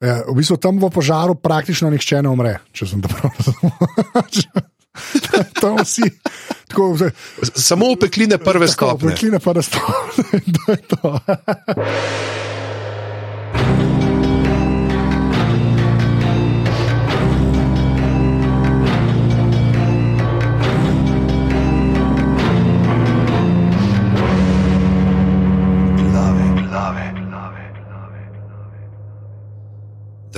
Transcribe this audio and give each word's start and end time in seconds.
Ja, 0.00 0.24
v 0.24 0.34
bistvu 0.40 0.56
tam 0.56 0.80
v 0.80 0.88
požaru 0.88 1.36
praktično 1.36 1.90
nihče 1.92 2.22
ne 2.24 2.32
umre, 2.32 2.54
če 2.72 2.88
sem 2.88 3.02
dobro 3.04 3.28
razumel. 3.36 3.72
Tam 5.60 5.76
vsi. 5.78 6.02
Tako, 6.66 6.98
Samo 7.54 7.92
opekline 7.94 8.38
prve 8.42 8.66
tako, 8.66 8.96
stopnje. 8.98 9.06
Prekline 9.06 9.38
prve 9.38 9.62
stopnje. 9.62 10.24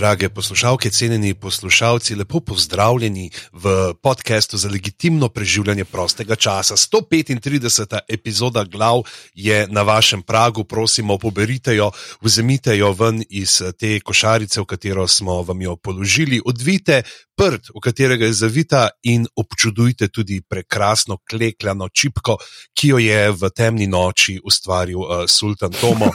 Drage 0.03 0.29
poslušalke, 0.29 0.91
cenjeni 0.91 1.35
poslušalci, 1.35 2.15
lepo 2.15 2.41
pozdravljeni 2.41 3.31
v 3.53 3.95
podkastu 4.03 4.59
za 4.59 4.69
legitimno 4.69 5.29
preživljanje 5.29 5.85
prostega 5.85 6.35
časa. 6.35 6.77
135. 6.77 7.99
epizoda 8.09 8.65
glav 8.65 9.03
je 9.35 9.69
na 9.71 9.83
vašem 9.83 10.23
pragu, 10.23 10.65
prosimo, 10.65 11.19
poberite 11.19 11.77
jo, 11.77 11.91
vzemite 12.21 12.77
jo 12.79 12.91
ven 12.93 13.23
iz 13.31 13.63
te 13.79 14.01
košarice, 14.01 14.61
v 14.61 14.65
katero 14.65 15.07
smo 15.09 15.43
vam 15.43 15.63
jo 15.63 15.77
položili, 15.77 16.43
odvite 16.45 17.03
prt, 17.37 17.71
v 17.71 17.81
katerega 17.81 18.27
je 18.27 18.33
zavita 18.33 18.89
in 19.03 19.27
občudujte 19.37 20.09
tudi 20.09 20.43
prekrasno 20.49 21.19
klekljano 21.31 21.89
čipko, 21.89 22.37
ki 22.75 22.89
jo 22.89 22.99
je 22.99 23.31
v 23.31 23.55
temni 23.55 23.87
noči 23.87 24.41
ustvaril 24.45 24.99
uh, 24.99 25.25
Sultan 25.29 25.71
Tomo, 25.71 26.11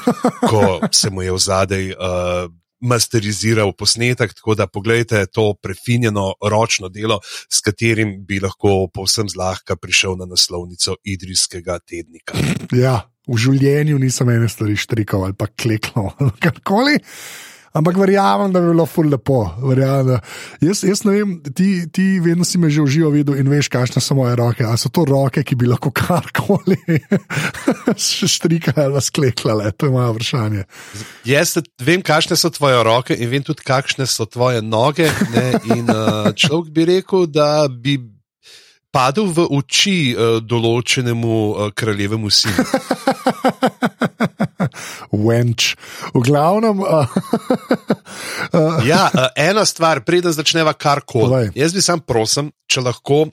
ko 0.50 0.80
se 0.92 1.10
mu 1.10 1.22
je 1.22 1.32
v 1.32 1.40
zadej. 1.40 1.92
Uh, 1.96 2.67
masteriziral 2.80 3.74
posnetek, 3.78 4.34
tako 4.34 4.56
da 4.56 4.68
pogledajte 4.68 5.26
to 5.34 5.54
prefinjeno 5.62 6.34
ročno 6.42 6.90
delo, 6.90 7.20
s 7.50 7.62
katerim 7.62 8.26
bi 8.26 8.40
lahko 8.40 8.88
povsem 8.94 9.30
zlahka 9.30 9.76
prišel 9.76 10.18
na 10.18 10.26
naslovnico 10.26 10.96
Idrijskega 11.04 11.80
tednika. 11.80 12.38
Ja, 12.76 13.02
v 13.28 13.38
življenju 13.38 14.00
nisem 14.00 14.30
ene 14.30 14.50
stvari 14.50 14.78
štrikal 14.80 15.28
ali 15.28 15.38
pa 15.38 15.48
kleklo 15.48 16.12
ali 16.20 16.32
karkoli. 16.40 17.00
Ampak 17.74 17.98
verjamem, 17.98 18.52
da 18.54 18.62
bi 18.62 18.72
bilo 18.72 18.86
ful 18.86 19.10
lepo. 19.12 19.42
Verjamem, 19.62 20.08
da. 20.08 20.20
Jaz, 20.64 20.84
jaz 20.88 21.04
ne 21.06 21.14
vem, 21.18 21.34
ti, 21.56 21.70
ti 21.94 22.06
vedno 22.24 22.46
si 22.48 22.58
me 22.58 22.70
že 22.70 22.82
uživo 22.82 23.12
videl 23.14 23.38
in 23.42 23.50
veš, 23.52 23.70
kakšne 23.74 24.02
so 24.02 24.16
moje 24.18 24.36
roke. 24.40 24.66
Ali 24.66 24.80
so 24.82 24.90
to 24.94 25.06
roke, 25.08 25.44
ki 25.44 25.56
bi 25.60 25.70
lahko 25.70 25.92
karkoli 25.92 26.80
štrikale 28.36 28.88
ali 28.88 29.02
sklekljale? 29.02 29.72
To 29.78 29.90
je 29.90 29.92
moje 29.92 30.12
vprašanje. 30.16 30.66
Jaz 31.28 31.58
vem, 31.84 32.02
kakšne 32.02 32.40
so 32.40 32.52
tvoje 32.54 32.84
roke 32.88 33.16
in 33.16 33.30
vem 33.30 33.46
tudi, 33.46 33.66
kakšne 33.68 34.08
so 34.10 34.26
tvoje 34.26 34.62
noge. 34.62 35.10
Ne? 35.36 35.48
In 35.78 35.90
uh, 35.92 36.32
človek 36.34 36.72
bi 36.74 36.88
rekel, 36.96 37.28
da 37.28 37.68
bi 37.68 38.00
padel 38.92 39.30
v 39.30 39.46
oči 39.60 39.98
uh, 40.16 40.40
določenemu 40.42 41.38
uh, 41.52 41.72
kraljevemu 41.76 42.32
sinu. 42.34 42.66
Wench. 45.12 45.76
V 46.14 46.22
glavnem. 46.26 46.80
Uh, 46.80 47.06
uh, 48.58 48.80
Ja, 48.88 49.08
uh, 49.14 49.28
ena 49.36 49.66
stvar, 49.66 50.04
preden 50.06 50.34
začneva 50.36 50.74
karkoli. 50.74 51.52
Jaz 51.56 51.76
bi 51.76 51.84
sam 51.84 52.04
prosil, 52.04 52.52
če 52.70 52.84
lahko 52.86 53.26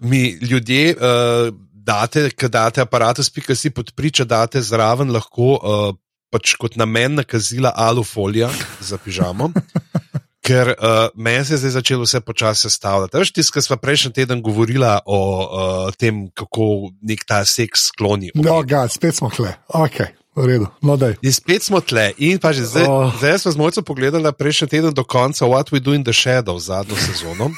mi 0.00 0.36
ljudje 0.40 0.96
uh, 0.96 1.52
date, 1.86 2.30
ki 2.34 2.50
date 2.50 2.82
aparatus.si 2.82 3.70
podpriča, 3.74 4.26
date 4.26 4.62
zraven 4.62 5.12
lahko 5.14 5.54
uh, 5.56 5.94
pač 6.32 6.56
kot 6.60 6.76
namen 6.76 7.20
nakazila 7.20 7.72
alufolija 7.76 8.50
za 8.80 8.98
pižamo. 8.98 9.50
Ker 10.46 10.68
uh, 10.78 11.08
meni 11.18 11.44
se 11.44 11.56
je 11.56 11.58
zdaj 11.58 11.70
začelo 11.80 12.04
vse 12.06 12.20
počasi 12.22 12.68
sestavljati. 12.68 13.18
Veš, 13.18 13.32
tisto, 13.34 13.52
kar 13.56 13.62
smo 13.62 13.76
prejšnji 13.82 14.12
teden 14.14 14.42
govorila 14.42 15.00
o 15.06 15.18
uh, 15.18 15.94
tem, 15.98 16.28
kako 16.30 16.92
nek 17.02 17.24
ta 17.26 17.40
seks 17.44 17.88
skloni. 17.90 18.30
no, 18.34 18.60
ga, 18.62 18.84
spet 18.88 19.18
smo 19.18 19.30
kle. 19.30 19.56
Ok, 19.74 19.98
v 19.98 20.06
redu. 20.44 20.68
No, 20.82 20.96
daj. 21.00 21.16
In 21.22 21.32
spet 21.32 21.64
smo 21.64 21.80
tle. 21.80 22.12
In 22.18 22.36
pa 22.36 22.52
že 22.52 22.68
zdaj, 22.68 22.84
Oh. 22.84 23.08
zdaj 23.16 23.38
smo 23.46 23.50
z 23.52 23.56
mojco 23.56 23.80
pogledali 23.82 24.28
prejšnji 24.32 24.68
teden 24.68 24.92
do 24.92 25.04
konca 25.04 25.48
What 25.48 25.72
We 25.72 25.80
Do 25.80 25.94
in 25.96 26.04
the 26.04 26.12
Shadow, 26.12 26.58
zadnjo 26.60 26.96
sezono. 26.98 27.54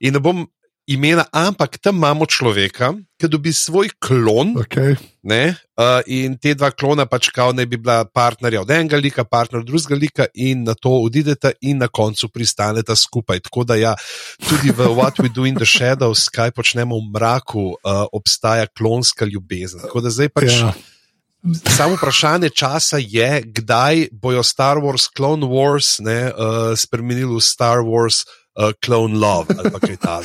In 0.00 0.16
ne 0.16 0.20
bom 0.20 0.46
imena, 0.84 1.24
ampak 1.32 1.80
tam 1.80 1.96
imamo 1.96 2.28
človeka, 2.28 2.92
ki 3.16 3.28
dobi 3.28 3.52
svoj 3.52 3.88
klon. 3.96 4.52
Okay. 4.60 4.96
Ne, 5.24 5.56
uh, 5.80 6.04
in 6.04 6.36
te 6.36 6.52
dva 6.52 6.68
klona 6.76 7.06
pač 7.08 7.30
kao 7.32 7.52
ne 7.56 7.64
bi 7.64 7.80
bila 7.80 8.04
partnerja 8.04 8.60
od 8.60 8.70
enega 8.70 9.00
lika, 9.00 9.24
partner 9.24 9.64
drugega 9.64 9.96
lika, 9.96 10.24
in 10.36 10.68
na 10.68 10.74
to 10.76 10.92
odideta, 11.00 11.56
in 11.64 11.80
na 11.80 11.88
koncu 11.88 12.28
pristaneta 12.28 12.92
skupaj. 12.92 13.40
Tako 13.48 13.64
da 13.64 13.80
ja, 13.80 13.94
tudi 14.44 14.76
v 14.76 14.92
What 14.92 15.24
We 15.24 15.32
Do 15.32 15.48
in 15.48 15.56
the 15.56 15.64
Shadows, 15.64 16.28
kaj 16.28 16.52
počnemo 16.52 17.00
v 17.00 17.16
mraku, 17.16 17.80
uh, 17.80 18.04
obstaja 18.12 18.68
klonska 18.68 19.24
ljubezen. 19.24 19.80
Tako 19.88 20.04
da 20.04 20.12
zdaj 20.12 20.28
pač. 20.36 20.52
Ja. 20.52 20.74
Samo 21.52 21.96
vprašanje 21.96 22.48
časa 22.50 22.96
je, 23.00 23.42
kdaj 23.44 24.08
bojo 24.12 24.42
Star 24.42 24.76
Wars, 24.76 25.08
Clone 25.16 25.46
Wars, 25.46 26.00
ne, 26.00 26.32
uh, 26.32 26.72
spremenili 26.76 27.36
v 27.36 27.40
Star 27.40 27.84
Wars. 27.84 28.24
Uh, 28.54 28.70
clone 28.78 29.18
Love 29.18 29.50
ali 29.58 29.70
kaj 29.74 29.96
takega. 29.98 30.20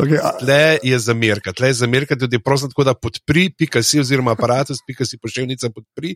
Okej, 0.00 0.16
a- 0.16 0.30
tle 0.40 0.78
je 0.80 0.98
zamerka, 0.98 1.52
tle 1.52 1.68
je 1.68 1.74
zamerka, 1.82 2.16
tudi 2.16 2.38
prosim, 2.40 2.70
tako 2.72 2.86
da 2.88 2.94
podpri, 2.96 3.50
pika 3.52 3.82
si, 3.84 4.00
oziroma 4.00 4.32
aparatus, 4.32 4.80
pika 4.86 5.04
si 5.04 5.18
pošiljnica 5.20 5.68
podpri. 5.74 6.14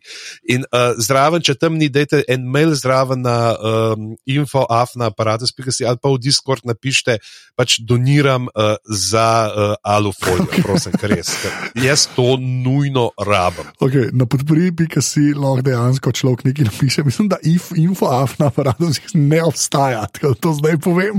In 0.48 0.64
uh, 0.72 0.96
zraven, 0.96 1.44
če 1.44 1.58
tam 1.60 1.76
ni, 1.76 1.90
dajte 1.92 2.22
en 2.32 2.46
mail 2.48 2.72
zraven 2.72 3.20
na 3.20 3.52
um, 3.60 4.14
info, 4.24 4.64
afna 4.72 5.10
aparatus, 5.12 5.52
pika 5.52 5.68
si, 5.74 5.84
ali 5.84 6.00
pa 6.00 6.08
v 6.14 6.22
Discord 6.24 6.64
napišite, 6.64 7.18
pač 7.58 7.76
doniram 7.84 8.48
uh, 8.48 8.80
za 8.88 9.28
uh, 9.52 9.74
alufolijo, 9.84 10.62
prosim, 10.64 10.96
ker 10.96 11.12
res. 11.12 11.34
Ker 11.42 11.84
jaz 11.84 12.06
to 12.16 12.38
nujno 12.40 13.10
rabim. 13.20 13.68
Okay, 13.84 14.08
na 14.16 14.24
podpori, 14.24 14.72
ki 14.72 15.04
si 15.04 15.36
lahko 15.36 15.60
dejansko 15.68 16.16
človek 16.16 16.48
nekaj 16.48 16.70
napiše. 16.72 17.04
Mislim, 17.04 17.28
da 17.28 17.36
if, 17.44 17.68
info, 17.76 18.08
afna 18.08 18.48
aparat 18.48 18.80
ne 19.12 19.42
obstaja. 19.44 20.06
Tako 20.08 20.32
da 20.32 20.40
to 20.40 20.56
zdaj 20.56 20.80
povem, 20.80 21.17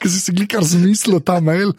ker 0.00 0.08
si 0.10 0.18
si 0.20 0.34
glikar 0.36 0.64
zmislil 0.66 1.20
ta 1.24 1.38
mail. 1.44 1.74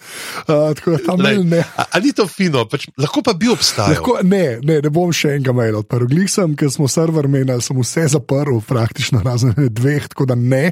Uh, 0.45 0.71
tako 0.77 0.95
da 0.95 1.01
ta 1.05 1.15
Lej, 1.17 1.23
mail 1.23 1.43
ne. 1.55 1.63
a, 1.63 1.87
a 1.91 2.03
ni 2.03 2.13
to 2.15 2.27
fino, 2.29 2.65
pač, 2.69 2.87
lahko 2.99 3.23
pa 3.25 3.35
bi 3.37 3.51
obstajal. 3.53 3.95
Lahko, 3.95 4.19
ne, 4.27 4.59
ne, 4.65 4.79
ne 4.83 4.93
bom 4.93 5.13
še 5.15 5.35
enega 5.37 5.55
maila 5.55 5.83
odprl. 5.83 6.09
Glik 6.11 6.31
sem, 6.31 6.55
ker 6.59 6.71
smo 6.73 6.89
server 6.91 7.29
menjali, 7.31 7.63
sem 7.65 7.77
vse 7.79 8.07
zaprl, 8.15 8.61
praktično 8.67 9.23
razen 9.25 9.55
dveh, 9.81 10.09
tako 10.13 10.29
da 10.33 10.39
ne. 10.39 10.71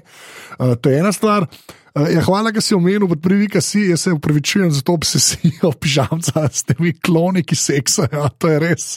Uh, 0.58 0.76
to 0.80 0.94
je 0.94 1.04
ena 1.04 1.14
stvar. 1.16 1.48
Uh, 1.50 1.78
ja, 2.08 2.22
hvala, 2.22 2.52
da 2.52 2.62
si 2.62 2.76
omenil, 2.76 3.08
podprivika 3.08 3.62
si, 3.62 3.80
jaz 3.90 4.02
se 4.02 4.14
upravičujem 4.14 4.72
za 4.72 4.82
to 4.82 4.94
obsesijo 4.94 5.72
pižamca 5.82 6.48
s 6.52 6.64
temi 6.64 6.94
kloni, 7.00 7.44
ki 7.44 7.56
seksajo. 7.56 8.30
To 8.38 8.52
je 8.52 8.60
res, 8.60 8.88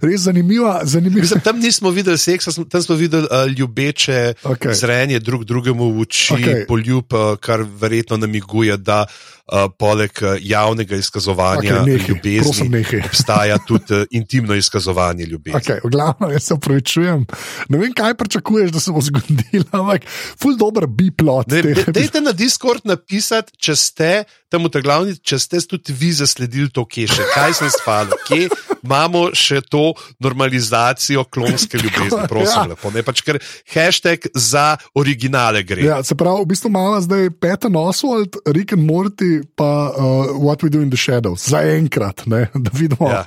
res 0.00 0.24
zanimiva. 0.26 0.80
zanimiva. 0.84 1.20
Mislim, 1.20 1.40
tam 1.40 1.60
nismo 1.60 1.90
videli 1.90 2.18
seksa, 2.18 2.54
tam 2.70 2.82
smo 2.82 2.96
videli 2.96 3.28
uh, 3.30 3.50
ljubeče 3.50 4.34
okay. 4.44 4.74
zrenje 4.74 5.20
drug 5.20 5.44
drugemu 5.44 5.92
v 5.92 6.06
oči, 6.06 6.34
okay. 6.34 6.66
poljub, 6.68 7.12
uh, 7.12 7.36
kar 7.40 7.66
verjetno 7.80 8.16
namiguje, 8.16 8.76
da 8.76 9.06
uh, 9.46 9.68
poleg 9.78 10.10
uh, 10.22 10.36
javnega 10.40 10.96
izkazovanja 10.96 11.82
okay, 11.82 11.98
prosim, 11.98 12.08
ljubezni 12.08 12.68
nehaj. 12.68 13.02
obstaja 13.08 13.58
tudi 13.66 13.94
uh, 13.94 14.04
intimno 14.10 14.54
izkazovanje 14.54 15.24
ljubezni. 15.24 15.60
Okay, 15.60 15.80
v 15.84 15.90
glavnem, 15.90 16.30
jaz 16.32 16.42
se 16.42 16.54
upravičujem. 16.54 17.26
Ne 17.68 17.78
vem, 17.78 17.92
kaj 17.96 18.14
pričakuješ, 18.14 18.70
da 18.72 18.80
se 18.80 18.92
bo 18.92 19.00
zgodilo, 19.00 19.64
ampak 19.70 20.06
ful 20.42 20.56
dobr 20.56 20.86
bi 20.86 21.10
plot. 21.10 21.52
Dajte 21.88 22.20
na 22.20 22.32
Discord 22.32 22.86
napisati, 22.88 23.52
če 23.58 23.76
ste 23.76 24.12
tam 24.52 24.68
v 24.68 24.82
glavni, 24.84 25.16
če 25.16 25.38
ste 25.40 25.60
tudi 25.64 25.94
vi 25.96 26.12
zasledili 26.12 26.68
to, 26.72 26.84
kje 26.84 27.08
še, 27.08 27.26
kaj 27.32 27.56
sem 27.58 27.70
spal, 27.72 28.12
kje 28.28 28.50
imamo 28.82 29.30
še 29.36 29.62
to 29.64 29.92
normalizacijo 30.22 31.24
klonske 31.32 31.78
ljubezni, 31.80 32.26
prosim, 32.28 32.66
Ja. 32.66 32.68
lepo. 32.74 32.90
Ne 32.92 33.02
pač, 33.06 33.22
ker 33.24 33.38
hashtag 33.72 34.28
za 34.34 34.76
originale 34.98 35.62
gre. 35.62 35.86
Ja, 35.86 36.02
se 36.04 36.14
pravi, 36.18 36.44
v 36.44 36.50
bistvu 36.52 36.68
imamo 36.68 37.00
zdaj 37.00 37.30
Peter 37.40 37.70
Oswald, 37.72 38.36
Rick 38.46 38.76
and 38.76 38.84
Morty, 38.84 39.40
pa 39.56 39.92
uh, 39.94 40.36
What 40.36 40.62
We 40.62 40.70
Do 40.70 40.82
in 40.82 40.90
the 40.90 41.00
Shadows, 41.00 41.48
za 41.48 41.62
enkrat, 41.62 42.26
ne, 42.26 42.48
da 42.54 42.70
vidimo. 42.74 43.08
Ja. 43.08 43.24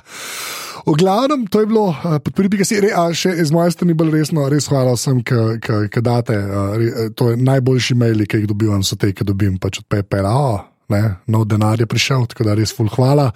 V 0.86 0.94
glavnem, 0.94 1.48
to 1.50 1.60
je 1.60 1.66
bilo, 1.66 1.88
uh, 1.90 2.18
podpripika 2.22 2.62
si, 2.62 2.78
re, 2.78 2.92
a 2.94 3.10
še 3.10 3.32
iz 3.42 3.50
moje 3.50 3.74
strani 3.74 3.96
bolj 3.98 4.12
resno, 4.20 4.46
res 4.46 4.68
hvala 4.70 4.94
vsem, 4.94 5.18
ki 5.26 6.00
date. 6.04 6.36
Uh, 6.38 6.76
re, 6.78 6.86
eh, 6.86 7.10
to 7.10 7.32
je 7.32 7.40
najboljši 7.42 7.96
maili, 7.98 8.28
ki 8.30 8.44
jih 8.44 8.48
dobivam, 8.52 8.84
so 8.86 8.94
te, 8.94 9.10
ki 9.10 9.26
dobim 9.26 9.56
pač 9.58 9.80
od 9.82 9.88
PayPal. 9.90 10.28
Oh, 10.30 10.62
Ne, 10.86 11.16
nov 11.26 11.48
denar 11.50 11.80
je 11.82 11.86
prišel, 11.90 12.28
tako 12.30 12.46
da 12.46 12.54
res 12.54 12.70
ful 12.70 12.86
hvala. 12.86 13.32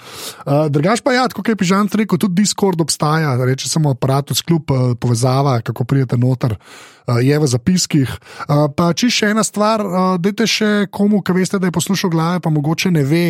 Uh, 0.46 0.68
drugač 0.70 1.02
pa 1.02 1.16
ja, 1.16 1.24
kot 1.26 1.48
je 1.50 1.58
Pižan 1.58 1.90
rekel, 1.90 2.18
tudi 2.20 2.42
Discord 2.42 2.78
obstaja, 2.78 3.34
reče 3.42 3.66
samo 3.66 3.90
aparatus, 3.90 4.44
kljub 4.46 4.70
uh, 4.70 4.92
povezava, 4.94 5.58
kako 5.66 5.84
pridete 5.84 6.18
noter, 6.20 6.54
uh, 6.54 7.18
je 7.18 7.34
v 7.34 7.48
zapiskih. 7.50 8.12
Uh, 8.46 8.68
pa 8.70 8.92
če 8.94 9.10
še 9.10 9.32
ena 9.34 9.42
stvar, 9.42 9.82
uh, 9.82 10.14
dajte 10.22 10.46
še 10.46 10.70
komu, 10.94 11.24
ki 11.26 11.34
veste, 11.40 11.58
da 11.58 11.66
je 11.66 11.74
poslušal 11.74 12.14
glave, 12.14 12.44
pa 12.44 12.54
mogoče 12.54 12.94
ne 12.94 13.02
ve. 13.02 13.26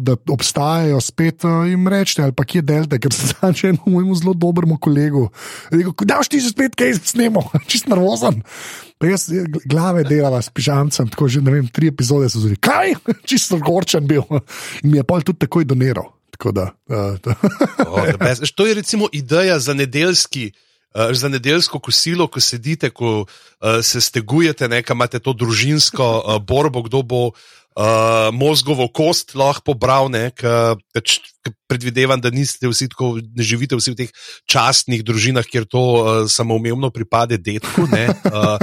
Da 0.00 0.16
obstajajo 0.28 1.00
spet 1.00 1.44
uh, 1.44 1.68
jim 1.68 1.88
reči, 1.88 2.22
ali 2.22 2.32
pa 2.32 2.44
kje 2.44 2.62
delate, 2.62 2.98
ker 2.98 3.12
se 3.14 3.26
znače 3.32 3.72
mojemu 3.86 4.14
zelo 4.14 4.34
dobremu 4.34 4.78
kolegu. 4.78 5.28
Da 6.04 6.20
ti 6.28 6.40
se 6.40 6.50
spet 6.50 6.74
kaj 6.74 6.94
snemo, 6.94 7.42
čist 7.70 7.86
nervozen. 7.86 8.42
Pa 8.98 9.06
jaz 9.06 9.28
gl- 9.30 9.62
glave 9.64 10.04
delava 10.04 10.42
s 10.42 10.50
pižamcem, 10.50 11.08
tako 11.08 11.28
že 11.28 11.40
ne 11.40 11.54
vem, 11.54 11.68
tri 11.68 11.88
epizode 11.88 12.28
so 12.28 12.42
zelo, 12.42 12.58
kaj, 12.60 12.94
čisto 13.30 13.58
gorčen 13.58 14.06
bil. 14.06 14.26
In 14.82 14.90
mi 14.90 14.98
je 14.98 15.06
pol 15.06 15.22
tudi 15.22 15.46
takoj 15.46 15.64
doniral. 15.64 16.10
Tako 16.34 16.52
da, 16.56 16.70
uh, 16.88 17.20
Oh, 17.86 18.06
best. 18.18 18.40
Veš, 18.40 18.52
to 18.56 18.66
je 18.66 18.74
recimo 18.74 19.08
ideja 19.12 19.58
za 19.58 19.74
nedeljski. 19.74 20.50
Uh, 20.94 21.14
za 21.14 21.28
nedeljsko 21.28 21.78
kosilo, 21.78 22.26
ko 22.26 22.40
sedite, 22.40 22.90
ko 22.90 23.20
uh, 23.20 23.26
se 23.82 24.00
stegujete, 24.00 24.68
nekaj 24.68 24.94
imate 24.94 25.18
to 25.22 25.32
družinsko 25.32 26.06
uh, 26.18 26.42
borbo, 26.42 26.82
kdo 26.82 27.02
bo 27.02 27.20
uh, 27.80 28.28
mozgovo 28.36 28.88
kost 28.92 29.34
lahko 29.34 29.72
pobral. 29.72 30.12
Pač, 30.94 31.18
predvidevam, 31.70 32.20
da 32.20 32.32
niste 32.34 32.68
vsi 32.68 32.90
tako, 32.92 33.16
ne 33.20 33.44
živite 33.46 33.78
vsi 33.78 33.94
v 33.94 33.98
teh 34.04 34.14
častnih 34.50 35.04
družinah, 35.06 35.46
kjer 35.46 35.68
to 35.70 35.80
uh, 35.80 36.08
samoumevno 36.30 36.92
pripade 36.94 37.40
detku. 37.40 37.88
Ne, 37.90 38.10
uh, 38.28 38.58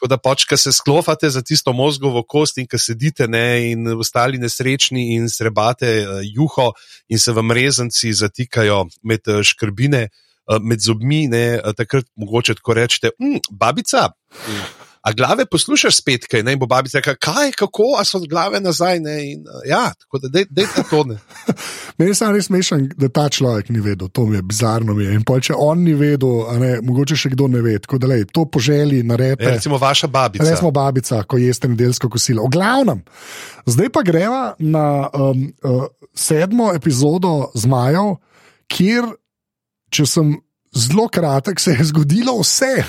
Tako 0.00 0.08
da 0.08 0.34
ko 0.48 0.56
se 0.56 0.72
sklofate 0.72 1.28
za 1.30 1.42
tisto 1.44 1.74
mozgovo 1.76 2.22
kost 2.24 2.56
in 2.58 2.64
ko 2.66 2.78
sedite 2.80 3.26
ne, 3.28 3.70
in 3.70 3.84
ostali 4.00 4.38
nesrečni 4.40 5.10
in 5.14 5.28
srebate 5.28 5.90
uh, 6.06 6.20
juho 6.24 6.72
in 7.08 7.18
se 7.18 7.32
vam 7.36 7.52
rezanci 7.52 8.14
zatikajo 8.16 8.86
med 9.02 9.28
uh, 9.28 9.42
škrbine, 9.44 10.08
uh, 10.48 10.56
med 10.62 10.80
zobmi, 10.80 11.26
ne, 11.28 11.60
uh, 11.60 11.76
takrat 11.76 12.08
mogoče 12.16 12.56
tako 12.62 12.78
rečete, 12.80 13.12
mm, 13.20 13.44
babica. 13.52 14.08
Mm. 14.48 14.89
A 15.00 15.12
glave 15.12 15.46
poslušaš 15.46 15.96
spet, 15.96 16.26
kaj 16.28 16.42
ne? 16.42 16.56
bo 16.60 16.66
babica 16.68 16.98
rekla, 16.98 17.14
kaj, 17.14 17.52
kako, 17.56 17.94
a 17.98 18.04
so 18.04 18.18
glave 18.28 18.60
nazaj. 18.60 19.00
Ne? 19.00 19.32
In, 19.32 19.46
uh, 19.48 19.62
ja, 19.64 19.92
tako 19.98 20.18
da 20.18 20.28
dej, 20.28 20.44
dejte 20.50 20.82
to. 20.90 21.04
Ne? 21.08 21.16
Meni 21.98 22.14
se 22.14 22.28
res 22.32 22.50
mešam, 22.52 22.84
da 23.00 23.08
ta 23.08 23.28
človek 23.32 23.70
ni 23.72 23.80
vedel, 23.80 24.10
to 24.12 24.26
mi 24.28 24.36
je 24.36 24.42
bizarno. 24.42 24.94
Mi 24.94 25.04
je. 25.04 25.14
In 25.16 25.24
pol, 25.24 25.40
če 25.40 25.56
on 25.56 25.80
ni 25.84 25.94
vedel, 25.96 26.44
ne, 26.60 26.72
mogoče 26.84 27.16
še 27.16 27.32
kdo 27.32 27.48
ne 27.48 27.64
ve. 27.64 27.78
Tako 27.80 28.02
da 28.02 28.12
lej, 28.12 28.26
to 28.28 28.44
po 28.44 28.60
želji 28.60 29.00
naredite. 29.08 29.48
E, 29.48 29.54
recimo 29.56 29.80
vaša 29.80 30.10
babica. 30.12 30.44
Resmo 30.44 30.70
babica, 30.70 31.22
ko 31.24 31.40
jeste 31.40 31.72
nedeljsko 31.72 32.12
kosilo. 32.12 32.44
V 32.44 32.52
glavnem, 32.58 33.00
zdaj 33.64 33.88
pa 33.94 34.04
greva 34.04 34.42
na 34.58 35.08
um, 35.16 35.48
uh, 35.64 35.88
sedmo 36.12 36.74
epizodo 36.76 37.48
Zmajev, 37.56 38.18
kjer, 38.68 39.08
če 39.90 40.06
sem 40.06 40.36
zelo 40.74 41.08
kratek, 41.08 41.60
se 41.60 41.70
je 41.70 41.84
zgodilo 41.84 42.38
vse. 42.40 42.74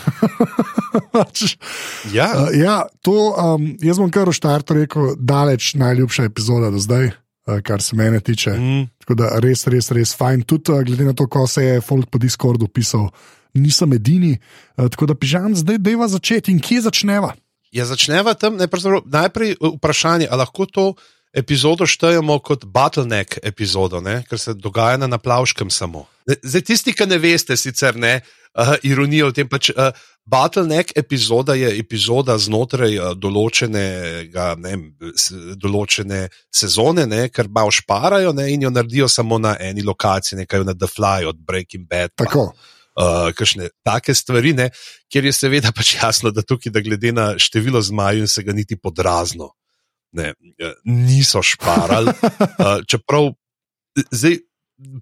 Ja, 2.12 2.28
uh, 2.36 2.50
ja, 2.54 2.84
to, 3.02 3.14
um, 3.32 3.78
jaz 3.80 4.00
bom 4.00 4.12
kar 4.12 4.28
v 4.30 4.36
štartu 4.36 4.76
rekel, 4.76 5.14
daleč 5.18 5.74
najljubša 5.80 6.26
epizoda 6.28 6.72
do 6.72 6.80
zdaj, 6.84 7.12
uh, 7.48 7.60
kar 7.64 7.82
se 7.82 7.96
mene 7.96 8.20
tiče. 8.20 8.52
mm, 8.52 8.88
Tako 9.04 9.16
da 9.16 9.30
res, 9.44 9.64
res, 9.72 9.92
res 9.92 10.16
fajn. 10.18 10.44
Tudi 10.44 10.74
uh, 10.74 10.82
glede 10.84 11.08
na 11.08 11.14
to, 11.14 11.28
ko 11.32 11.48
se 11.48 11.64
je 11.64 11.82
Folk 11.82 12.10
po 12.12 12.20
Discordu 12.20 12.68
pisal, 12.68 13.10
nisem 13.54 13.94
edini. 13.94 14.38
Uh, 14.78 14.90
tako 14.92 15.06
da 15.12 15.16
pižam, 15.16 15.56
zdaj 15.56 15.80
deva 15.80 16.08
začeti 16.12 16.52
in 16.52 16.60
kje 16.60 16.82
začneva. 16.90 17.34
Ja, 17.72 17.86
začneva 17.88 18.34
tam. 18.36 18.60
Najprej 18.60 19.56
uh, 19.60 19.76
vprašanje, 19.78 20.28
ali 20.28 20.44
lahko 20.44 20.68
to 20.68 20.94
epizodo 21.34 21.86
štejemo 21.88 22.40
kot 22.40 22.66
bottleneck 22.66 23.40
epizodo, 23.44 24.02
ne? 24.02 24.22
ker 24.30 24.40
se 24.40 24.54
dogaja 24.54 24.98
na 24.98 25.08
naplavškem 25.08 25.70
samo. 25.70 26.06
Zdaj, 26.44 26.62
tisti, 26.62 26.94
ki 26.94 27.08
ne 27.08 27.18
veste, 27.18 27.58
sicer 27.58 27.98
ne, 27.98 28.20
uh, 28.54 28.76
ironijo 28.84 29.32
v 29.32 29.36
tem, 29.36 29.50
pač 29.50 29.72
uh, 29.72 29.96
bottleneck 30.28 30.92
epizoda 30.98 31.56
je 31.58 31.72
epizoda 31.80 32.38
znotraj 32.38 32.98
uh, 33.00 33.14
določenega, 33.18 34.52
ne, 34.62 34.76
določene 35.60 36.28
sezone, 36.54 37.08
ne, 37.10 37.24
ker 37.34 37.50
malo 37.50 37.72
šparajo 37.74 38.36
ne, 38.38 38.52
in 38.54 38.68
jo 38.68 38.74
naredijo 38.74 39.10
samo 39.10 39.40
na 39.42 39.56
eni 39.60 39.86
lokaciji, 39.88 40.44
nekaj 40.44 40.68
na 40.68 40.76
The 40.78 40.92
Fly 40.92 41.32
od 41.32 41.40
Breaking 41.40 41.88
Bad. 41.88 42.14
pa 42.16 42.28
Tako. 42.28 42.52
uh, 42.52 43.32
kakšne 43.38 43.72
take 43.88 44.16
stvari, 44.16 44.54
ne, 44.54 44.70
kjer 45.12 45.32
je 45.32 45.34
seveda 45.40 45.72
pač 45.76 45.96
jasno, 46.02 46.36
da 46.36 46.44
tukaj, 46.44 46.76
da 46.76 46.84
glede 46.84 47.16
na 47.16 47.34
število 47.40 47.82
zmajev, 47.82 48.28
se 48.28 48.44
ga 48.44 48.54
niti 48.54 48.76
podrazno 48.78 49.56
ne, 50.12 50.34
eh, 50.60 50.74
niso 50.86 51.42
šparali. 51.44 52.12
Uh, 52.12 52.82
čeprav 52.90 53.34
zdaj. 54.12 54.40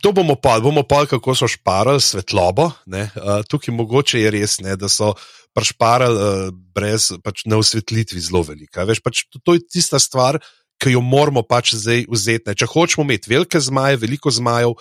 To 0.03 0.11
bomo 0.11 0.35
pa, 0.35 0.57
bomo 0.59 0.83
pa, 0.83 1.05
kako 1.07 1.31
so 1.39 1.47
šparali 1.47 2.01
svetlobo. 2.03 2.65
Ne, 2.91 3.07
uh, 3.15 3.39
tukaj 3.47 3.71
mogoče 3.75 4.19
je 4.19 4.31
res, 4.35 4.57
ne, 4.59 4.75
da 4.75 4.89
so 4.91 5.13
prešparali 5.55 6.19
uh, 6.19 6.49
brez 6.51 7.13
pač, 7.23 7.45
neosvetlitvi 7.47 8.19
zelo 8.19 8.43
velika. 8.43 8.83
Veš, 8.83 8.99
pač, 8.99 9.23
to, 9.31 9.39
to 9.39 9.55
je 9.55 9.63
tista 9.71 10.01
stvar, 10.03 10.41
ki 10.83 10.97
jo 10.97 11.03
moramo 11.03 11.45
pač 11.47 11.77
zdaj 11.79 12.09
vzeti. 12.11 12.49
Ne. 12.51 12.57
Če 12.59 12.67
hočemo 12.67 13.07
imeti 13.07 13.31
velike 13.31 13.61
zmaje, 13.63 14.01
veliko 14.03 14.31
zmajev, 14.35 14.75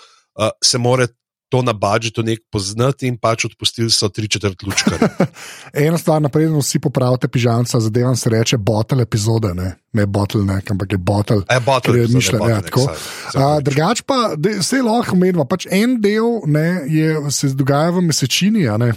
se 0.63 0.79
mora 0.79 1.07
to 1.49 1.63
na 1.63 1.73
budžetu 1.73 2.23
nek 2.23 2.43
poznati 2.53 3.09
in 3.09 3.17
pač 3.17 3.47
odpustili 3.49 3.91
so 3.91 4.09
tri 4.09 4.29
četrt 4.29 4.63
lučka. 4.63 4.97
Ena 5.73 5.99
stvar, 5.99 6.23
naprej, 6.23 6.51
da 6.53 6.61
vsi 6.61 6.81
popravite 6.81 7.29
pižamca, 7.29 7.81
zadeva 7.81 8.15
se 8.17 8.31
reče 8.31 8.59
bottle 8.59 9.03
epizode, 9.03 9.55
ne, 9.55 9.73
ne 9.93 10.07
bottleneck, 10.07 10.71
ampak 10.71 10.93
je 10.93 10.99
bottle. 10.99 11.43
E, 11.49 11.61
bottle 11.61 11.99
je 11.99 12.09
mišljen, 12.13 12.43
ja, 12.43 12.61
bottleneck, 12.61 12.71
tako. 12.71 12.87
A. 13.35 13.61
Drugač 13.65 14.05
pa, 14.05 14.35
vse 14.61 14.83
lahko 14.85 15.17
menimo. 15.17 15.49
Pač 15.49 15.67
en 15.73 16.01
del 16.05 16.43
ne, 16.47 16.69
je, 16.89 17.17
se 17.33 17.55
dogaja 17.57 17.97
v 17.97 18.09
mesečini. 18.11 18.69
a 18.69 18.77
ne, 18.77 18.93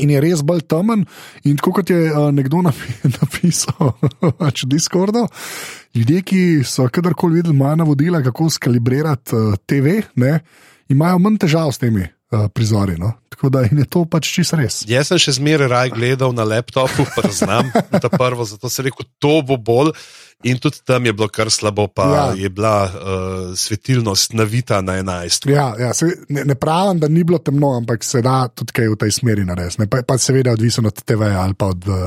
In 0.00 0.10
je 0.10 0.20
res 0.22 0.42
bolj 0.42 0.64
temen. 0.70 1.04
In 1.46 1.58
tako 1.58 1.76
kot 1.78 1.90
je 1.92 2.10
uh, 2.10 2.28
nekdo 2.34 2.62
napi 2.66 2.96
napisal 3.18 3.94
pač 4.40 4.64
v 4.64 4.72
Discordu, 4.74 5.26
ljudje, 5.94 6.22
ki 6.26 6.42
so 6.66 6.88
kadarkoli 6.90 7.40
videli 7.40 7.56
moja 7.56 7.76
navodila, 7.78 8.22
kako 8.24 8.50
skalibrirati 8.50 9.36
uh, 9.36 9.58
TV, 9.66 10.00
ne, 10.20 10.40
imajo 10.88 11.18
manj 11.18 11.38
težav 11.44 11.72
s 11.72 11.80
temi 11.82 12.04
uh, 12.04 12.48
prizori. 12.54 12.96
No? 12.98 13.12
Tako 13.28 13.48
da 13.48 13.60
je 13.60 13.86
to 13.90 14.04
pač 14.04 14.28
čisto 14.34 14.58
res. 14.60 14.82
Jaz 14.88 15.10
sem 15.10 15.20
še 15.20 15.36
zmeraj 15.38 15.70
raj 15.70 15.94
gledal 15.94 16.34
na 16.36 16.46
laptopu, 16.46 17.06
pa 17.16 17.28
znam 17.32 17.70
ta 17.90 18.08
prvo, 18.12 18.46
zato 18.48 18.70
sem 18.70 18.88
rekel, 18.88 19.08
to 19.18 19.40
bo 19.46 19.56
bolj. 19.56 19.94
In 20.44 20.58
tudi 20.60 20.82
tam 20.84 21.06
je 21.08 21.12
bilo 21.16 21.24
kar 21.32 21.48
slabo, 21.48 21.86
pa 21.88 22.04
Ja. 22.04 22.24
je 22.36 22.48
bila 22.52 22.84
uh, 22.84 22.92
svetilnost 23.56 24.34
navita 24.36 24.82
na 24.84 24.98
11. 25.00 25.48
Ja, 25.48 25.72
ja, 25.78 25.94
se, 25.96 26.10
ne, 26.28 26.44
ne 26.44 26.54
pravim, 26.54 27.00
da 27.00 27.08
ni 27.08 27.24
bilo 27.24 27.38
temno, 27.40 27.70
ampak 27.78 28.04
se 28.04 28.20
da 28.22 28.48
tudi 28.52 28.74
kaj 28.76 28.90
v 28.92 28.98
tej 29.00 29.14
smeri 29.14 29.46
narediti. 29.48 29.88
Pa, 29.88 30.02
pa 30.04 30.18
seveda 30.20 30.52
odvisno 30.52 30.90
od 30.92 31.00
TV-ja 31.00 31.40
ali 31.40 31.56
pa 31.56 31.70
od 31.72 31.88
uh, 31.88 32.04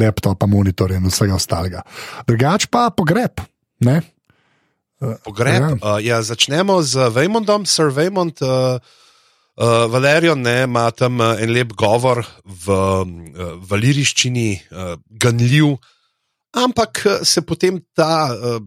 laptopa, 0.00 0.48
monitorja 0.48 0.96
in 0.96 1.12
vsega 1.12 1.36
ostalega. 1.36 1.84
Drugač 2.24 2.70
pa 2.72 2.88
pogreb. 2.88 3.44
Ne? 3.84 4.00
Pogreb. 4.98 5.62
Ja. 5.62 5.94
Uh, 5.94 5.98
ja, 6.04 6.22
začnemo 6.22 6.82
z 6.82 7.10
Vejmondom, 7.10 7.66
Sir 7.66 7.90
Vejmond. 7.90 8.42
Uh, 8.42 8.78
Uh, 9.54 9.86
Valerijo 9.86 10.34
ne, 10.34 10.64
ima 10.66 10.90
tam 10.90 11.20
uh, 11.22 11.38
en 11.38 11.52
lep 11.54 11.76
govor 11.78 12.24
v 12.42 12.74
uh, 12.74 13.52
valiriščini, 13.70 14.48
uh, 14.74 14.96
ganljiv, 15.06 15.76
ampak 16.58 17.04
se 17.22 17.38
potem 17.46 17.78
ta 17.94 18.34
uh, 18.34 18.58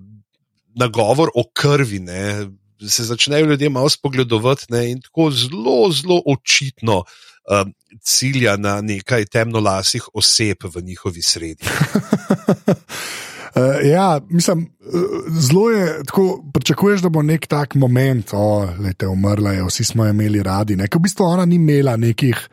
nagovor 0.80 1.34
o 1.36 1.44
krvi, 1.52 2.00
ne, 2.00 2.48
se 2.88 3.04
začnejo 3.04 3.50
ljudje 3.52 3.70
malo 3.70 3.90
spogledovati 3.92 4.72
ne, 4.72 4.86
in 4.94 5.02
tako 5.04 5.28
zelo, 5.32 5.92
zelo 5.92 6.22
očitno 6.24 7.02
uh, 7.04 7.68
cilja 8.00 8.56
na 8.56 8.80
nekaj 8.82 9.26
temnolasih 9.26 10.08
oseb 10.14 10.64
v 10.72 10.88
njihovi 10.88 11.22
sredi. 11.22 11.68
Uh, 13.56 13.90
ja, 13.90 14.20
mislim, 14.30 14.68
uh, 14.80 15.02
zelo 15.40 15.70
je 15.70 16.04
tako. 16.06 16.44
Pričakuješ, 16.54 17.02
da 17.02 17.10
bo 17.10 17.22
nek 17.22 17.48
tak 17.48 17.76
moment, 17.76 18.32
da 18.80 19.06
je 19.06 19.10
umrla, 19.10 19.52
je, 19.52 19.64
vsi 19.64 19.84
smo 19.84 20.06
jo 20.06 20.12
imeli 20.12 20.44
radi. 20.44 20.76
Ne? 20.76 20.88
Ker 20.88 21.00
v 21.00 21.08
bistvu 21.08 21.26
ona 21.26 21.46
ni 21.46 21.56
imela 21.56 21.96
nekih, 21.98 22.50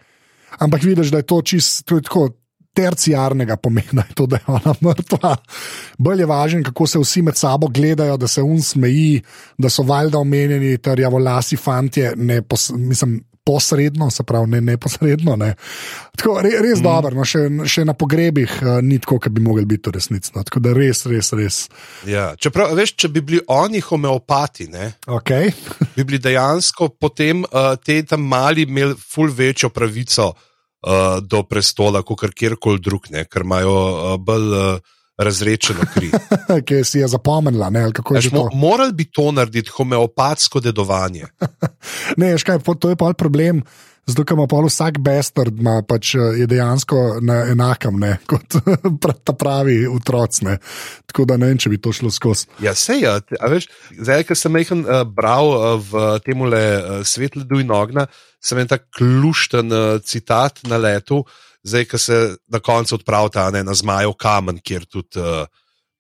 ampak 0.59 0.83
vidiš, 0.83 1.11
da 1.11 1.23
je 1.23 1.29
to 1.29 1.43
čisto 1.43 2.01
tako. 2.01 2.31
Terciarnega 2.75 3.55
pomena 3.63 4.03
je 4.09 4.15
to, 4.19 4.25
da 4.27 4.37
je 4.37 4.43
ona 4.51 4.73
mrtva. 4.83 5.37
Bolj 5.99 6.21
je 6.21 6.27
važno, 6.27 6.63
kako 6.67 6.87
se 6.91 6.99
vsi 6.99 7.21
med 7.23 7.37
sabo 7.39 7.69
gledajo, 7.71 8.17
da 8.19 8.27
se 8.27 8.43
un 8.43 8.59
smeji, 8.63 9.21
da 9.59 9.71
so 9.71 9.85
valjda 9.87 10.19
omenjeni, 10.19 10.79
ter 10.83 10.99
javolasi 11.01 11.57
fanti, 11.57 12.03
ne 12.17 12.41
pos, 12.43 12.73
mislim, 12.75 13.21
posredno, 13.45 14.11
se 14.11 14.25
pravi, 14.25 14.51
ne 14.51 14.61
neposredno. 14.61 15.37
Ne. 15.37 15.55
Tako, 16.17 16.41
re, 16.41 16.51
res 16.65 16.81
mm. 16.81 16.85
dobro, 16.85 17.13
no, 17.19 17.27
še, 17.29 17.45
še 17.69 17.85
na 17.85 17.93
pogrebih 17.99 18.57
uh, 18.63 18.79
ni 18.83 18.99
tako, 19.03 19.19
kot 19.21 19.35
bi 19.37 19.45
mogli 19.45 19.67
biti 19.69 19.91
v 19.91 19.99
resnici. 19.99 20.33
No. 20.35 20.45
Tako 20.49 20.63
da 20.65 20.73
res, 20.77 21.05
res, 21.11 21.33
res. 21.37 21.59
Ja, 22.09 22.31
čeprav, 22.41 22.73
veš, 22.79 22.95
če 23.05 23.13
bi 23.13 23.25
bili 23.25 23.43
oni 23.53 23.85
homeopati, 23.85 24.71
ne, 24.73 24.95
Okay. 25.05 25.53
bi 25.95 26.07
bili 26.09 26.19
dejansko 26.23 26.89
potem 27.01 27.45
uh, 27.45 27.75
te 27.77 28.01
tam 28.09 28.25
mali 28.29 28.65
imeli 28.65 28.97
ful 28.97 29.29
večjo 29.29 29.69
pravico 29.75 30.31
uh, 30.33 31.21
do 31.21 31.45
prestola, 31.49 32.03
kot 32.03 32.25
kjerkoli 32.33 32.81
drug, 32.81 33.11
ne, 33.13 33.27
ker 33.29 33.45
imajo 33.45 33.77
uh, 33.77 34.17
bolj 34.21 34.57
uh, 34.57 34.95
razrečeno 35.19 35.81
kri. 35.95 36.11
ki 36.67 36.85
si 36.85 36.99
je 36.99 37.09
zapomnila. 37.09 37.71
Ne, 37.71 37.81
je 37.81 38.31
mo 38.33 38.49
to? 38.51 38.57
morali 38.57 38.93
bi 38.93 39.05
to 39.05 39.31
narediti, 39.33 39.71
homeopatsko 39.71 40.61
dedovanje. 40.61 41.27
Ne, 42.21 42.33
veš 42.33 42.45
kaj, 42.47 42.59
po- 42.65 42.75
to 42.75 42.89
je 42.89 42.97
pa 42.97 43.13
problem. 43.13 43.63
Zato, 44.05 44.25
ker 44.25 44.37
ima 44.37 44.45
pol 44.49 44.67
vsak 44.69 44.99
bastard, 45.01 45.57
ima 45.61 45.79
pač 45.89 46.15
eh, 46.15 46.43
je 46.43 46.47
dejansko 46.49 47.21
na 47.25 47.39
enakem, 47.53 47.97
ne, 48.01 48.19
kot 48.31 48.59
ta 49.25 49.33
pravi 49.33 49.87
otroc. 49.89 50.41
ne. 50.45 50.59
Tako 51.09 51.25
da 51.29 51.39
ne 51.41 51.49
vem, 51.53 51.61
če 51.61 51.73
bi 51.73 51.81
to 51.81 51.93
šlo 51.93 52.13
skozi. 52.13 52.51
Ja, 52.65 52.75
sej, 52.77 53.01
ja, 53.07 53.17
te- 53.25 53.41
a 53.41 53.49
veš, 53.53 53.69
zdaj, 53.97 54.27
ko 54.29 54.37
sem 54.37 54.53
majhen 54.53 54.85
uh, 54.85 55.03
bral 55.09 55.49
uh, 55.57 55.65
v 55.81 56.05
tem 56.25 56.45
uh, 56.45 56.53
svet 57.09 57.37
ledu 57.41 57.63
in 57.65 57.73
ogna, 57.73 58.07
sem 58.45 58.61
en 58.61 58.69
tak 58.69 58.91
klušten 58.97 59.73
uh, 59.73 59.97
citat 60.05 60.61
na 60.69 60.77
letu, 60.77 61.23
zdaj, 61.65 61.85
ko 61.89 61.99
se 61.99 62.37
na 62.49 62.61
koncu 62.61 62.95
odpravlja 62.95 63.51
ne, 63.51 63.65
na 63.65 63.75
zmajev 63.75 64.15
kamen, 64.21 64.61
kjer 64.61 64.85
tudi 64.85 65.21
uh, 65.21 65.49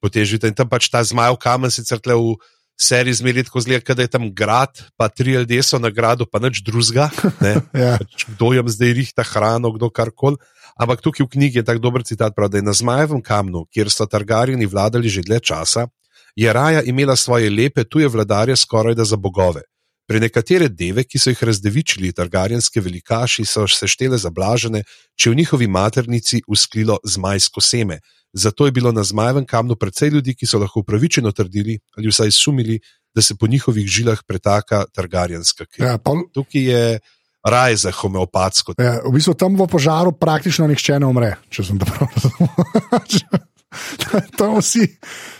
potežite. 0.05 0.49
In 0.49 0.57
tam 0.57 0.69
pač 0.69 0.91
ta 0.93 1.03
zmajev 1.05 1.39
kamen 1.41 1.73
sicer 1.73 2.03
tle 2.03 2.17
v 2.19 2.37
seriji 2.81 3.21
zmeri 3.23 3.45
tako 3.47 3.63
zgleda, 3.65 3.95
da 3.95 4.03
je 4.03 4.11
tam 4.11 4.29
grad, 4.35 4.83
pa 4.99 5.09
tri 5.09 5.37
LD 5.39 5.63
so 5.63 5.79
na 5.79 5.91
gradu, 5.95 6.27
pa 6.27 6.43
nič 6.43 6.63
drugega. 6.67 7.11
Ja. 7.75 7.97
pač 7.99 8.27
kdo 8.35 8.53
jim 8.55 8.69
zdaj 8.69 8.93
rihta 8.93 9.25
hrano, 9.27 9.73
kdo 9.75 9.91
karkoli. 9.91 10.39
Ampak 10.75 11.05
tukaj 11.05 11.27
v 11.27 11.31
knjigi 11.31 11.63
je 11.63 11.67
tako 11.67 11.83
dober 11.83 12.03
citat, 12.03 12.35
prav, 12.35 12.51
da 12.51 12.59
je 12.59 12.67
na 12.67 12.75
Zmajevem 12.75 13.23
kamnu, 13.23 13.63
kjer 13.71 13.91
so 13.95 14.07
Targarjeni 14.11 14.67
vladali 14.67 15.07
že 15.07 15.23
dlje 15.23 15.39
časa, 15.55 15.87
je 16.35 16.51
raja 16.51 16.83
imela 16.83 17.15
svoje 17.15 17.47
lepe 17.51 17.85
tuje 17.87 18.09
vladarje 18.11 18.57
skoraj 18.59 18.99
da 18.99 19.07
za 19.07 19.17
bogove. 19.17 19.63
Pri 20.07 20.21
nekatere 20.21 20.69
deve, 20.69 21.05
ki 21.09 21.19
so 21.19 21.33
jih 21.33 21.43
razdevičili 21.49 22.13
targarjenske 22.13 22.81
velikaši, 22.81 23.47
so 23.49 23.65
se 23.69 23.89
štele 23.89 24.19
zablažene, 24.21 24.83
če 25.17 25.31
v 25.33 25.39
njihovi 25.41 25.67
maternici 25.67 26.43
usklilo 26.49 26.99
zmajsko 27.05 27.63
seme. 27.65 28.01
Zato 28.35 28.67
je 28.67 28.75
bilo 28.75 28.93
na 28.93 29.05
Zmajevem 29.05 29.47
kamnu 29.47 29.77
precej 29.77 30.11
ljudi, 30.11 30.35
ki 30.35 30.47
so 30.47 30.59
lahko 30.59 30.83
upravičeno 30.83 31.33
trdili 31.33 31.79
ali 31.97 32.11
vsaj 32.11 32.31
sumili, 32.35 32.81
da 33.15 33.23
se 33.23 33.37
po 33.39 33.47
njihovih 33.47 33.87
žilah 33.87 34.21
pretaka 34.27 34.85
targarjenska 34.93 35.65
kri. 35.67 35.87
Ja, 35.87 35.99
pol, 35.99 36.27
Tukaj 36.35 36.63
je 36.63 36.99
raj 37.47 37.77
za 37.77 37.93
homeopatsko. 37.93 38.75
ja, 38.79 38.99
v 39.07 39.13
bistvu 39.15 39.35
tam 39.39 39.57
v 39.57 39.69
požaru 39.71 40.13
praktično 40.13 40.67
nihče 40.67 40.99
ne 40.99 41.07
umre, 41.07 41.37
če 41.49 41.65
sem 41.65 41.79
dobro 41.79 42.09
razumel. 42.11 43.49
Tam 44.39 44.59
vsi, 44.61 44.87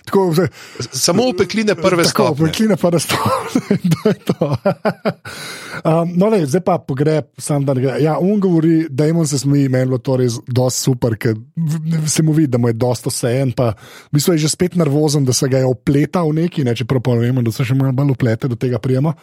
tako, 0.05 0.33
zdaj, 0.33 0.49
Samo 0.93 1.29
upekline 1.29 1.75
prve 1.75 2.05
tako, 2.05 2.25
stopnje. 2.25 2.47
Pekline 2.47 2.77
pa 2.77 2.99
stopne. 2.99 3.79
to 3.95 4.09
je 4.09 4.15
to. 4.15 4.57
um, 5.91 6.13
no, 6.17 6.29
le, 6.29 6.47
zdaj 6.47 6.61
pa 6.61 6.79
pogreb, 6.79 7.31
sam 7.39 7.65
da 7.65 7.75
gre. 7.75 7.97
Ja, 8.03 8.19
on 8.21 8.41
govori, 8.41 8.87
da 8.91 9.07
jim 9.07 9.27
se 9.27 9.39
smeji, 9.39 9.69
meni 9.69 9.83
je 9.83 9.87
bilo 9.87 9.99
to 9.99 10.17
res 10.21 10.37
dosti 10.47 10.81
super, 10.81 11.17
ker 11.17 11.35
se 12.07 12.23
mu 12.23 12.33
vidi, 12.33 12.53
da 12.53 12.59
mu 12.59 12.69
je 12.69 12.77
dosta 12.77 13.11
vsejen. 13.11 13.55
Pa 13.57 13.73
v 14.11 14.19
bistvu 14.19 14.37
je 14.37 14.45
že 14.45 14.53
spet 14.53 14.77
nervozen, 14.77 15.25
da 15.25 15.33
se 15.33 15.49
ga 15.49 15.63
je 15.63 15.71
opletal 15.71 16.29
v 16.31 16.45
neki, 16.45 16.65
ne, 16.65 16.77
čeprav 16.77 17.01
pa 17.05 17.17
vemo, 17.19 17.43
da 17.43 17.53
se 17.53 17.65
še 17.65 17.77
malo 17.79 17.93
bolj 17.97 18.15
uplete 18.17 18.49
do 18.49 18.61
tega 18.61 18.79
prijema. 18.79 19.15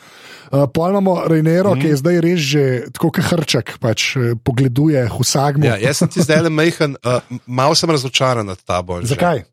Uh, 0.52 0.66
Pol 0.74 0.90
imamo 0.90 1.22
Reinero, 1.30 1.76
mm. 1.76 1.82
ki 1.82 1.94
je 1.94 2.02
zdaj 2.02 2.22
res 2.26 2.40
že 2.42 2.66
tako 2.92 3.14
kot 3.14 3.28
hrček, 3.32 3.78
pač 3.80 4.16
eh, 4.18 4.34
pogleduje 4.36 5.06
vsakmu. 5.14 5.68
Ja, 5.68 5.78
jaz 5.80 6.02
sem 6.02 6.10
ti 6.12 6.26
zdaj 6.26 6.48
le 6.48 6.52
majhen, 6.54 6.98
uh, 7.06 7.22
malo 7.46 7.78
sem 7.78 7.90
razočaran 7.92 8.50
nad 8.50 8.60
tabo. 8.66 9.00
Zakaj? 9.06 9.46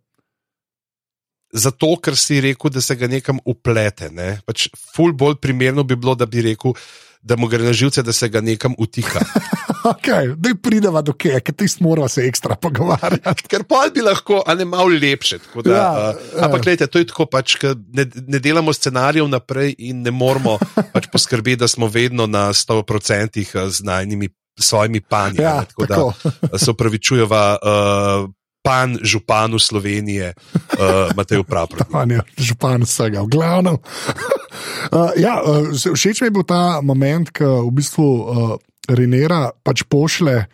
Zato, 1.52 1.94
ker 1.96 2.16
si 2.16 2.40
rekel, 2.44 2.70
da 2.70 2.80
se 2.84 2.96
ga 2.96 3.08
nekam 3.08 3.40
uplete. 3.48 4.10
Ne? 4.12 4.38
Pač 4.46 4.68
ful 4.94 5.14
bolj 5.16 5.38
primerno 5.40 5.84
bi 5.84 5.96
bilo, 5.96 6.14
da 6.18 6.26
bi 6.28 6.44
rekel, 6.44 6.74
da 7.22 7.36
mu 7.36 7.48
gre 7.48 7.64
na 7.64 7.72
živce, 7.72 8.02
da 8.02 8.12
se 8.12 8.28
ga 8.28 8.40
nekam 8.40 8.74
utika. 8.78 9.24
Okay, 9.88 10.34
da 10.36 10.50
prideva 10.62 11.00
do 11.06 11.12
kje, 11.14 11.38
ker 11.40 11.54
ti 11.54 11.66
moramo 11.80 12.08
se 12.10 12.24
ekstra 12.26 12.56
pogovarjati. 12.60 13.46
Ker 13.48 13.62
pa 13.64 13.84
bi 13.94 14.02
lahko, 14.02 14.42
a 14.46 14.54
ne 14.58 14.66
malo 14.66 14.90
lepše. 14.90 15.38
Da, 15.64 15.70
Ja, 15.70 15.86
uh, 16.10 16.42
ampak, 16.44 16.64
gledajte, 16.66 16.88
to 16.90 16.98
je 16.98 17.06
tako, 17.08 17.28
pač, 17.30 17.54
ke 17.62 17.72
ne, 17.94 18.04
ne 18.26 18.40
delamo 18.42 18.74
scenarijev 18.74 19.28
naprej 19.30 19.76
in 19.78 20.02
ne 20.02 20.10
moramo 20.10 20.58
pač 20.92 21.06
poskrbeti, 21.12 21.62
da 21.62 21.68
smo 21.70 21.86
vedno 21.86 22.26
na 22.26 22.48
100% 22.52 23.68
z 23.70 23.86
najnimi 23.86 24.28
svojimi 24.58 25.00
panji. 25.00 25.42
Ja, 25.42 25.62
tako 25.64 25.86
tako. 25.86 26.12
da 26.52 26.58
se 26.58 26.70
upravičujeva. 26.70 27.58
Uh, 27.62 28.30
Pan 28.68 28.98
županu 29.00 29.56
Slovenije, 29.56 30.34
uh, 30.36 31.08
Matej 31.16 31.40
Praprot. 31.48 31.88
On 31.96 32.10
je 32.10 32.20
župan 32.36 32.84
vsega, 32.84 33.24
v 33.24 33.32
glavnem. 33.32 33.80
uh, 33.80 35.16
ja, 35.24 35.40
uh, 35.40 35.72
všeč 35.72 36.20
mi 36.20 36.28
je 36.28 36.34
bil 36.36 36.44
ta 36.44 36.84
moment, 36.84 37.32
ko 37.32 37.64
v 37.64 37.72
bistvu 37.80 38.04
uh, 38.04 38.26
Renera 38.88 39.48
pač 39.64 39.88
pošle 39.88 40.48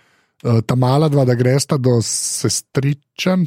ta 0.45 0.77
mala 0.77 1.09
dva, 1.09 1.25
da 1.25 1.33
gresta 1.33 1.79
do 1.81 2.03
sestričen, 2.05 3.47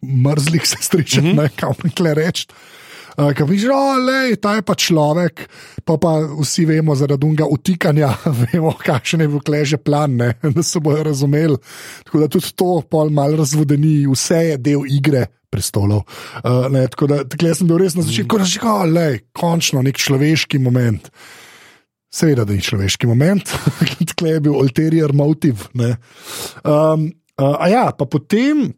mrzlih 0.00 0.64
sestričen, 0.64 1.24
mm 1.24 1.30
-hmm. 1.30 1.42
ne 1.42 1.48
kam 1.52 1.76
nekle 1.84 2.14
reči. 2.14 2.48
Uh, 3.18 3.32
Ko 3.34 3.44
vidiš, 3.44 3.64
da 4.06 4.12
je 4.12 4.36
ta 4.36 4.54
je 4.54 4.62
pa 4.62 4.74
človek, 4.78 5.48
pa, 5.84 5.96
pa 5.98 6.12
vsi 6.38 6.64
vemo, 6.68 6.94
zaradi 6.94 7.26
unga 7.26 7.48
utikanja, 7.50 8.12
vemo, 8.42 8.70
kakšen 8.78 9.24
je 9.24 9.28
bil 9.28 9.40
kleže 9.42 9.76
plan, 9.76 10.14
ne, 10.16 10.36
da 10.54 10.62
se 10.62 10.78
bojo 10.80 11.02
razumeli. 11.02 11.56
Tako 12.04 12.20
da 12.22 12.28
tudi 12.28 12.52
to 12.54 12.78
pol 12.90 13.10
malo 13.10 13.40
razvodeni, 13.42 14.06
vse 14.06 14.38
je 14.52 14.56
del 14.62 14.86
igre 14.86 15.26
prestolov. 15.50 16.04
Uh, 16.44 16.68
ne, 16.70 16.86
tako 16.86 17.10
da 17.10 17.24
tukaj 17.24 17.58
sem 17.58 17.66
bil 17.66 17.82
res 17.82 17.98
na 17.98 18.06
začetku, 18.06 18.38
da 18.38 18.46
je 18.46 18.54
že 18.54 19.20
končno 19.34 19.82
nek 19.82 19.98
človeški 19.98 20.62
moment. 20.62 21.10
Seveda, 22.14 22.46
da 22.46 22.54
ni 22.54 22.62
človeški 22.62 23.10
moment, 23.10 23.50
tukaj 24.12 24.36
je 24.36 24.44
bil 24.46 24.54
ulterior 24.54 25.10
motiv. 25.12 25.66
Um, 25.74 27.10
uh, 27.34 27.56
a 27.58 27.66
ja, 27.66 27.88
pa 27.90 28.06
potem. 28.06 28.68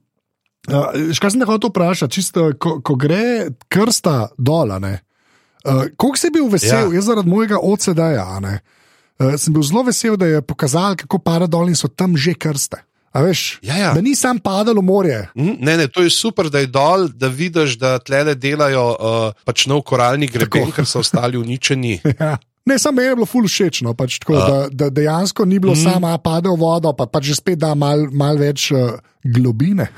Uh, 0.69 0.93
kaj 1.17 1.33
sem 1.33 1.41
te 1.41 1.49
hotel 1.49 1.73
vprašati, 1.73 2.13
čisto, 2.13 2.51
ko, 2.61 2.77
ko 2.85 2.97
gre 3.01 3.49
krsta 3.73 4.29
dol, 4.37 4.69
uh, 4.77 5.89
koliko 5.97 6.21
si 6.21 6.31
bil 6.35 6.51
vesel, 6.53 6.69
ja. 6.69 6.85
Ja. 6.85 6.99
jaz 7.01 7.09
zaradi 7.09 7.33
mojega 7.33 7.57
OCD-ja, 7.65 8.27
uh, 8.37 9.35
sem 9.41 9.57
bil 9.57 9.65
zelo 9.65 9.87
vesel, 9.89 10.19
da 10.21 10.29
je 10.29 10.43
pokazal, 10.45 10.99
kako 11.01 11.19
pada 11.25 11.49
dol 11.49 11.73
in 11.73 11.79
so 11.79 11.89
tam 11.89 12.13
že 12.17 12.37
krste. 12.37 12.85
A 13.11 13.25
veš, 13.27 13.59
Ja, 13.67 13.75
ja. 13.75 13.91
da 13.91 14.01
ni 14.05 14.15
sam 14.15 14.39
padal 14.39 14.79
v 14.79 14.85
morje. 14.87 15.25
Mm, 15.35 15.57
Ne, 15.67 15.77
ne, 15.77 15.87
to 15.91 16.05
je 16.05 16.11
super, 16.15 16.47
da 16.47 16.61
je 16.63 16.69
dol, 16.71 17.09
da 17.11 17.27
vidiš, 17.27 17.75
da 17.81 17.99
tle 17.99 18.37
delajo 18.39 18.85
uh, 18.95 19.33
pač 19.45 19.67
nov 19.67 19.83
koralni 19.83 20.29
greben, 20.31 20.71
ker 20.71 20.87
so 20.87 21.03
ostali 21.03 21.41
uničeni. 21.41 21.99
Ja. 22.21 22.37
Ne, 22.67 22.79
samo 22.79 22.97
meni 22.97 23.09
je 23.09 23.15
bilo 23.17 23.27
ful 23.27 23.47
všeč, 23.49 23.81
no, 23.87 23.95
pač 23.97 24.19
tako, 24.21 24.37
da, 24.37 24.59
da 24.69 24.91
dejansko 24.93 25.47
ni 25.49 25.59
bilo 25.59 25.73
mm. 25.73 25.81
samo, 25.81 26.11
a 26.13 26.19
pade 26.21 26.51
v 26.53 26.59
vodo, 26.61 26.93
pa, 26.93 27.07
pa 27.09 27.23
že 27.25 27.35
spet 27.39 27.59
da 27.59 27.73
malo 27.75 28.11
mal 28.13 28.37
več 28.37 28.69
uh, 28.77 29.01
globine. 29.25 29.89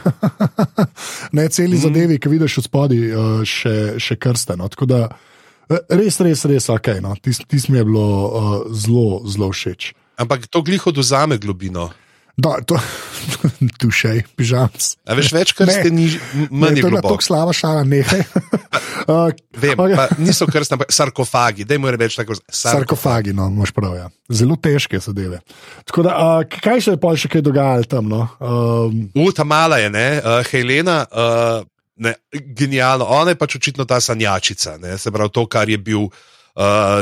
ne 1.37 1.49
celi 1.51 1.75
mm. 1.77 1.83
zadevi, 1.83 2.21
ki 2.23 2.31
vidiš 2.31 2.61
od 2.63 2.69
spodaj, 2.71 3.03
uh, 3.11 3.43
še, 3.43 3.75
še 3.99 4.17
krste. 4.17 4.55
No. 4.57 4.71
Tako 4.71 4.87
da 4.87 5.01
eh, 5.11 5.83
res, 5.91 6.21
res, 6.23 6.47
res, 6.47 6.71
ok. 6.71 6.95
No. 7.03 7.17
Tisto 7.19 7.49
tis 7.51 7.67
mi 7.67 7.83
je 7.83 7.89
bilo 7.89 8.07
uh, 8.07 8.55
zelo, 8.71 9.25
zelo 9.27 9.51
všeč. 9.51 9.91
Ampak 10.23 10.47
to 10.47 10.63
gliho 10.63 10.95
dozame 10.95 11.41
globino. 11.43 11.91
Da, 12.37 12.57
to, 12.65 12.79
tu 13.81 13.91
še 13.93 14.15
je, 14.17 14.23
pižams. 14.41 14.95
A 15.05 15.13
veš, 15.19 15.33
več 15.37 15.53
kar 15.57 15.69
ste 15.69 15.93
niž, 15.93 16.17
Ne, 16.33 16.47
m- 16.47 16.63
manj 16.65 16.81
to 16.81 16.89
je 16.89 17.03
tako 17.05 17.19
slaba 17.21 17.53
šala, 17.53 17.83
nehaj. 17.85 18.23
uh, 19.13 19.29
Vem, 19.61 19.77
ok. 19.77 19.93
pa 19.99 20.07
niso 20.17 20.49
krstni, 20.49 20.79
ampak 20.79 20.95
sarkofagi, 20.97 21.67
da 21.69 21.77
jim 21.77 21.85
reči 21.93 22.23
tako. 22.23 22.39
Sarkofagi. 22.41 22.79
Sarkofagi, 22.79 23.35
no, 23.37 23.51
imaš 23.53 23.75
prav. 23.77 23.99
Ja. 24.01 24.09
Zelo 24.33 24.57
težke 24.57 24.97
zadeve. 25.05 25.43
Tako 25.85 26.07
da, 26.09 26.17
uh, 26.17 26.57
kaj 26.65 26.81
se 26.89 26.97
je 26.97 27.03
pa 27.05 27.13
še 27.13 27.29
kaj 27.29 27.45
dogajalo 27.45 27.85
tam? 27.85 28.09
No? 28.09 28.25
Um, 28.41 29.05
U, 29.13 29.29
ta 29.37 29.45
mala 29.45 29.83
je, 29.83 29.93
ne, 29.93 30.09
uh, 30.21 30.41
Helena. 30.49 31.03
Uh, 31.13 31.69
Ne, 32.03 32.15
genialno, 32.33 33.05
ona 33.05 33.31
je 33.31 33.37
pač 33.39 33.55
očitno 33.61 33.85
ta 33.87 33.99
sanjačica, 34.03 34.73
ne, 34.81 34.97
se 34.99 35.13
pravi 35.13 35.31
to, 35.31 35.45
kar 35.47 35.69
je 35.71 35.77
bil 35.79 36.09
uh, 36.09 36.15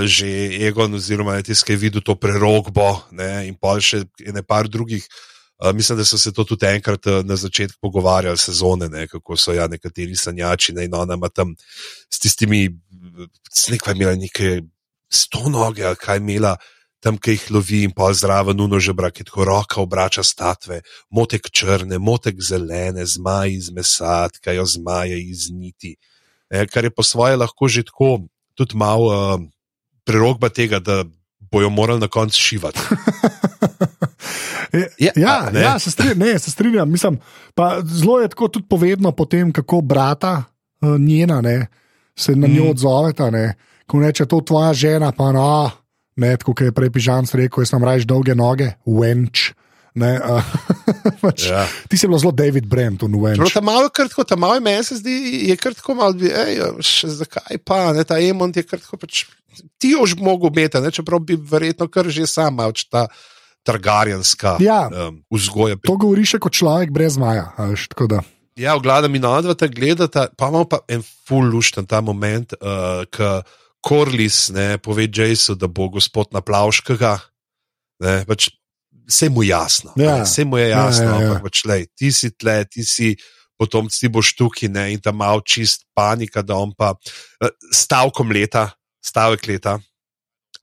že 0.06 0.28
Egon, 0.66 0.94
oziroma 0.94 1.34
je 1.40 1.50
tiskaj 1.50 1.76
videl 1.76 2.02
to 2.02 2.14
prerogbo 2.14 3.02
ne, 3.10 3.48
in 3.50 3.56
pa 3.58 3.80
še 3.82 4.06
ne 4.20 4.42
par 4.42 4.68
drugih. 4.68 5.06
Uh, 5.60 5.74
mislim, 5.76 5.98
da 5.98 6.04
so 6.08 6.16
se 6.16 6.32
to 6.32 6.44
tudi 6.44 6.64
enkrat 6.66 7.06
uh, 7.06 7.20
na 7.26 7.36
začetku 7.36 7.76
pogovarjali 7.82 8.38
sezone, 8.38 8.88
ne, 8.88 9.04
kako 9.08 9.36
so 9.36 9.52
ja 9.52 9.66
nekateri 9.68 10.16
sanjači 10.16 10.72
ne, 10.72 10.86
in 10.88 10.94
ona 10.94 11.18
ima 11.18 11.28
tam 11.28 11.52
s 12.08 12.18
tistimi, 12.18 12.70
nekaj 13.68 13.94
imela 13.94 14.14
neke 14.16 14.62
sto 15.12 15.50
noge, 15.52 15.84
kaj 16.00 16.22
imela. 16.22 16.56
Tam, 17.00 17.16
ki 17.16 17.32
jih 17.32 17.44
lovi, 17.56 17.78
in 17.88 17.92
pa 17.96 18.10
zraven 18.12 18.58
nuno 18.60 18.76
žebra, 18.76 19.08
ki 19.08 19.24
tako 19.24 19.46
roka 19.48 19.78
obrača 19.80 20.20
statve, 20.20 20.82
motek 21.08 21.48
črne, 21.48 21.96
motek 21.96 22.42
zelene, 22.44 23.06
zmaj 23.08 23.54
iz 23.54 23.70
mesa, 23.72 24.28
tkajo 24.28 24.66
zmaje 24.68 25.16
iz 25.16 25.46
niti. 25.48 25.94
E, 26.52 26.66
kar 26.68 26.84
je 26.84 26.92
po 26.92 27.00
svoje 27.00 27.40
lahko 27.40 27.68
že 27.72 27.86
tako, 27.88 28.28
tudi 28.60 28.76
malo 28.76 29.08
uh, 29.08 29.40
prerogba 30.04 30.52
tega, 30.52 30.78
da 30.84 31.04
bojo 31.40 31.70
morali 31.72 32.00
na 32.00 32.08
koncu 32.08 32.40
šivati. 32.40 32.80
Ja, 34.98 35.10
ja, 35.16 35.50
ne? 35.50 35.60
ja 35.60 35.78
se, 35.78 35.90
strinjam, 35.90 36.18
ne, 36.18 36.38
se 36.38 36.50
strinjam. 36.50 36.90
Mislim, 36.90 37.18
zelo 37.84 38.20
je 38.20 38.28
tako 38.28 38.48
tudi 38.48 38.68
povedno, 38.68 39.10
potem, 39.12 39.52
kako 39.52 39.80
brata 39.80 40.44
uh, 40.80 40.94
njena 41.00 41.40
ne, 41.40 41.66
se 42.14 42.36
na 42.36 42.46
njo 42.46 42.64
Mm. 42.64 42.70
odzoveta. 42.70 43.30
Ne, 43.30 43.54
ko 43.86 43.98
reče, 44.00 44.26
to 44.26 44.40
tvoja 44.40 44.70
žena, 44.74 45.12
pa 45.12 45.32
no, 45.32 45.70
ne, 46.16 46.36
tako 46.36 46.54
kot 46.54 46.70
je 46.70 46.72
prej 46.72 46.90
Pižams 46.90 47.34
rekel, 47.34 47.62
jaz 47.62 47.74
sem 47.74 47.84
rajš 47.84 48.06
dolge 48.06 48.34
noge, 48.34 48.70
wench. 48.86 49.50
Ne, 49.98 50.12
uh, 50.22 50.44
pač, 51.24 51.48
ja. 51.50 51.64
Ti 51.90 51.98
si 51.98 52.06
bil 52.06 52.20
zelo 52.22 52.30
David 52.30 52.68
Brent, 52.70 53.02
v 53.02 53.10
Prav, 53.10 53.22
Wench. 53.24 53.54
ta 53.54 53.60
malo 53.64 53.88
je 53.88 53.94
krtko, 53.96 54.22
ta 54.22 54.36
malo 54.38 54.54
je 54.54 54.62
meni 54.62 54.84
se 54.86 55.00
zdi, 55.00 55.14
je 55.50 55.56
krtko 55.58 55.94
malo, 55.98 56.14
bi, 56.14 56.30
ej, 56.30 56.60
še 56.78 57.10
zakaj 57.24 57.58
pa, 57.66 57.90
ne, 57.96 58.04
ta 58.06 58.20
Emond 58.22 58.54
je 58.54 58.62
krtko, 58.62 58.94
pač 59.00 59.24
ti 59.82 59.90
jo 59.98 60.06
že 60.06 60.14
mogo 60.22 60.46
imeti, 60.46 60.78
ne, 60.78 60.92
čeprav 60.94 61.18
bi 61.26 61.34
verjetno 61.34 61.88
kar 61.90 62.06
že 62.06 62.22
sam 62.30 62.54
mal, 62.62 62.70
če 62.70 62.86
ta 62.86 63.02
targarjanska 63.66 64.56
Ja. 64.62 64.86
um, 64.88 65.20
vzgoja. 65.30 65.76
To 65.84 65.96
govori 66.00 66.24
še 66.24 66.38
kot 66.40 66.54
človek 66.56 66.92
brez 66.94 67.18
maja. 67.20 67.50
a 67.58 67.66
veš, 67.74 67.88
tako 67.92 68.06
da. 68.08 68.20
Ja, 68.56 68.76
glavi 68.78 69.08
mi 69.08 69.18
na 69.18 69.40
dva 69.42 69.54
te 69.54 69.68
gledata, 69.68 70.28
pa 70.36 70.48
imamo 70.48 70.68
pa 70.68 70.80
en 70.88 71.02
full 71.02 71.50
lušten 71.50 71.86
ta 71.88 72.00
moment, 72.04 72.54
uh, 72.60 73.04
ko 73.10 73.40
Korlis 73.80 74.50
ne, 74.52 74.76
pove 74.78 75.06
Jacesu, 75.08 75.54
da 75.56 75.64
bo 75.66 75.88
gospod 75.88 76.34
Naplavškega. 76.36 77.14
Ne, 78.04 78.14
pač, 78.28 78.50
vse 79.10 79.28
mu 79.28 79.42
jasno. 79.42 79.92
Ja. 79.98 80.22
Vse 80.22 80.44
mu 80.46 80.56
je 80.58 80.68
Ja, 80.70 80.86
jasno, 80.86 81.04
ja, 81.04 81.10
ja. 81.10 81.26
ampak 81.26 81.42
pač, 81.50 81.64
lej, 81.66 81.86
ti 81.98 82.12
si 82.14 82.30
tle, 82.30 82.62
ti 82.70 82.86
si. 82.86 83.12
Potem 83.60 83.90
ti 83.92 84.08
boš 84.08 84.30
tukaj 84.38 84.70
ne, 84.72 84.86
in 84.94 85.00
tam 85.04 85.18
malo 85.20 85.42
čist 85.44 85.82
panika, 85.92 86.40
da 86.40 86.56
on 86.56 86.70
pa 86.72 86.94
eh, 87.44 87.50
stavkom 87.76 88.30
leta, 88.32 88.70
stavek 89.04 89.44
leta, 89.50 89.76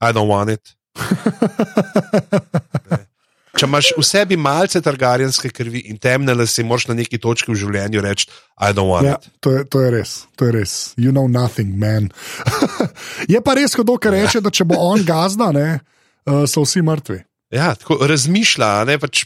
I 0.02 0.10
don't 0.10 0.26
want 0.26 0.50
it. 0.50 0.74
Če 3.58 3.66
imaš 3.66 3.88
v 3.96 4.02
sebi 4.06 4.36
malce 4.38 4.78
targarjanske 4.84 5.50
krvi 5.50 5.80
in 5.90 5.96
temne 5.98 6.34
lase, 6.36 6.62
moraš 6.62 6.88
na 6.90 6.94
neki 6.98 7.18
točki 7.18 7.50
v 7.50 7.56
življenju 7.58 8.02
reči, 8.04 8.28
I 8.58 8.70
don't 8.76 8.90
want 8.90 9.06
Ja, 9.08 9.16
it. 9.18 9.30
to, 9.42 9.54
je, 9.56 9.64
to 9.66 9.80
je 9.82 9.88
res, 9.94 10.12
to 10.38 10.46
je 10.46 10.52
res. 10.60 10.74
You 10.98 11.10
know 11.14 11.26
nothing, 11.26 11.74
man. 11.78 12.10
je 13.32 13.40
pa 13.42 13.54
res, 13.58 13.74
kdo 13.78 13.96
kar 13.98 14.14
reče, 14.14 14.42
da 14.44 14.50
če 14.54 14.66
bo 14.68 14.78
on 14.78 15.02
gazda, 15.06 15.50
ne, 15.54 15.80
uh, 16.26 16.44
so 16.46 16.62
vsi 16.66 16.82
mrtvi. 16.86 17.18
Ja, 17.54 17.72
tako 17.74 17.96
razmišlja, 18.06 18.84
ne 18.84 18.98
pač 19.00 19.24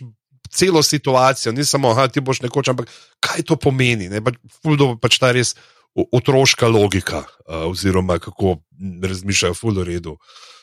celo 0.53 0.83
situacijo, 0.83 1.53
ni 1.53 1.65
samo, 1.65 1.95
da 1.95 2.09
ti 2.09 2.21
boš 2.21 2.43
nekoč, 2.45 2.69
ampak 2.69 2.91
kaj 3.21 3.47
to 3.49 3.57
pomeni. 3.57 4.09
Ne, 4.13 4.23
pač, 4.25 4.39
fuldo 4.63 4.93
pač 5.01 5.19
ta 5.19 5.33
res 5.33 5.57
otroška 5.93 6.69
logika, 6.73 7.25
uh, 7.47 7.67
oziroma 7.71 8.19
kako 8.23 8.59
razmišljajo, 9.03 9.57
fuldo 9.57 9.85
redu. 9.85 10.17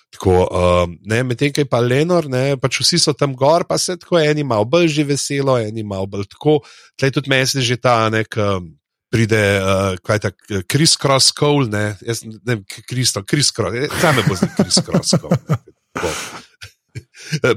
Tako, 0.10 0.34
um, 0.48 0.96
ne, 1.06 1.22
medtem 1.24 1.54
ko 1.54 1.62
je 1.62 1.70
pa 1.70 1.82
Lenor, 1.86 2.26
ne, 2.32 2.58
pač 2.58 2.80
vsi 2.82 2.98
so 3.02 3.14
tam 3.14 3.36
gor, 3.38 3.68
pa 3.70 3.78
se 3.78 3.98
tako 4.00 4.18
eni 4.22 4.44
malo 4.44 4.66
bolj 4.66 4.88
že 4.96 5.06
veselo, 5.06 5.60
eni 5.62 5.86
malo 5.86 6.10
bolj 6.10 6.26
tako. 6.32 6.60
Tlej 6.98 7.14
tudi 7.14 7.30
meni 7.30 7.50
se 7.50 7.62
že 7.62 7.78
ta 7.78 8.10
nek. 8.10 8.38
Um, 8.38 8.76
Pride, 9.10 9.42
uh, 9.58 9.96
kaj 10.06 10.20
je 10.20 10.22
tako, 10.22 10.60
Kris 10.70 10.92
Cross 10.94 11.32
Cole, 11.34 11.66
ne, 11.74 11.96
jaz 12.06 12.20
ne 12.22 12.38
vem, 12.46 12.60
Kristo, 12.86 13.24
Kris 13.26 13.50
Cross, 13.50 13.90
zdaj 13.98 14.14
me 14.14 14.26
bo 14.28 14.38
zdaj 14.38 14.52
Kris 14.54 14.78
Cross 14.86 15.18
Cole. 15.18 15.40
ne. 15.50 16.46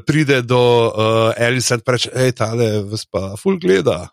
Pride 0.07 0.43
do 0.43 0.63
uh, 0.89 1.33
Elisa 1.37 1.79
in 1.79 1.87
reče: 1.87 2.11
hej, 2.17 2.33
tale 2.37 2.73
vas 2.91 3.07
pa 3.07 3.33
ful 3.41 3.59
gleda, 3.63 4.11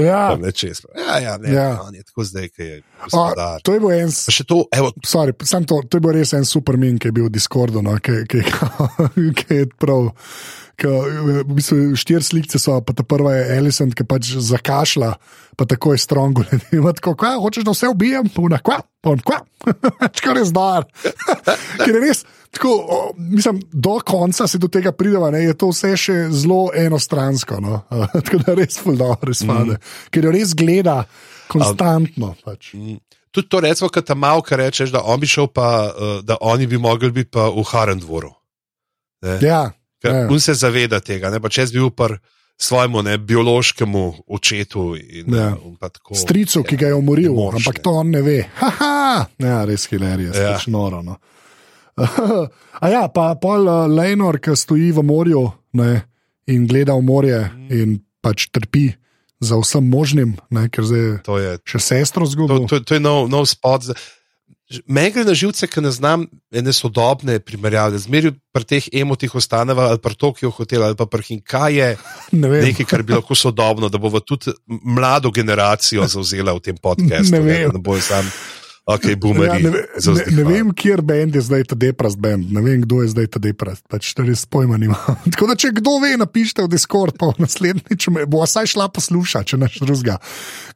Ja, 0.00 0.32
ne 0.40 0.48
čez. 0.56 0.80
Ja, 0.96 1.18
ja, 1.20 1.36
ne, 1.36 1.52
Ja. 1.52 1.82
on 1.84 1.94
je 1.94 2.02
tako 2.02 2.24
zdaj, 2.24 2.48
ki 2.48 2.62
je 2.62 2.82
a, 3.12 3.58
to 3.62 3.74
je 3.74 3.80
bil 3.80 3.92
en. 3.92 4.08
Pa 4.08 4.32
še 4.32 4.44
to, 4.48 4.64
evo, 4.72 4.88
Sorry, 5.04 5.34
sam 5.44 5.66
to, 5.68 5.82
to 5.84 6.00
je 6.00 6.04
bil 6.06 6.14
res 6.16 6.32
en 6.32 6.48
super 6.48 6.78
min, 6.80 6.96
ki 6.96 7.10
je 7.10 7.12
bil 7.12 7.28
v 7.28 7.32
Discordu, 7.34 7.82
no, 7.84 7.98
ki, 8.00 8.22
ki, 8.24 8.40
ki 9.36 9.58
je 9.58 9.66
prav. 9.76 10.08
Ki, 10.80 10.88
v 10.88 11.44
bistvu, 11.44 11.92
štiri 12.00 12.24
slike 12.24 12.56
so, 12.56 12.78
pa 12.80 12.96
ta 12.96 13.04
prva 13.04 13.34
je 13.36 13.58
Alison, 13.58 13.92
ki 13.92 14.08
pač 14.08 14.32
zakašla, 14.40 15.12
pa 15.60 15.68
tako 15.68 15.92
je 15.92 16.00
strongo. 16.00 16.46
Tako, 16.72 17.12
kaj, 17.20 17.36
hočeš, 17.44 17.68
da 17.68 17.76
vse 17.76 17.92
ubijem, 17.92 18.32
pa 18.32 18.46
una, 18.48 18.62
kva, 18.64 18.80
pa 19.04 19.12
on, 19.12 19.20
kva, 19.20 19.42
čkar 20.16 20.40
je 20.40 20.48
zdar. 20.48 20.88
Ker 21.84 21.92
je 21.92 22.00
res, 22.00 22.24
tako, 22.52 22.68
o, 22.88 22.98
mislim, 23.16 23.60
do 23.72 23.98
konca 24.06 24.46
se 24.46 24.58
do 24.58 24.68
tega 24.68 24.92
prideva, 24.92 25.30
ne, 25.30 25.40
je 25.42 25.54
to 25.56 25.70
vse 25.72 25.94
še 25.96 26.16
zelo 26.30 26.68
enostransko. 26.76 27.60
No. 27.60 27.80
tako 28.24 28.42
da 28.46 28.54
res 28.54 28.76
fuldo, 28.78 29.14
res 29.22 29.40
pade. 29.42 29.78
Mm. 29.78 30.10
Ker 30.10 30.24
jo 30.24 30.34
res 30.34 30.52
gleda 30.54 31.02
konstantno. 31.48 32.34
Pač. 32.44 32.74
tudi 33.32 33.48
to 33.48 33.60
recimo, 33.60 33.88
kad 33.88 34.04
tam 34.04 34.18
malo 34.18 34.44
rečeš, 34.44 34.92
da 34.92 35.00
on 35.04 35.20
bi 35.20 35.26
šel, 35.26 35.48
pa, 35.48 35.88
uh, 35.88 36.20
da 36.20 36.36
oni 36.40 36.66
bi 36.66 36.78
mogli 36.78 37.10
biti 37.10 37.30
pa 37.30 37.48
v 37.48 37.64
Harendvoru. 37.64 38.32
Ja, 39.40 39.70
Ker 40.02 40.10
Ja. 40.14 40.26
on 40.26 40.40
se 40.40 40.54
zaveda 40.54 41.00
tega, 41.00 41.30
ne, 41.30 41.38
pa 41.40 41.48
če 41.48 41.66
bil 41.72 41.90
par 41.90 42.18
svojemu 42.58 43.02
ne, 43.02 43.18
biološkemu 43.18 44.14
očetu 44.28 44.96
in 44.98 45.34
Ja. 45.34 45.54
tako. 45.80 46.14
stricu, 46.14 46.62
ki 46.62 46.76
ga 46.76 46.86
je 46.86 46.94
umoril, 46.94 47.32
ne 47.32 47.38
moreš, 47.38 47.62
ampak 47.62 47.78
ne. 47.78 47.82
to 47.82 47.90
on 47.90 48.10
ne 48.10 48.22
ve. 48.22 48.38
Haha, 48.60 49.26
ja, 49.38 49.64
res 49.64 49.86
hilarije, 49.86 50.34
Ja. 50.34 50.58
sploh 50.58 50.68
noro. 50.68 51.02
No. 51.02 51.16
A 52.82 52.88
ja, 52.90 53.06
pa 53.12 53.34
pol 53.38 53.68
uh, 53.68 53.84
Lejnor, 53.90 54.40
ki 54.42 54.56
stoji 54.56 54.90
v 54.96 55.04
morju 55.04 55.44
ne, 55.78 56.02
in 56.50 56.66
gleda 56.66 56.96
v 56.98 57.04
morje 57.06 57.40
in 57.70 58.00
pač 58.24 58.48
trpi 58.50 58.88
za 59.42 59.58
vsem 59.58 59.82
možnim, 59.90 60.36
ne, 60.54 60.68
ker 60.70 60.86
zdaj 60.86 61.22
To 61.26 61.38
je, 61.38 61.58
še 61.66 61.78
sestro 61.82 62.26
to, 62.26 62.32
zgubil. 62.32 62.66
to, 62.70 62.80
to 62.86 62.94
je 62.94 63.02
nov, 63.02 63.26
nov 63.30 63.46
spot. 63.50 63.90
Meni 64.88 65.10
gre 65.12 65.24
na 65.28 65.34
živce, 65.36 65.66
ker 65.68 65.82
ne 65.84 65.90
znam 65.92 66.24
ene 66.54 66.72
sodobne 66.72 67.36
primerjave. 67.44 67.98
Zmeri 68.00 68.30
pri 68.54 68.64
teh 68.64 68.86
emotih 68.88 69.34
ostaneva 69.36 69.90
ali 69.92 70.00
pri 70.00 70.16
Tokio 70.16 70.48
hotelu 70.54 70.86
ali 70.86 70.96
pa 70.96 71.04
pri 71.10 71.26
Hinka 71.26 71.68
je 71.68 71.90
Ne 72.40 72.48
vem. 72.48 72.64
nekaj, 72.70 72.86
kar 72.88 73.02
bi 73.04 73.12
lahko 73.12 73.36
sodobno, 73.36 73.90
da 73.92 74.00
bo 74.00 74.08
tudi 74.24 74.54
mlado 74.64 75.28
generacijo 75.34 76.06
zauzela 76.08 76.54
v 76.56 76.64
tem 76.64 76.78
podkastu. 76.78 77.36
Ne. 77.36 77.66
Da 77.68 77.76
ne 77.76 77.82
bojo 77.84 78.00
sam, 78.00 78.24
ok, 78.84 79.04
Ja, 79.04 79.16
boomeri. 79.16 79.62
ne, 79.62 79.70
ne, 79.70 80.24
ne 80.36 80.44
vem, 80.44 80.70
kjer 80.74 81.02
bend 81.06 81.34
je 81.34 81.42
zdaj 81.44 81.64
ta 81.70 81.76
deprast 81.78 82.18
bend, 82.18 82.50
ne 82.52 82.62
vem, 82.64 82.80
kdo 82.82 83.02
je 83.02 83.12
zdaj 83.14 83.26
ta 83.36 83.42
deprast, 83.42 83.84
pač 83.90 84.10
to 84.14 84.26
res 84.26 84.42
pojma 84.46 84.78
nima. 84.80 84.98
Tako 85.32 85.46
da, 85.52 85.56
če 85.58 85.70
kdo 85.78 85.98
ve, 86.02 86.14
napišite 86.18 86.64
v 86.66 86.72
Discord, 86.72 87.14
pa 87.20 87.30
naslednjič 87.38 88.08
me 88.14 88.26
bo 88.26 88.42
vsaj 88.42 88.72
šla 88.74 88.88
poslušati, 88.90 89.54
če 89.54 89.60
naš 89.62 89.78
drugega. 89.84 90.18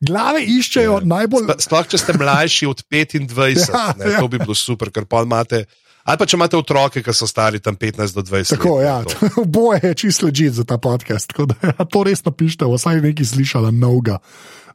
Glave 0.01 0.45
iščejo 0.45 1.01
ja. 1.01 1.09
najbolj. 1.17 1.51
Sploh, 1.67 1.89
če 1.91 1.99
ste 1.99 2.15
mlajši 2.21 2.71
od 2.71 2.85
25, 2.87 3.35
Ja, 3.57 3.67
ja, 3.75 3.89
ne, 3.99 4.13
ja. 4.15 4.21
to 4.23 4.31
bi 4.31 4.39
bilo 4.39 4.55
super, 4.55 4.93
ker 4.95 5.05
pa 5.09 5.25
imate. 5.27 5.65
Ali 6.07 6.21
pa 6.21 6.27
če 6.31 6.37
imate 6.39 6.55
otroke, 6.55 7.01
ki 7.03 7.11
so 7.11 7.27
stari 7.27 7.59
tam 7.59 7.75
15 7.75 8.15
do 8.15 8.23
20. 8.23 8.55
Tako, 8.55 8.77
let, 8.79 8.87
ja, 8.87 8.99
ne, 9.03 9.11
to. 9.11 9.31
oboje 9.43 9.81
je 9.83 9.95
čisto 10.05 10.29
ležit 10.31 10.55
za 10.55 10.63
ta 10.63 10.79
podcast. 10.79 11.33
Tako 11.33 11.49
da 11.51 11.57
ja, 11.73 11.83
to 11.83 12.05
res 12.07 12.23
napišite, 12.23 12.63
vsaj 12.71 13.01
nekaj 13.03 13.27
slišala 13.27 13.73
novega, 13.75 14.21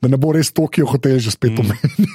da 0.01 0.09
ne 0.09 0.17
bo 0.17 0.31
res 0.33 0.51
Tokio 0.51 0.85
hotel 0.89 1.19
že 1.19 1.31
spet 1.31 1.51
Mm. 1.51 1.59
omenjen. 1.59 1.91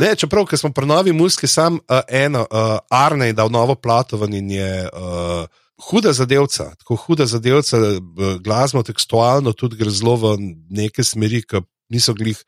Ne, 0.00 0.14
čeprav, 0.18 0.46
ker 0.50 0.58
smo 0.58 0.72
pri 0.74 0.86
novi 0.86 1.12
muski, 1.14 1.46
sam 1.46 1.76
uh, 1.78 2.00
eno, 2.08 2.46
uh, 2.50 2.78
Arne 2.90 3.26
je 3.30 3.36
dal 3.38 3.50
novo 3.50 3.74
platovan 3.74 4.34
in 4.34 4.50
je 4.50 4.88
uh, 4.90 5.46
huda 5.90 6.12
zadevca, 6.12 6.72
tako 6.80 6.96
huda 6.96 7.26
zadevca, 7.30 7.78
uh, 7.78 8.34
glasno, 8.42 8.82
tekstualno, 8.82 9.52
tudi 9.52 9.78
gre 9.78 9.90
zelo 9.90 10.16
v 10.16 10.34
neke 10.70 11.04
smeri, 11.06 11.42
ki 11.46 11.62
niso 11.94 12.14
glih 12.14 12.40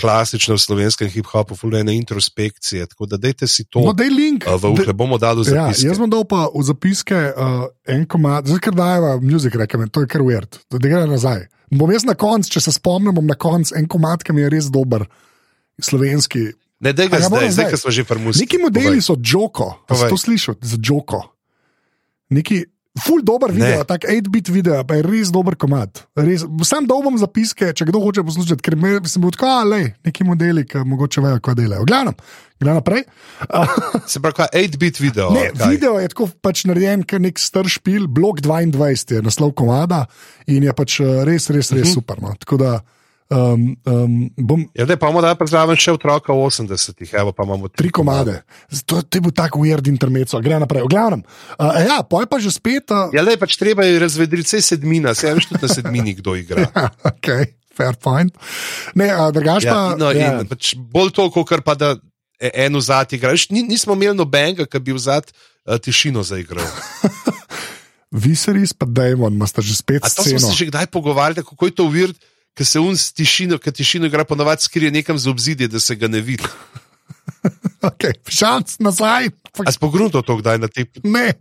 klasične 0.00 0.54
v 0.54 0.60
slovenskem 0.60 1.06
hip-hopu, 1.06 1.54
fulene 1.54 1.94
introspekcije. 1.94 2.86
Tako 2.86 3.06
da 3.06 3.16
dajte 3.16 3.46
si 3.46 3.64
to 3.64 3.80
No, 3.80 3.92
daj 3.92 4.08
link. 4.08 4.44
uh, 4.44 4.56
v 4.56 4.72
uhe, 4.72 4.92
bomo 4.92 5.18
dali 5.18 5.44
Ja, 5.46 5.68
zapiske. 5.68 5.86
jaz 5.86 5.98
bom 5.98 6.10
dal 6.10 6.24
pa 6.24 6.48
v 6.48 6.62
zapiske 6.62 7.14
uh, 7.14 7.66
en 7.86 8.02
komad, 8.04 8.46
zdaj 8.46 8.60
ker 8.60 8.74
dajeva 8.74 9.20
muzik, 9.20 9.54
rekem, 9.54 9.86
to 9.88 10.02
je 10.02 10.08
kar 10.08 10.20
weird, 10.20 10.58
da 10.68 10.78
gre 10.78 11.06
nazaj. 11.06 11.46
Bom 11.70 11.88
jaz 11.88 12.04
na 12.04 12.12
koncu, 12.12 12.50
če 12.50 12.60
se 12.60 12.72
spomnim, 12.72 13.14
bom 13.14 13.24
na 13.24 13.34
koncu 13.34 13.72
en 13.72 13.86
komad, 13.86 14.20
ki 14.20 14.32
mi 14.32 14.42
je 14.42 14.50
res 14.50 14.66
dober, 14.68 15.06
slovenski. 15.78 16.52
Ne, 16.80 16.90
da 16.92 17.06
ga 17.06 17.16
ga 17.16 17.28
zdaj, 17.28 17.46
zdaj, 17.46 17.50
zdaj? 17.52 17.70
ko 17.70 17.76
smo 17.78 17.90
že 17.90 18.02
pri 18.04 18.18
muski. 18.18 18.42
Neki 18.42 18.58
modeli 18.58 18.98
so 18.98 19.14
Joko, 19.16 19.86
Povej. 19.86 20.10
to 20.10 20.16
slišal, 20.18 20.54
za 20.58 20.76
Joko. 20.78 21.22
Neki 22.28 22.64
Ful 23.00 23.22
dober 23.24 23.48
video, 23.48 23.84
tak 23.88 24.04
8-bit 24.04 24.50
video, 24.52 24.82
pa 24.84 24.98
je 24.98 25.04
res 25.06 25.30
dober 25.32 25.54
komat. 25.56 26.02
Res, 26.12 26.42
sam 26.68 26.84
dal 26.84 27.00
bom 27.00 27.14
zapiske, 27.16 27.70
če 27.72 27.86
kdo 27.88 28.02
hoče 28.04 28.20
poslušati, 28.26 28.60
ker 28.60 28.76
me, 28.76 28.98
sem 29.08 29.22
bil 29.24 29.32
tako, 29.32 29.48
ali 29.48 29.86
neki 30.04 30.26
modeli, 30.28 30.66
ki 30.68 30.82
mogoče 30.84 31.24
vejo, 31.24 31.38
kaj 31.40 31.56
delajo. 31.56 31.86
Glavno, 31.88 32.12
gledam 32.60 32.82
naprej. 32.82 33.06
Se 34.12 34.20
pravi, 34.20 34.36
kaj 34.42 34.52
8-bit 34.60 35.00
video. 35.00 35.30
Ne, 35.32 35.48
kaj? 35.56 35.72
video 35.72 35.96
je 36.04 36.12
tako 36.12 36.28
pač 36.44 36.66
narejen, 36.68 37.06
kot 37.08 37.24
nek 37.24 37.40
star 37.40 37.70
špil, 37.72 38.04
blok 38.12 38.44
22 38.44 39.16
je 39.16 39.24
naslov 39.24 39.56
komada 39.56 40.04
in 40.44 40.68
je 40.68 40.76
pač 40.76 41.00
eh, 41.00 41.22
res, 41.24 41.48
res, 41.48 41.72
res 41.72 41.86
uh 41.86 41.88
-huh. 41.88 41.94
super. 41.96 42.20
No. 42.20 42.36
Tako 42.44 42.60
da 42.60 42.74
um, 43.32 43.76
um, 43.84 44.30
bom 44.36 44.64
Ja, 44.74 44.84
da 44.84 44.96
pa 44.96 45.08
imamo 45.08 45.22
da 45.24 45.34
pa 45.34 45.46
zraven 45.48 45.78
še 45.80 45.94
otroka 45.96 46.34
v 46.36 46.44
80-ih, 46.46 47.14
evo 47.22 47.32
pa 47.32 47.46
imamo 47.48 47.70
tri 47.72 47.90
komade. 47.90 48.42
To, 48.84 49.00
to 49.02 49.18
je 49.18 49.24
bil 49.24 49.34
tak 49.34 49.56
weird 49.58 49.88
intermezzo, 49.88 50.40
gre 50.44 50.60
naprej. 50.60 50.84
V 50.86 50.92
glavnem, 50.92 51.24
uh, 51.56 51.80
ja, 51.80 52.02
poj 52.04 52.28
pa 52.30 52.38
že 52.42 52.52
spet. 52.54 52.92
Uh, 52.92 53.08
Ja, 53.16 53.24
le 53.24 53.36
pač 53.40 53.56
treba 53.60 53.86
je 53.88 53.98
razvedriti, 54.02 54.46
vse 54.48 54.62
sedmina, 54.74 55.16
se 55.16 55.32
veš 55.32 55.50
tudi 55.50 55.64
na 55.64 55.72
sedmini, 55.72 56.16
kdo 56.20 56.36
igra. 56.38 56.68
okay, 57.12 57.56
fair 57.72 57.96
point. 57.96 58.36
Ne, 58.98 59.10
drugač 59.34 59.66
pa. 59.66 59.94
Ja, 59.94 59.98
no, 59.98 60.12
ja. 60.12 60.40
in, 60.40 60.50
pač 60.50 60.74
bolj 60.76 61.14
to, 61.16 61.28
kot 61.32 61.64
pa 61.64 61.76
da 61.78 61.96
e- 62.36 62.52
en 62.66 62.76
vzad 62.76 63.16
igra. 63.16 63.32
Veš, 63.34 63.48
ni, 63.54 63.64
nismo 63.66 63.96
imeli 63.96 64.16
nobenega, 64.18 64.68
ki 64.68 64.82
bi 64.84 64.96
vzad 64.96 65.32
uh, 65.32 65.78
tišino 65.80 66.24
zaigral. 66.26 66.66
Viseris 68.12 68.74
pa 68.76 68.84
Damon, 68.84 69.32
ima 69.32 69.46
sta 69.48 69.64
že 69.64 69.72
spet 69.72 70.04
A 70.04 70.08
to 70.12 70.20
smo 70.20 70.38
se 70.38 70.52
že 70.52 70.68
kdaj 70.68 70.86
pogovarjali, 70.92 71.40
kako 71.40 71.66
je 71.66 71.72
to 71.72 71.88
vir, 71.88 72.12
ker 72.56 72.66
se 72.66 72.80
un 72.80 72.96
s 72.96 73.12
tišino, 73.16 73.58
ki 73.58 73.72
tišino 73.72 74.08
igra, 74.08 74.24
ponovadi 74.28 74.62
skrije 74.66 74.90
nekam 74.92 75.18
z 75.18 75.28
obzidje, 75.30 75.68
da 75.68 75.80
se 75.80 75.96
ga 75.96 76.08
ne 76.08 76.20
vidi. 76.20 76.44
Okay, 77.82 78.14
Šanc 78.30 78.78
nazaj. 78.78 79.30
A 79.66 79.70
si 79.74 79.78
pogrunto 79.82 80.22
to 80.22 80.38
kdaj 80.38 80.58
na 80.62 80.68
te. 80.70 80.86
ne, 81.02 81.34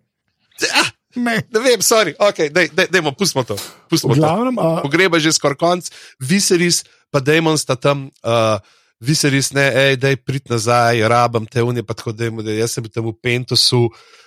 Ah, 0.74 0.90
ne. 1.16 1.42
ne 1.42 1.60
vem, 1.62 1.82
sorry, 1.86 2.14
okay, 2.18 2.50
dej, 2.50 2.70
dej, 2.74 2.90
dejmo, 2.90 3.14
pustimo 3.14 3.46
to. 3.46 3.58
Pustimo 3.90 4.14
V 4.14 4.18
to. 4.18 4.26
glavnem, 4.26 4.58
uh, 4.58 4.82
Pogreba 4.82 5.18
je 5.22 5.30
že 5.30 5.38
skoraj 5.38 5.58
konc, 5.58 5.90
Viseris 6.18 6.82
pa 7.14 7.22
Demon 7.22 7.58
sta 7.58 7.78
tam. 7.78 8.10
Uh, 8.26 8.58
Viseris, 9.02 9.50
ne, 9.54 9.70
ej, 9.70 9.98
daj 10.02 10.18
prid 10.22 10.46
nazaj, 10.50 11.02
rabam 11.10 11.46
te 11.46 11.62
unije, 11.62 11.82
pa 11.86 11.94
tako, 11.98 12.14
da 12.14 12.30
jaz 12.54 12.78
sem 12.78 12.86
tam 12.90 13.10
v 13.10 13.18
Pentosu. 13.18 13.90
Uh, 13.90 14.21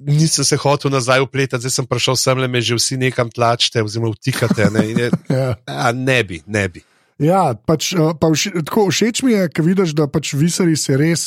nisem 0.00 0.44
se 0.44 0.56
hotel 0.56 0.90
nazaj 0.90 1.20
upletati, 1.20 1.60
zdaj 1.60 1.70
sem 1.70 1.86
prišel 1.86 2.16
sem 2.16 2.38
le, 2.38 2.48
me 2.48 2.60
že 2.60 2.78
vsi 2.78 2.96
nekam 2.96 3.30
tlačite, 3.30 3.82
oziroma 3.82 4.14
vtikate. 4.14 4.70
Ne, 4.74 4.88
je, 4.90 5.10
Ja. 5.36 5.54
a, 5.66 5.92
ne 5.92 6.22
bi, 6.24 6.42
ne 6.46 6.68
bi. 6.68 6.84
Ja, 7.18 7.54
pač, 7.54 7.92
eh, 7.94 8.14
pa 8.18 8.30
vše, 8.32 8.50
tako 8.66 8.88
všeč 8.90 9.22
mi 9.22 9.32
je, 9.32 9.48
ko 9.48 9.62
vidiš, 9.62 9.94
da 9.94 10.08
pač 10.10 10.34
Viserys 10.34 10.88
je 10.88 10.98
res, 10.98 11.22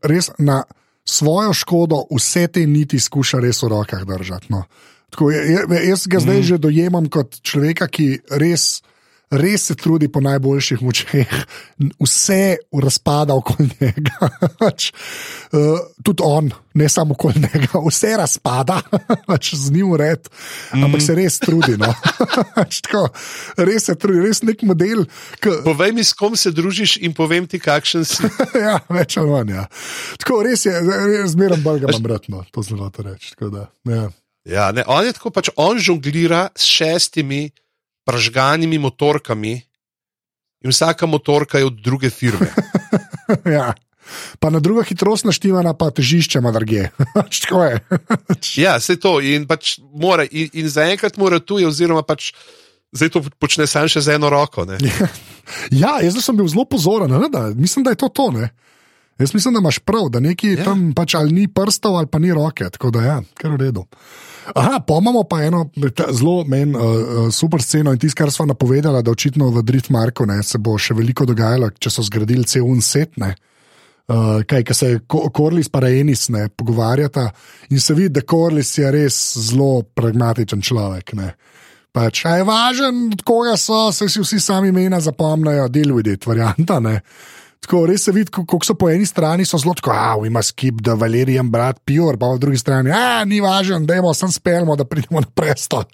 res 0.00 0.30
na 0.40 0.64
svojo 1.04 1.52
škodo 1.52 2.06
vse 2.08 2.46
te 2.48 2.64
niti 2.66 3.00
skuša 3.00 3.40
res 3.40 3.60
v 3.62 3.68
rokah 3.68 4.04
držati. 4.08 4.48
No. 4.48 4.64
Tako, 5.10 5.30
je, 5.34 5.66
jaz 5.90 6.06
ga 6.06 6.22
zdaj 6.22 6.38
mm. 6.38 6.46
že 6.46 6.56
dojemam 6.62 7.10
kot 7.12 7.42
človeka, 7.42 7.90
ki 7.90 8.22
res. 8.30 8.80
Res 9.30 9.62
se 9.70 9.74
trudi 9.78 10.08
po 10.10 10.18
najboljših 10.18 10.80
močeh, 10.82 11.34
vse 12.02 12.56
razpada 12.74 13.34
okoli 13.38 13.68
njega. 13.80 14.28
Pač, 14.62 14.88
uh, 15.54 15.78
tudi 16.02 16.24
on, 16.26 16.48
ne 16.74 16.88
samo 16.90 17.14
okoli 17.14 17.38
njega, 17.44 17.78
vse 17.86 18.10
razpada, 18.18 18.80
pač 19.30 19.52
z 19.54 19.70
njim 19.70 19.92
ured, 19.94 20.26
ampak 20.74 21.02
se 21.02 21.14
res 21.14 21.38
trudi. 21.38 21.76
No. 21.78 21.92
Pač 22.58 22.80
tako, 22.82 23.04
res 23.62 23.86
se 23.86 23.94
trudi, 23.94 24.24
res 24.26 24.42
nek 24.42 24.66
model. 24.66 25.06
K, 25.38 25.60
Povej 25.62 25.94
mi, 25.94 26.02
s 26.02 26.10
kom 26.18 26.34
se 26.34 26.50
družiš 26.50 26.98
in 26.98 27.14
povem 27.14 27.46
ti, 27.46 27.62
kakšen 27.62 28.02
si. 28.02 28.26
ja, 28.58 28.80
več 28.90 29.14
ali 29.22 29.30
manj. 29.30 29.54
Ja. 29.60 29.68
Tako 30.18 30.42
res 30.48 30.66
je, 30.66 30.74
zmeraj 31.30 31.62
bolj 31.62 31.84
ga 31.84 31.94
imam 31.94 32.02
bratno, 32.02 32.42
to 32.50 32.66
zelo 32.66 32.90
to 32.90 33.06
reči. 33.06 33.36
tako 33.38 33.54
da, 33.54 33.68
Ja. 33.86 34.08
Ja, 34.48 34.70
ne, 34.72 34.82
on 34.88 35.04
je 35.04 35.12
tako, 35.12 35.30
pač 35.30 35.50
on 35.60 35.78
žonglira 35.78 36.48
s 36.56 36.64
šestimi 36.64 37.50
pržganimi 38.04 38.78
motorkami 38.78 39.60
in 40.64 40.70
vsaka 40.70 41.06
motorka 41.06 41.58
je 41.58 41.66
od 41.66 41.80
druge 41.80 42.10
firme. 42.10 42.50
ja. 43.56 43.72
Pa 44.38 44.50
na 44.50 44.58
druga 44.60 44.82
hitrost 44.82 45.24
naštivana, 45.24 45.74
pa 45.74 45.90
težišče 45.90 46.40
drugje. 46.40 46.90
Pač 47.14 47.40
tako 47.44 47.64
je. 47.64 47.80
Ja, 48.62 48.76
vse 48.78 48.96
to 48.96 49.20
in 49.20 49.46
pač 49.46 49.78
mora, 49.94 50.24
in, 50.26 50.50
in 50.52 50.68
zaenkrat 50.68 51.16
mora 51.16 51.38
tu, 51.38 51.60
oziroma 51.62 52.02
pač 52.02 52.32
zdaj 52.92 53.10
to 53.14 53.22
počne 53.38 53.66
sam 53.70 53.86
še 53.86 54.02
z 54.02 54.16
eno 54.18 54.30
roko. 54.30 54.64
Ne? 54.66 54.80
ja, 55.70 56.00
jaz 56.02 56.18
sem 56.18 56.36
bil 56.36 56.48
zelo 56.50 56.66
pozoren, 56.66 57.10
ne, 57.10 57.30
da, 57.30 57.50
mislim, 57.54 57.86
da 57.86 57.94
je 57.94 58.00
to 58.02 58.08
to. 58.08 58.30
Jaz 59.20 59.34
mislim, 59.34 59.54
da 59.54 59.60
imaš 59.60 59.78
prav, 59.78 60.08
da 60.10 60.20
neki 60.20 60.54
Ja. 60.54 60.58
ja. 60.58 60.64
tam 60.64 60.92
pač 60.96 61.14
ali 61.14 61.32
ni 61.32 61.48
prstov 61.48 61.96
ali 61.96 62.06
pa 62.06 62.18
ni 62.18 62.32
roke, 62.32 62.70
tako 62.70 62.90
da 62.90 63.02
ja, 63.04 63.16
kar 63.34 63.50
v 63.50 63.56
redu. 63.56 63.84
Aha, 64.54 64.80
pa 64.86 64.94
imamo 65.00 65.22
pa 65.28 65.42
eno 65.44 65.66
zelo 66.10 66.44
meni 66.48 66.74
uh, 66.74 67.28
super 67.32 67.62
sceno 67.62 67.92
in 67.92 67.98
tisto, 67.98 68.18
kar 68.18 68.32
smo 68.32 68.46
napovedali, 68.46 69.02
da 69.02 69.10
očitno 69.10 69.50
v 69.50 69.62
Driftmarku 69.62 70.26
ne, 70.26 70.42
se 70.42 70.58
bo 70.58 70.78
še 70.78 70.94
veliko 70.94 71.26
dogajalo, 71.28 71.70
če 71.78 71.90
so 71.90 72.02
zgradili 72.02 72.48
cel 72.48 72.64
unset. 72.66 73.16
Ne. 73.20 73.34
Uh, 74.10 74.40
kaj, 74.42 74.64
ki 74.66 74.74
se 74.74 74.88
Ko- 75.06 75.28
Korlis 75.30 75.68
in 75.70 75.84
Enis 75.86 76.28
ne 76.28 76.48
pogovarjata, 76.48 77.30
in 77.70 77.80
se 77.80 77.94
vidi, 77.94 78.08
da 78.08 78.20
Korlis 78.26 78.78
je 78.78 78.90
res 78.90 79.36
zelo 79.38 79.82
pragmatičen 79.82 80.62
človek. 80.62 81.14
Ne. 81.14 81.34
Pač, 81.92 82.24
a 82.26 82.36
je 82.36 82.44
važen, 82.44 83.12
od 83.12 83.22
koga 83.22 83.56
so, 83.56 83.92
se 83.92 84.08
si 84.08 84.20
vsi 84.20 84.40
sami 84.40 84.68
imena 84.68 85.00
zapomnijo, 85.00 85.68
del 85.68 85.94
videti, 85.94 86.26
varianta. 86.26 86.80
Ne. 86.80 87.00
Tako 87.60 87.82
res 87.90 88.06
se 88.06 88.12
vidi, 88.12 88.30
kako 88.32 88.58
so 88.64 88.74
po 88.74 88.88
eni 88.88 89.04
strani 89.06 89.44
zelo 89.44 89.74
tako, 89.76 89.92
ah, 89.92 90.14
ima 90.26 90.40
skip, 90.42 90.78
da 90.80 90.94
Valerijan 90.96 91.50
brat 91.52 91.82
pijor, 91.84 92.16
pa 92.16 92.30
po 92.32 92.38
drugi 92.40 92.58
strani, 92.58 92.90
ah, 92.90 93.20
ni 93.28 93.40
važen, 93.40 93.84
da 93.86 93.98
imamo 93.98 94.14
sem 94.14 94.32
spelmo, 94.32 94.76
da 94.76 94.86
pridemo 94.88 95.20
na 95.20 95.28
prestol. 95.34 95.84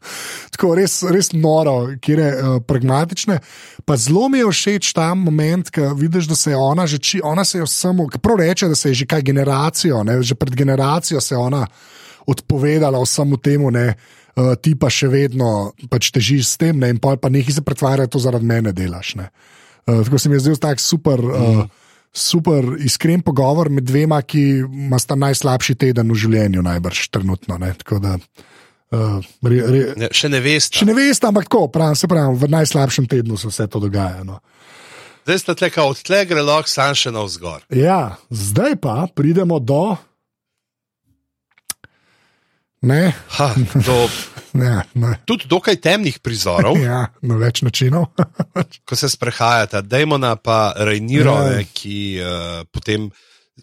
Tako 0.55 0.75
res, 0.79 1.01
res 1.11 1.33
noro, 1.35 1.75
kjer 2.01 2.23
je 2.23 2.29
uh, 2.35 2.61
pragmatične. 2.67 3.41
Pa 3.85 3.97
zelo 3.99 4.29
mi 4.31 4.39
je 4.39 4.53
všeč 4.53 4.93
ta 4.95 5.09
moment, 5.19 5.71
ko 5.75 5.91
vidiš, 5.99 6.31
da 6.31 6.39
se 6.39 6.55
je 6.55 6.57
ona 6.57 6.87
že, 6.87 6.99
či, 7.03 7.21
ona 7.25 7.45
se 7.45 7.59
je 7.59 7.67
samo, 7.67 8.07
prav 8.23 8.39
reče, 8.45 8.71
da 8.71 8.79
se 8.79 8.95
je 8.95 9.03
že 9.03 9.11
kaj 9.11 9.27
generacijo, 9.27 10.05
ne, 10.07 10.21
že 10.23 10.39
pred 10.39 10.55
generacijo 10.55 11.21
se 11.21 11.35
je 11.35 11.39
ona 11.39 11.67
odpovedala 12.27 13.03
vsemu 13.03 13.37
temu, 13.37 13.71
ne. 13.71 13.95
Uh, 14.37 14.55
ti 14.55 14.77
pa 14.79 14.91
še 14.93 15.09
vedno 15.09 15.73
pač 15.91 16.13
težiš 16.15 16.47
s 16.47 16.57
tem, 16.63 16.79
ne, 16.79 16.95
in 16.95 17.03
pa 17.03 17.17
nekaj 17.17 17.59
se 17.59 17.63
pretvarja, 17.67 18.07
da 18.07 18.13
to 18.13 18.23
zaradi 18.23 18.47
mene 18.47 18.73
delaš. 18.77 19.17
Ne. 19.19 19.31
Uh, 19.87 20.03
tako 20.05 20.19
se 20.19 20.29
mi 20.29 20.35
je 20.35 20.41
zdel 20.41 20.57
tak 20.59 20.81
super, 20.81 21.23
mm. 21.23 21.59
uh, 21.61 21.65
super 22.13 22.73
iskren 22.83 23.23
pogovor 23.23 23.71
med 23.71 23.87
dvema, 23.87 24.19
ki 24.23 24.43
imata 24.67 25.15
najslabši 25.15 25.77
teden 25.79 26.11
v 26.11 26.19
življenju, 26.19 26.65
najbrž 26.67 27.07
trenutno. 27.15 27.59
Ne. 27.63 27.71
Tako 27.79 28.01
da, 28.03 28.17
uh, 28.19 29.21
re, 29.47 29.63
re, 29.63 29.85
Ne, 29.97 30.11
še 30.11 30.33
ne 30.33 30.43
veste. 30.43 30.81
Če 30.81 30.91
ne 30.91 30.97
veste, 30.99 31.31
ampak 31.31 31.47
tako, 31.47 31.69
pravim, 31.71 31.99
se 31.99 32.11
pravi, 32.11 32.35
v 32.43 32.51
najslabšem 32.57 33.07
tednu 33.11 33.39
se 33.39 33.53
vse 33.53 33.69
to 33.71 33.83
dogaja. 33.87 34.27
No. 34.27 34.41
Zdaj 35.27 35.39
ste 35.43 35.55
tleka, 35.59 35.87
od 35.87 36.03
tle 36.07 36.21
gre 36.27 36.43
lahko 36.43 36.71
sam 36.71 36.95
še 36.95 37.11
navzgor. 37.15 37.65
Ja, 37.75 38.19
zdaj 38.31 38.79
pa 38.83 39.07
pridemo 39.11 39.59
do. 39.59 39.97
Ne, 42.87 43.11
Ha, 43.35 43.51
do 43.77 43.97
ne, 44.55 44.85
ne. 44.95 45.13
tudi 45.25 45.45
dokaj 45.47 45.77
temnih 45.77 46.21
prizorov, 46.21 46.79
Ja, 46.83 47.11
na 47.21 47.37
več 47.37 47.63
načinov. 47.63 48.13
ko 48.87 48.95
se 48.95 49.09
sprehajata, 49.09 49.83
Dajmona 49.83 50.37
pa 50.37 50.71
Rajniro, 50.73 51.35
Ja. 51.35 51.51
ne, 51.53 51.65
ki 51.67 51.97
uh, 52.17 52.63
potem. 52.71 53.11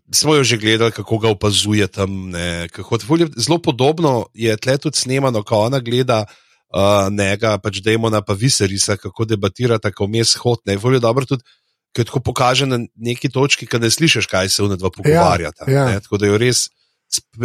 Smo 0.10 0.34
jo 0.34 0.42
že 0.42 0.58
gledali, 0.58 0.90
kako 0.92 1.20
ga 1.22 1.30
opazuje 1.30 1.86
tam. 1.88 2.32
Ne, 2.32 2.66
kako, 2.68 2.98
zelo 3.38 3.60
podobno 3.62 4.26
je 4.34 4.50
tle 4.58 4.78
tudi 4.80 4.98
snemano, 4.98 5.44
ko 5.46 5.68
ona 5.68 5.78
gleda 5.80 6.24
uh, 6.26 7.08
njega, 7.08 7.60
pač 7.62 7.78
Dajmona, 7.78 8.24
pa 8.26 8.34
Viserisa, 8.34 8.98
kako 8.98 9.26
debatira 9.26 9.78
tako 9.78 10.10
vmes 10.10 10.34
hod. 10.36 10.66
Ne, 10.66 10.80
ful 10.82 10.98
je 10.98 11.00
dobro 11.00 11.30
tudi, 11.30 11.46
ker 11.94 12.10
tako 12.10 12.24
pokaže 12.26 12.66
na 12.66 12.82
neki 12.98 13.30
točki, 13.30 13.70
ki 13.70 13.78
ne 13.80 13.94
slišiš, 13.94 14.26
kaj 14.26 14.50
se 14.50 14.66
v 14.66 14.74
dva 14.74 14.90
pogovarjata. 14.90 15.70
ja. 15.70 15.86
Ne, 15.86 16.02
tako 16.02 16.18
da 16.18 16.26
jo 16.26 16.42
res 16.42 16.66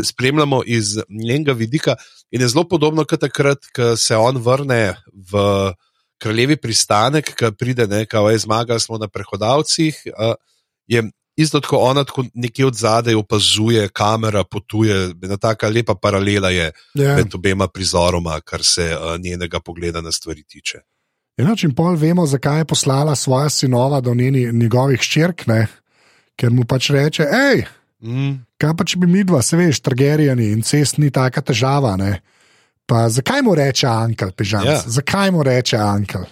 spremljamo 0.03 0.63
iz 0.67 0.97
njenega 1.09 1.53
vidika. 1.53 1.97
In 2.31 2.41
je 2.41 2.49
zelo 2.49 2.65
podobno 2.69 3.05
kot 3.05 3.21
takrat, 3.21 3.59
ko 3.77 3.97
se 3.97 4.17
on 4.17 4.37
vrne 4.37 4.95
v 5.33 5.73
kraljevi 6.19 6.57
pristanek, 6.57 7.35
ki 7.39 7.53
pride, 7.59 7.87
ne, 7.87 8.07
kao 8.07 8.31
je 8.31 8.39
zmaga, 8.39 8.79
smo 8.79 8.99
na 8.99 9.09
prehodavcih. 9.09 10.03
Uh, 10.07 10.35
je 10.87 11.03
isto 11.37 11.61
tako 11.61 11.77
ona 11.77 12.05
tako 12.05 12.25
nekje 12.35 12.67
od 12.67 12.75
zadaj 12.75 13.15
opazuje, 13.15 13.89
kamera 13.89 14.45
potuje, 14.45 15.13
ena 15.23 15.37
taka 15.37 15.69
lepa 15.69 15.95
paralela 15.95 16.51
je 16.51 16.73
Ja. 16.95 17.15
med 17.17 17.35
obema 17.35 17.69
prizoroma, 17.69 18.41
kar 18.41 18.65
se 18.65 18.97
uh, 18.97 19.21
njenega 19.21 19.61
pogleda 19.61 20.01
na 20.01 20.13
stvari 20.13 20.43
tiče. 20.43 20.79
Enač 21.39 21.63
in 21.65 21.75
pol 21.75 21.95
vemo, 21.95 22.27
zakaj 22.27 22.59
je 22.59 22.65
poslala 22.65 23.15
svoja 23.17 23.49
sinova 23.49 24.01
do 24.01 24.15
njeni, 24.15 24.49
njegovih 24.53 25.01
ščirk, 25.01 25.47
ne? 25.47 25.67
ker 26.37 26.51
mu 26.51 26.65
pač 26.65 26.91
reče, 26.91 27.23
hej, 27.31 27.65
Mm. 28.01 28.47
Kaj 28.59 28.75
pa 28.75 28.85
če 28.85 28.99
bi 28.99 29.07
mi 29.09 29.23
dva, 29.23 29.42
se 29.42 29.57
veš, 29.57 29.81
trgerijani 29.81 30.51
in 30.53 30.62
cest 30.62 30.99
ni 30.99 31.11
taka 31.11 31.40
težava. 31.42 31.97
Ne? 31.97 32.18
Pa 32.87 33.07
zakaj 33.09 33.42
mu 33.42 33.55
reče 33.55 33.87
Ankel, 33.87 34.33
pižam? 34.33 34.64
Ja. 34.64 34.73
Ja. 34.73 34.83
Zakaj 34.88 35.31
mu 35.31 35.42
reče 35.42 35.77
Ankel? 35.77 36.25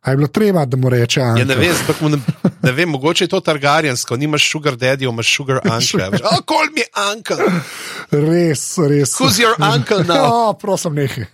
A 0.00 0.10
je 0.10 0.16
bilo 0.16 0.28
treba, 0.28 0.64
da 0.64 0.76
mu 0.76 0.88
reče 0.88 1.20
Ja, 1.20 1.26
Ankel? 1.26 1.46
ne, 1.46 1.54
vem, 1.56 1.76
mu 2.00 2.08
ne, 2.08 2.18
ne 2.62 2.72
vem, 2.72 2.88
mogoče 2.88 3.24
je 3.24 3.28
to 3.28 3.40
targarjansko, 3.40 4.16
nimaš 4.16 4.46
sugar 4.50 4.72
daddy, 4.74 5.04
imaš 5.04 5.36
sugar 5.36 5.60
uncle. 5.74 6.08
Oh, 6.24 6.40
call 6.42 6.72
me 6.72 6.86
uncle. 7.06 7.36
Res, 8.10 8.62
res. 8.80 9.12
Who's 9.14 9.38
your 9.38 9.54
uncle 9.58 10.04
now? 10.04 10.24
Oh, 10.32 10.54
prosim, 10.56 10.96
nekaj. 10.96 11.28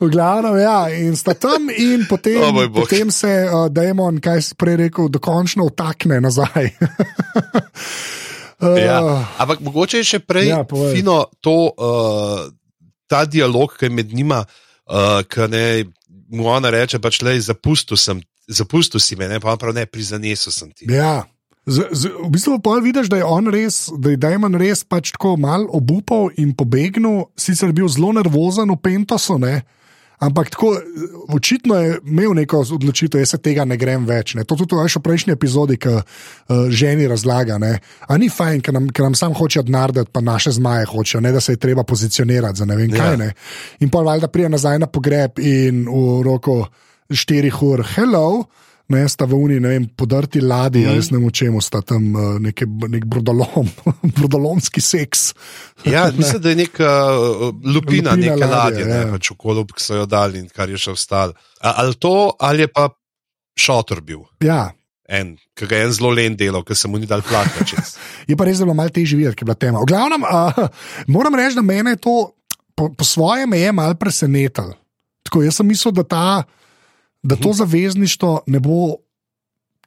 V 0.00 0.08
glavnem, 0.10 0.56
ja, 0.58 0.88
in 0.90 1.14
sta 1.16 1.34
tam, 1.34 1.68
in 1.70 2.06
potem, 2.08 2.40
O 2.42 2.50
moj 2.52 2.66
bog. 2.68 2.82
potem 2.82 3.10
se 3.12 3.28
uh, 3.44 3.68
Demon, 3.70 4.18
kaj 4.20 4.42
si 4.42 4.54
prej 4.56 4.76
rekel, 4.82 5.08
dokončno 5.08 5.68
vtakne 5.68 6.18
nazaj. 6.20 6.72
uh, 8.60 8.78
Ja. 8.78 9.00
Ampak 9.38 9.60
mogoče 9.60 9.98
je 10.02 10.04
še 10.04 10.18
prej 10.20 10.48
Ja, 10.48 10.62
povej. 10.64 10.96
fino 10.96 11.24
to, 11.40 11.72
uh, 11.72 12.50
ta 13.06 13.24
dialog, 13.24 13.74
ki 13.78 13.86
je 13.86 13.90
med 13.90 14.12
njima, 14.14 14.44
uh, 14.86 15.22
ki 15.22 15.48
ne, 15.50 15.84
mu 16.28 16.48
ona 16.48 16.70
reče, 16.70 16.98
pač 16.98 17.22
le 17.22 17.38
zapustil 17.40 17.96
sem. 17.96 18.22
Zapustil 18.44 19.00
si 19.00 19.16
me, 19.16 19.24
ne 19.24 19.40
pa 19.40 19.56
prav 19.56 19.72
ne, 19.72 19.86
prizanesel 19.88 20.52
sem 20.52 20.68
ti. 20.76 20.84
Ja. 20.92 21.24
Z, 21.64 21.88
z, 21.96 22.10
v 22.12 22.28
bistvu 22.28 22.58
pa 22.60 22.76
vidiš, 22.76 23.08
da 23.08 23.16
je 23.16 23.24
on 23.24 23.48
res, 23.48 23.88
da 23.96 24.12
je 24.12 24.18
Damon 24.20 24.52
res 24.60 24.82
pač 24.84 25.14
tako 25.16 25.38
mal 25.40 25.64
obupal 25.72 26.28
in 26.36 26.52
pobegnil, 26.52 27.30
sicer 27.40 27.72
bil 27.72 27.88
zelo 27.88 28.12
nervozen 28.12 28.68
v 28.68 28.76
Pentosu, 28.76 29.38
ne? 29.40 29.62
Ampak 30.18 30.50
tako 30.50 30.76
očitno 31.28 31.74
je 31.74 31.98
imel 32.06 32.34
neko 32.34 32.62
odločitev, 32.76 33.20
jaz 33.20 33.34
se 33.34 33.38
tega 33.38 33.64
ne 33.64 33.76
grem 33.76 34.06
več. 34.06 34.34
Ne? 34.34 34.44
To 34.44 34.56
tudi 34.56 34.76
veš 34.78 34.98
v 34.98 35.04
prejšnji 35.04 35.34
epizodi, 35.34 35.76
ki 35.80 35.94
uh, 35.98 36.04
ženi 36.70 37.08
razlaga. 37.10 37.58
Ne? 37.58 37.78
A 38.08 38.18
ni 38.18 38.30
fajn, 38.30 38.62
ker 38.64 38.76
nam, 38.76 38.88
ker 38.88 39.08
nam 39.08 39.18
sam 39.18 39.34
hoče 39.34 39.64
denar 39.66 39.92
dati, 39.92 40.10
pa 40.12 40.20
naše 40.24 40.54
zmaje 40.58 40.86
hočejo, 40.90 41.22
ne 41.24 41.32
da 41.32 41.40
se 41.40 41.56
je 41.56 41.62
treba 41.62 41.84
pozicionirati 41.84 42.58
za 42.58 42.68
ne 42.68 42.76
vem 42.76 42.90
kaj. 42.92 43.10
Ja. 43.10 43.16
Ne? 43.16 43.32
In 43.80 43.90
pa 43.90 44.04
valjda 44.06 44.28
prije 44.28 44.48
nazaj 44.48 44.78
na 44.78 44.86
pogreb 44.86 45.38
in 45.38 45.84
v 45.88 46.22
roko 46.24 46.64
štirih 47.10 47.62
ur, 47.62 47.84
hello. 47.94 48.44
Ne, 48.92 49.00
sta 49.08 49.24
v 49.24 49.38
Uni, 49.40 49.56
ne 49.64 49.70
vem, 49.72 49.84
podrti 49.96 50.42
ladji, 50.44 50.82
mm. 50.84 50.96
jaz 50.98 51.08
ne 51.08 51.18
vem, 51.22 51.30
čemu 51.32 51.60
sta 51.64 51.80
tam, 51.80 52.10
uh, 52.12 52.34
neke, 52.42 52.66
nek 52.68 53.06
brodolom, 53.08 53.70
brodolomski 54.18 54.82
seks. 54.84 55.30
Ja, 55.88 56.10
mislim, 56.18 56.42
da 56.44 56.52
je 56.52 56.60
neka 56.66 56.90
uh, 57.16 57.46
lupina, 57.64 58.12
Lupina 58.12 58.16
neke 58.20 58.44
ladje, 58.44 58.52
ladje, 58.52 58.86
ne, 58.90 59.00
ja. 59.00 59.10
pač 59.16 59.32
v 59.32 59.38
kolub, 59.40 59.72
ki 59.72 59.86
so 59.86 60.02
jo 60.02 60.06
dali 60.10 60.42
in 60.44 60.52
kar 60.52 60.68
je 60.68 60.80
še 60.80 60.92
ostalo. 60.92 61.32
Ali 61.64 61.96
to, 61.96 62.14
ali 62.44 62.66
je 62.66 62.72
pa 62.76 62.90
šotor 63.56 64.04
bil. 64.04 64.26
Ja, 64.44 64.68
en, 65.08 65.34
ki 65.56 65.68
ga 65.68 65.80
je 65.80 65.88
en 65.88 65.96
zelo 65.96 66.12
len 66.12 66.36
delal, 66.36 66.64
ker 66.64 66.76
se 66.76 66.88
mu 66.88 67.00
ni 67.00 67.08
dal 67.08 67.24
plakati. 67.24 67.76
Je 68.30 68.36
pa 68.40 68.46
res 68.48 68.56
zelo 68.56 68.72
malo 68.76 68.88
težje 68.88 69.18
videti, 69.18 69.36
ker 69.36 69.44
je 69.44 69.48
bila 69.50 69.60
tema. 69.60 69.80
V 69.84 69.88
glavnem, 69.90 70.24
uh, 70.24 70.86
moram 71.12 71.36
reči, 71.36 71.58
da 71.58 71.64
mene 71.64 71.96
to 72.00 72.32
po, 72.74 72.88
po 72.88 73.04
svoje 73.04 73.46
me 73.46 73.60
je 73.60 73.72
malo 73.72 73.94
presenetilo. 73.94 74.74
Tako 75.22 75.42
jaz 75.44 75.60
sem 75.60 75.68
mislil, 75.68 75.92
da, 75.92 76.04
ta, 76.04 76.24
da 77.24 77.36
to 77.36 77.52
zavezništvo 77.54 78.40
ne 78.46 78.60
bo 78.60 78.96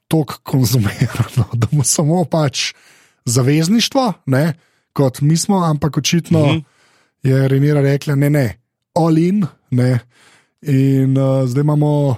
tako 0.07 0.33
konzumirano, 0.43 1.45
da 1.53 1.67
bo 1.69 1.83
samo 1.83 2.25
pač 2.25 2.73
zavezništvo, 3.25 4.13
ne, 4.25 4.53
kot 4.93 5.21
mi 5.21 5.37
smo, 5.37 5.57
ampak 5.59 5.97
očitno 5.97 6.45
Mhm. 6.45 6.57
je 7.23 7.47
Renira 7.47 7.81
rekla: 7.81 8.15
ne, 8.15 8.29
ne, 8.29 8.59
all 8.95 9.17
in. 9.17 9.45
Ne. 9.71 9.99
In 10.63 11.17
uh, 11.17 11.45
zdaj 11.45 11.61
imamo. 11.61 12.15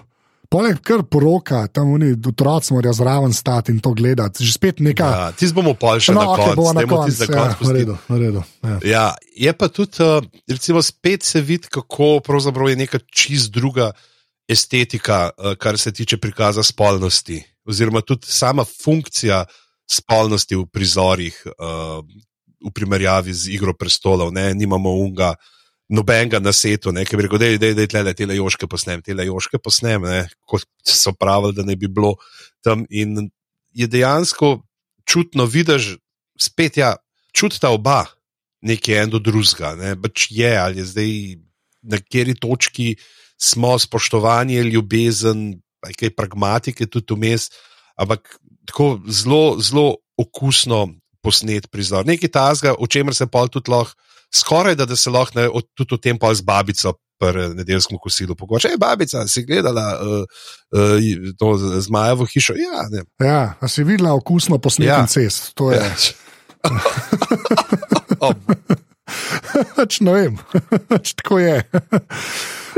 Poleg 0.50 0.80
kar 0.80 1.04
poroka, 1.04 1.68
tam 1.68 1.92
oni 1.94 2.16
otroci 2.24 2.74
morajo 2.74 2.94
zraven 2.94 3.34
stati 3.34 3.72
in 3.72 3.80
to 3.80 3.92
gledati. 3.92 4.42
Že 4.42 4.54
spet 4.54 4.80
neka. 4.80 5.04
Ja, 5.06 5.32
ti 5.32 5.46
bomo 5.54 5.74
pol 5.74 6.00
še 6.00 6.10
no, 6.10 6.22
na 6.22 6.28
okay, 6.28 6.44
koncu, 6.44 6.56
bomo 6.56 6.74
na 6.74 6.80
dajmo 6.80 6.96
ti 6.96 7.02
koncu. 7.02 7.12
za 7.14 7.26
Ja, 7.26 7.30
konec 7.30 7.52
v 7.52 7.60
pustiti. 7.60 7.78
redu, 7.80 7.96
v 8.08 8.18
redu. 8.18 8.42
Ja. 8.64 8.78
Ja, 8.84 9.04
je 9.38 9.54
pa 9.54 9.68
tudi, 9.68 9.98
uh, 10.00 10.18
recimo, 10.48 10.82
spet 10.82 11.22
se 11.24 11.42
vidi, 11.42 11.70
kako 11.70 12.20
pravzaprav 12.20 12.70
je 12.70 12.76
neka 12.78 13.00
čist 13.08 13.52
druga 13.52 13.92
estetika, 14.50 15.30
uh, 15.30 15.54
kar 15.60 15.78
se 15.78 15.92
tiče 15.94 16.18
prikaza 16.18 16.64
spolnosti, 16.64 17.42
oziroma 17.66 18.02
tudi 18.02 18.28
sama 18.28 18.66
funkcija 18.66 19.44
spolnosti 19.90 20.58
v 20.58 20.66
prizorih, 20.74 21.38
uh, 21.58 22.02
v 22.60 22.74
primerjavi 22.76 23.34
z 23.34 23.54
Igro 23.56 23.74
prestolov. 23.78 24.34
Ne? 24.34 24.52
Nimamo 24.54 24.92
unga, 25.00 25.34
nobenega 25.90 26.40
na 26.40 26.54
svetu, 26.54 26.94
ki 26.94 27.18
bi 27.18 27.26
rekel, 27.26 27.42
da 27.58 27.72
je 27.72 27.88
tle 27.90 28.14
te 28.14 28.28
joške 28.38 28.68
posnem, 28.70 29.02
te 29.02 29.14
joške 29.14 29.60
posnem, 29.64 30.06
ne? 30.06 30.28
kot 30.46 30.66
so 30.86 31.14
pravili, 31.18 31.56
da 31.58 31.66
ne 31.66 31.76
bi 31.76 31.88
bilo 31.88 32.16
tam. 32.64 32.86
In 32.90 33.30
je 33.74 33.88
dejansko 33.88 34.60
čutno, 35.10 35.46
vidiš, 35.46 35.96
spet 36.40 36.78
ja, 36.78 36.96
čutita 37.34 37.72
oba 37.74 38.06
nekaj 38.62 39.04
en 39.04 39.14
do 39.14 39.20
drugega. 39.24 39.74
Ne? 39.80 39.96
Pač 40.02 40.28
je, 40.32 40.52
ali 40.58 40.82
je 40.82 40.90
zdaj 40.92 41.14
na 41.82 41.98
kateri 42.02 42.36
točki 42.36 42.94
smo 43.42 43.80
spoštovanje, 43.80 44.64
ljubezen, 44.64 45.54
ali 45.86 45.94
kaj 45.94 46.16
pragmatike 46.16 46.88
tudi 46.88 47.16
vmes, 47.16 47.50
ampak 47.98 48.40
tako 48.68 49.00
zelo, 49.08 49.58
zelo 49.60 49.96
okusno 50.18 50.88
posnet 51.24 51.70
prizor. 51.72 52.06
Nekaj 52.06 52.30
tazga, 52.32 52.76
o 52.80 52.88
čemer 52.88 53.16
se 53.16 53.28
pa 53.28 53.48
tudi 53.48 53.72
lahko, 53.72 53.96
skoraj 54.36 54.76
da, 54.76 54.86
da 54.86 54.96
se 54.96 55.10
lahko 55.10 55.40
ne, 55.40 55.48
tudi 55.74 55.96
o 55.96 55.98
tem 55.98 56.20
pa 56.20 56.34
z 56.34 56.42
babico. 56.42 56.94
Pri 57.20 57.50
nedeljskem 57.52 57.98
kosilu 58.00 58.32
pogovarjamo, 58.32 58.62
če 58.64 58.70
je 58.72 58.80
babica, 58.80 59.22
si 59.28 59.42
gledala 59.44 59.82
uh, 60.00 60.22
uh, 60.72 61.34
to 61.36 61.50
zmajevo 61.84 62.24
hišo. 62.24 62.56
Ja, 62.56 62.86
ne. 62.88 63.04
Ja, 63.20 63.42
a 63.60 63.68
si 63.68 63.84
videla 63.84 64.14
okusno 64.16 64.56
posneten 64.64 64.94
Ja. 64.94 65.02
ja. 65.04 65.08
cest? 65.12 65.52
To 65.60 65.72
je. 65.72 65.84
Oh, 68.20 68.34
Pač 69.76 70.00
ne 70.06 70.14
vem, 70.16 70.40
pač 70.92 71.14
tako 71.20 71.42
je. 71.44 71.60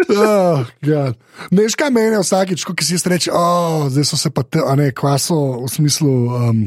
Oh, 0.02 0.66
God. 0.82 1.14
ne, 1.54 1.62
veš 1.62 1.76
kaj 1.78 1.92
meni 1.94 2.16
je 2.16 2.22
vsakič, 2.24 2.64
ko 2.66 2.74
si 2.82 2.96
jaz 2.96 3.04
rečem, 3.06 3.36
oh, 3.38 3.86
zdaj 3.92 4.08
so 4.08 4.18
se 4.18 4.32
pa 4.34 4.42
te, 4.42 4.58
a 4.58 4.74
ne, 4.80 4.90
kvaso 4.98 5.62
v 5.62 5.70
smislu. 5.70 6.14
Um, 6.32 6.64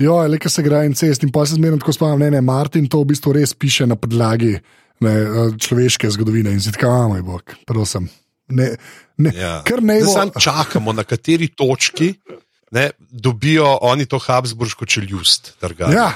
Jo, 0.00 0.14
le 0.24 0.38
kaj 0.40 0.52
se 0.54 0.62
gre 0.64 0.84
in 0.88 0.94
cest, 0.96 1.24
in 1.26 1.32
pa 1.34 1.42
se 1.44 1.58
zmerno 1.58 1.76
tako 1.82 1.92
spomnim, 1.92 2.22
ne, 2.22 2.30
ne, 2.32 2.40
Martin 2.40 2.86
to 2.88 3.02
v 3.02 3.10
bistvu 3.10 3.34
res 3.36 3.52
piše 3.52 3.84
na 3.90 3.98
podlagi 4.00 4.54
ne, 5.04 5.12
eh, 5.12 5.50
človeške 5.60 6.08
zgodovine 6.14 6.54
in 6.56 6.60
si 6.62 6.72
tako, 6.72 6.88
a 6.88 7.08
moj 7.10 7.24
bog, 7.26 7.56
prosim. 7.68 8.08
Ne, 8.48 8.70
ne, 9.18 9.32
Ja. 9.36 9.60
Ne 9.80 10.00
bo. 10.00 10.12
Samo 10.12 10.40
čakamo, 10.40 10.92
na 10.96 11.04
kateri 11.04 11.50
točki 11.52 12.14
ne, 12.70 12.90
dobijo 13.10 13.78
oni 13.80 14.06
to 14.06 14.18
Habsburško 14.18 14.86
čeljust. 14.86 15.52
Ja, 15.78 15.88
ja, 15.98 16.12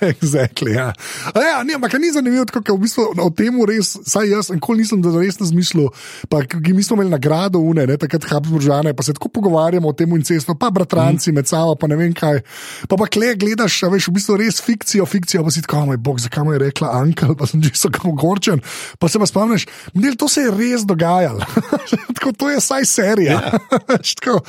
exactly, 0.00 0.74
ja. 0.74 0.92
A 1.34 1.40
ja 1.40 1.62
ne, 1.64 1.74
ampak 1.74 1.92
ni 1.98 2.12
zanimivo, 2.12 2.44
kako 2.46 2.76
v 2.76 2.84
bistvu 2.84 3.06
o 3.18 3.30
tem 3.34 3.58
res, 3.66 3.96
saj 4.06 4.30
jaz 4.30 4.50
nikoli 4.54 4.84
nisem 4.84 5.02
da 5.02 5.10
res 5.18 5.40
razmišljal. 5.40 5.88
Pa 6.30 6.44
ki 6.46 6.74
mi 6.74 6.84
smo 6.86 7.00
imeli 7.00 7.10
nagrado 7.10 7.58
UNE, 7.58 7.88
ne, 7.90 7.96
takrat 7.98 8.28
Habsburžane, 8.30 8.94
pa 8.94 9.02
se 9.02 9.14
tako 9.16 9.28
pogovarjamo 9.28 9.90
o 9.90 9.96
tem 9.96 10.14
incestu, 10.14 10.54
pa 10.54 10.70
bratranci 10.70 11.32
mm. 11.32 11.34
med 11.34 11.50
sabo, 11.50 11.74
pa 11.74 11.90
ne 11.90 11.98
vem 11.98 12.14
kaj. 12.14 12.42
Pa 12.86 13.00
pa 13.00 13.10
kle 13.10 13.34
gledaš, 13.34 13.82
a 13.82 13.90
veš, 13.90 14.08
v 14.12 14.16
bistvu 14.20 14.38
res 14.38 14.62
fikcijo, 14.62 15.06
fikcijo, 15.06 15.42
pa 15.42 15.50
si 15.50 15.64
tako, 15.66 15.82
moj 15.90 15.98
bog, 15.98 16.22
zakaj 16.22 16.46
mu 16.46 16.54
je 16.54 16.62
rekla 16.62 16.94
Ankel, 17.00 17.34
pa 17.34 17.50
sem 17.50 17.62
že 17.66 17.74
so 17.74 17.90
kako 17.90 18.14
gorčen. 18.14 18.62
Pa 19.02 19.10
se 19.10 19.18
pa 19.18 19.26
spomniš, 19.26 19.66
del 19.98 20.14
to 20.14 20.30
se 20.30 20.46
je 20.46 20.54
res 20.54 20.86
dogajalo. 20.86 21.42
tako 22.16 22.36
to 22.38 22.54
je 22.54 22.62
saj 22.62 22.86
serija. 22.86 23.42
tako, 24.20 24.40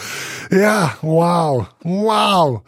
ja, 0.54 0.91
wow, 1.02 1.66
wow. 1.84 2.62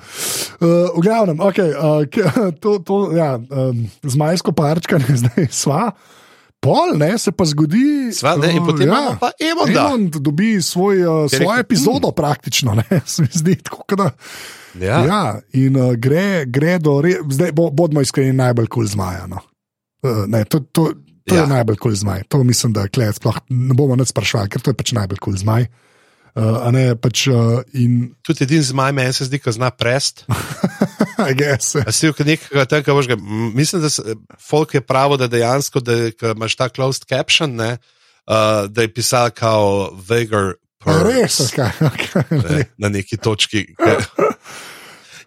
Uh, 0.60 0.90
v 0.96 1.00
glavnem, 1.02 1.40
okay, 1.40 1.74
uh, 1.76 2.06
to, 2.62 2.80
to, 2.80 3.12
ja, 3.18 3.36
um, 3.38 3.86
zmajsko 4.04 4.56
parčkanje 4.56 5.18
zdaj 5.26 5.48
sva. 5.52 5.92
Pol, 6.64 6.96
ne, 6.96 7.12
se 7.20 7.34
pa 7.36 7.44
zgodi. 7.44 8.14
Sva, 8.16 8.38
ne, 8.40 8.54
uh, 8.56 8.64
potem 8.64 8.88
imamo 8.88 9.18
pa 9.20 9.34
Emonda. 9.36 9.90
Emond 9.92 10.16
dobi 10.24 10.62
svoj, 10.64 11.04
uh, 11.04 11.24
Je 11.28 11.40
svojo 11.40 11.52
rekel, 11.52 11.66
epizodo, 11.66 12.12
praktično. 12.16 12.76
Ne, 12.80 13.02
se 13.12 13.22
mi 13.22 13.32
zdi, 13.32 13.56
tako, 13.56 13.84
da. 13.96 14.10
Ja. 14.80 15.04
Ja, 15.06 15.24
in 15.54 15.76
uh, 15.78 15.94
gre, 16.00 16.46
gre 16.46 16.80
do, 16.80 17.02
re, 17.02 17.20
zdaj 17.30 17.52
bo, 17.52 17.70
bodimo 17.70 18.02
iskreni, 18.02 18.34
najbolj 18.34 18.72
kul 18.72 18.88
cool 18.88 18.94
zmaja. 18.96 19.28
No. 19.28 19.44
Uh, 20.04 20.24
ne, 20.28 20.46
to 20.46 20.64
to, 20.72 20.94
to 21.28 21.36
ja. 21.36 21.44
Ja. 21.44 21.44
je 21.44 21.52
najbolj 21.52 21.78
kul 21.78 21.92
cool 21.92 22.00
zmaj. 22.00 22.28
To 22.32 22.44
mislim, 22.44 22.74
da 22.74 22.88
klej, 22.88 23.12
sploh 23.20 23.38
ne 23.52 23.76
bomo 23.76 24.00
več 24.00 24.16
sprašvali, 24.16 24.50
ker 24.50 24.64
to 24.64 24.72
je 24.72 24.80
pač 24.80 24.96
najbolj 24.96 25.20
kul 25.20 25.36
cool 25.36 25.44
zmaj. 25.44 25.68
Uh, 25.68 25.93
a 26.34 26.72
ne, 26.74 26.96
pač, 26.98 27.28
uh, 27.30 27.62
in, 27.78 28.16
Tudi 28.26 28.48
edini 28.48 28.66
zmaj 28.66 28.94
meni 28.98 29.14
se 29.14 29.28
zdi, 29.28 29.38
da 29.46 29.54
zna 29.54 29.70
prest. 29.70 30.26
Si 31.94 32.10
v 32.10 32.26
nekega 32.26 32.66
tega 32.68 32.94
možga. 32.94 33.16
Mislim, 33.56 33.82
da 33.82 33.90
se, 33.90 34.16
folk 34.42 34.74
je 34.74 34.82
pravo, 34.82 35.18
da 35.18 35.30
dejansko, 35.32 35.80
da 35.80 36.10
imaš 36.34 36.56
ta 36.60 36.68
closed 36.74 37.06
caption, 37.08 37.54
ne, 37.56 37.78
uh, 38.26 38.66
da 38.68 38.82
je 38.82 38.94
pisal 38.94 39.30
kao 39.30 39.94
Vegar. 40.10 40.56
A 40.84 40.98
Res, 41.06 41.38
okay, 41.40 41.72
okay. 41.80 42.26
ne, 42.50 42.66
na 42.78 42.90
neki 42.90 43.18
točki. 43.18 43.62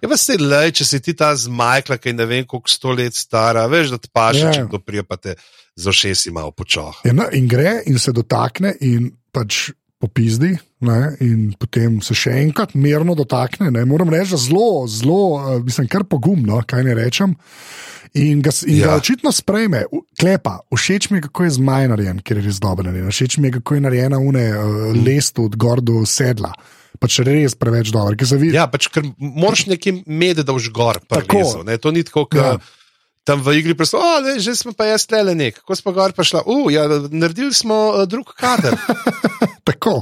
Je 0.02 0.08
pa 0.10 0.18
se 0.20 0.36
le, 0.36 0.66
če 0.68 0.84
si 0.84 1.00
ti 1.00 1.14
ta 1.16 1.30
zmajkla, 1.32 1.96
ki 1.96 2.12
je 2.12 2.18
ne 2.18 2.26
vem 2.28 2.44
koliko 2.44 2.68
sto 2.68 2.92
let 2.92 3.16
stara, 3.16 3.64
veš, 3.70 3.94
da 3.94 4.02
ti 4.02 4.10
paše, 4.12 4.42
Ja. 4.42 4.50
yeah. 4.50 4.58
če 4.58 4.66
kdo 4.68 4.82
prije, 4.84 5.06
pa 5.06 5.16
te 5.16 5.38
z 5.76 5.88
ošesi 5.88 6.34
malo 6.34 6.52
počoha. 6.52 7.06
Ja, 7.08 7.14
no, 7.16 7.30
in 7.32 7.48
gre 7.48 7.78
in 7.86 7.96
se 8.02 8.12
dotakne, 8.12 8.74
in 8.84 9.14
pač 9.32 9.70
popizdi, 10.02 10.52
ne, 10.84 11.00
in 11.24 11.50
potem 11.58 12.00
se 12.04 12.14
še 12.16 12.34
enkrat 12.42 12.74
mirno 12.76 13.16
dotakne. 13.16 13.70
Ne. 13.72 13.84
Moram 13.88 14.12
reči, 14.12 14.34
da 14.34 14.40
zelo, 14.40 14.84
zelo, 14.90 15.20
uh, 15.36 15.50
mislim, 15.64 15.88
kar 15.92 16.04
pogumno, 16.08 16.60
kaj 16.68 16.84
ne 16.86 16.96
rečem. 16.98 17.34
In 18.16 18.40
ga, 18.44 18.52
in 18.64 18.78
ja. 18.80 18.92
Ga 18.92 19.00
očitno 19.00 19.32
sprejme, 19.34 19.84
klepa. 20.20 20.58
Všeč 20.72 21.10
mi 21.10 21.18
je, 21.18 21.26
kako 21.26 21.48
je 21.48 21.56
zmaj 21.58 21.90
narejen, 21.92 22.22
ker 22.24 22.40
je 22.40 22.46
res 22.46 22.60
dobro 22.62 22.86
narejen. 22.86 23.10
Všeč 23.12 23.38
mi 23.40 23.50
je, 23.50 23.58
kako 23.58 23.76
je 23.76 23.84
narejena 23.88 24.20
une 24.22 24.46
uh, 24.52 24.88
lestu 24.96 25.48
od 25.50 25.56
gor 25.60 25.84
do 25.84 26.04
sedla. 26.08 26.52
Pač 26.96 27.18
res 27.26 27.56
preveč 27.60 27.90
dobro, 27.92 28.16
vidi. 28.16 28.54
Ja, 28.56 28.70
pač, 28.72 28.88
ker 28.92 29.04
moraš 29.20 29.66
neki 29.68 29.98
med, 30.06 30.40
da 30.40 30.54
boš 30.56 30.70
gor. 30.72 31.00
Tako. 31.04 31.28
Prelezel, 31.28 31.66
ne, 31.68 31.76
to 31.80 31.92
ni 31.92 32.04
tako, 32.06 32.24
kot 32.30 32.40
Ja. 32.40 32.56
Tam 33.26 33.42
v 33.42 33.58
igri 33.58 33.74
presto, 33.74 33.98
oh, 33.98 34.22
ne, 34.22 34.38
že 34.38 34.54
smo 34.54 34.70
pa 34.70 34.86
jaz 34.86 35.02
tele 35.10 35.34
nek, 35.34 35.58
ko 35.66 35.74
smo 35.74 35.90
gor 35.90 36.14
pa 36.14 36.22
šla, 36.22 36.44
uh, 36.46 36.70
ja, 36.70 36.86
naredili 37.10 37.50
smo 37.50 37.74
uh, 37.90 38.04
drug 38.06 38.30
kader. 38.38 38.78
Tako. 39.68 39.98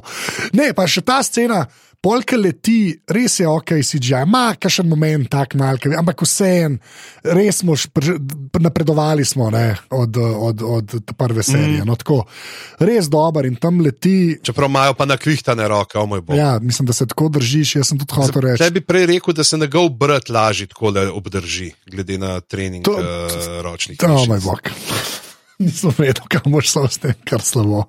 Ne, 0.52 0.74
pa 0.76 0.84
še 0.84 1.00
ta 1.00 1.22
scena, 1.24 1.64
polka 2.04 2.36
leti, 2.36 2.92
res 3.08 3.38
je 3.40 3.48
ok, 3.48 3.70
si 3.80 3.98
že, 4.02 4.20
ima 4.20 4.52
kakšen 4.60 4.88
moment, 4.88 5.24
tak 5.32 5.56
malce, 5.56 5.88
ampak 5.96 6.20
vseeno, 6.20 6.76
res 7.24 7.62
smo 7.64 7.72
napredovali 8.60 9.24
smo 9.24 9.48
ne, 9.50 9.72
od, 9.90 10.16
od, 10.20 10.62
od 10.62 10.94
prve 11.16 11.42
serije. 11.42 11.80
Mm. 11.82 11.88
No, 11.88 11.96
tako, 11.96 12.20
res 12.84 13.08
dober 13.08 13.48
in 13.48 13.56
tam 13.56 13.80
leti. 13.80 14.36
Čeprav 14.44 14.68
imajo 14.68 14.94
pa 14.94 15.08
nakvihtane 15.08 15.68
roke, 15.68 15.98
o 15.98 16.06
moj 16.06 16.20
bog. 16.20 16.36
Ja, 16.36 16.58
mislim, 16.62 16.86
da 16.86 16.92
se 16.92 17.06
tako 17.08 17.28
držiš. 17.32 17.76
Jaz 17.80 17.88
sem 17.88 17.98
tudi 17.98 18.14
hotel 18.14 18.42
reči. 18.50 18.62
Če 18.64 18.70
bi 18.70 18.84
prej 18.84 19.06
rekel, 19.14 19.34
da 19.34 19.44
se 19.44 19.58
njegov 19.58 19.88
brat 19.96 20.28
lažje 20.28 20.66
tako 20.66 20.92
le 20.94 21.08
obdrži, 21.10 21.72
glede 21.90 22.18
na 22.18 22.40
trening 22.40 22.84
To- 22.84 23.00
to, 23.00 23.00
uh, 23.00 23.60
ročnih. 23.64 23.98
Oh, 24.04 24.10
mišic. 24.18 24.28
moj 24.28 24.40
bog. 24.44 25.23
Nisem 25.62 25.92
vedel, 25.98 26.24
kam 26.30 26.52
boš 26.52 26.72
šel 26.72 26.88
s 26.90 27.00
tem, 27.02 27.14
kar 27.28 27.42
slabo. 27.44 27.84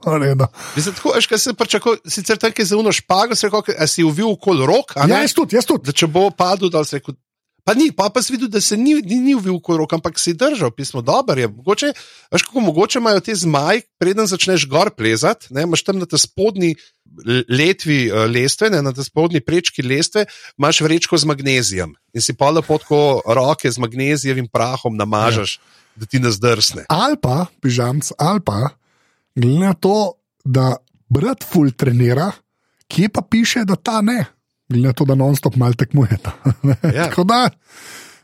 Mislim, 0.75 0.95
tako, 0.95 1.13
veš, 1.15 1.27
kaj 1.31 1.41
se 1.41 1.53
pričakuje, 1.57 1.97
sicer 2.13 2.37
tam, 2.37 2.53
ki 2.53 2.61
je 2.61 2.77
uno 2.77 2.91
špago, 2.93 3.35
se 3.35 3.49
rekel, 3.49 3.75
a 3.79 3.87
si 3.89 4.05
uvil 4.05 4.29
okoli 4.35 4.67
rok, 4.69 4.93
a 4.95 5.07
Ja, 5.09 5.21
jaz 5.25 5.33
tudi, 5.33 5.57
jaz 5.57 5.65
tudi. 5.65 5.89
Da 5.89 5.95
če 5.95 6.07
bo 6.07 6.27
padel, 6.29 6.69
da 6.69 6.83
se 6.85 6.99
rekel. 6.99 7.17
Pa 7.65 7.73
ni, 7.73 7.89
pa, 7.89 8.11
pa 8.13 8.21
si 8.21 8.29
videl, 8.35 8.49
da 8.53 8.61
se 8.61 8.77
ni, 8.77 8.93
ni, 9.01 9.17
ni 9.17 9.33
uvil 9.33 9.55
okoli 9.57 9.81
rok, 9.81 9.95
ampak 9.97 10.19
si 10.21 10.35
držal, 10.37 10.69
pismo 10.71 11.01
dobro 11.01 11.41
je. 11.41 11.47
Mogoče, 11.49 11.87
veš, 12.31 12.43
kako 12.45 12.61
mogoče 12.67 12.99
imajo 13.01 13.23
te 13.25 13.33
zmaj, 13.35 13.81
preden 13.97 14.29
začneš 14.29 14.67
gor 14.69 14.91
plezati, 14.93 15.49
ne, 15.49 15.63
imaš 15.65 15.81
tam 15.83 15.97
na 15.97 16.05
te 16.05 16.19
spodnji 16.21 16.75
letvi 17.49 18.11
uh, 18.11 18.27
lestve, 18.29 18.69
ne, 18.69 18.83
na 18.85 18.93
te 18.93 19.03
spodnji 19.03 19.41
prečki 19.41 19.81
lestve, 19.81 20.27
imaš 20.59 20.83
vrečko 20.85 21.17
z 21.17 21.25
magnezijem 21.25 21.95
in 22.13 22.21
si 22.21 22.35
pa 22.37 22.51
lepo 22.53 22.77
tako 22.77 23.21
roke 23.25 23.71
z 23.71 23.81
magnezijevim 23.81 24.47
prahom 24.47 24.97
namažeš, 24.97 25.57
ja. 25.57 25.81
da 25.95 26.05
ti 26.05 26.21
ne 26.21 26.31
zdrsne. 26.31 26.85
Ali 26.89 27.17
pa, 27.17 27.47
pižamc, 27.65 28.11
ali 28.17 28.45
pa, 28.45 28.75
glede 29.35 29.59
na 29.65 29.73
to, 29.73 30.19
da 30.45 30.75
brat 31.09 31.41
ful 31.41 31.73
trenira, 31.73 32.29
kje 32.87 33.09
pa 33.09 33.25
piše, 33.25 33.65
da 33.65 33.75
ta 33.75 34.01
ne. 34.05 34.34
Glede 34.69 34.87
na 34.87 34.93
to, 34.93 35.05
da 35.05 35.15
non-stop 35.15 35.55
mal 35.55 35.73
tekmujeta. 35.73 36.31
Ja. 36.95 37.09
Tako 37.09 37.23
da, 37.23 37.49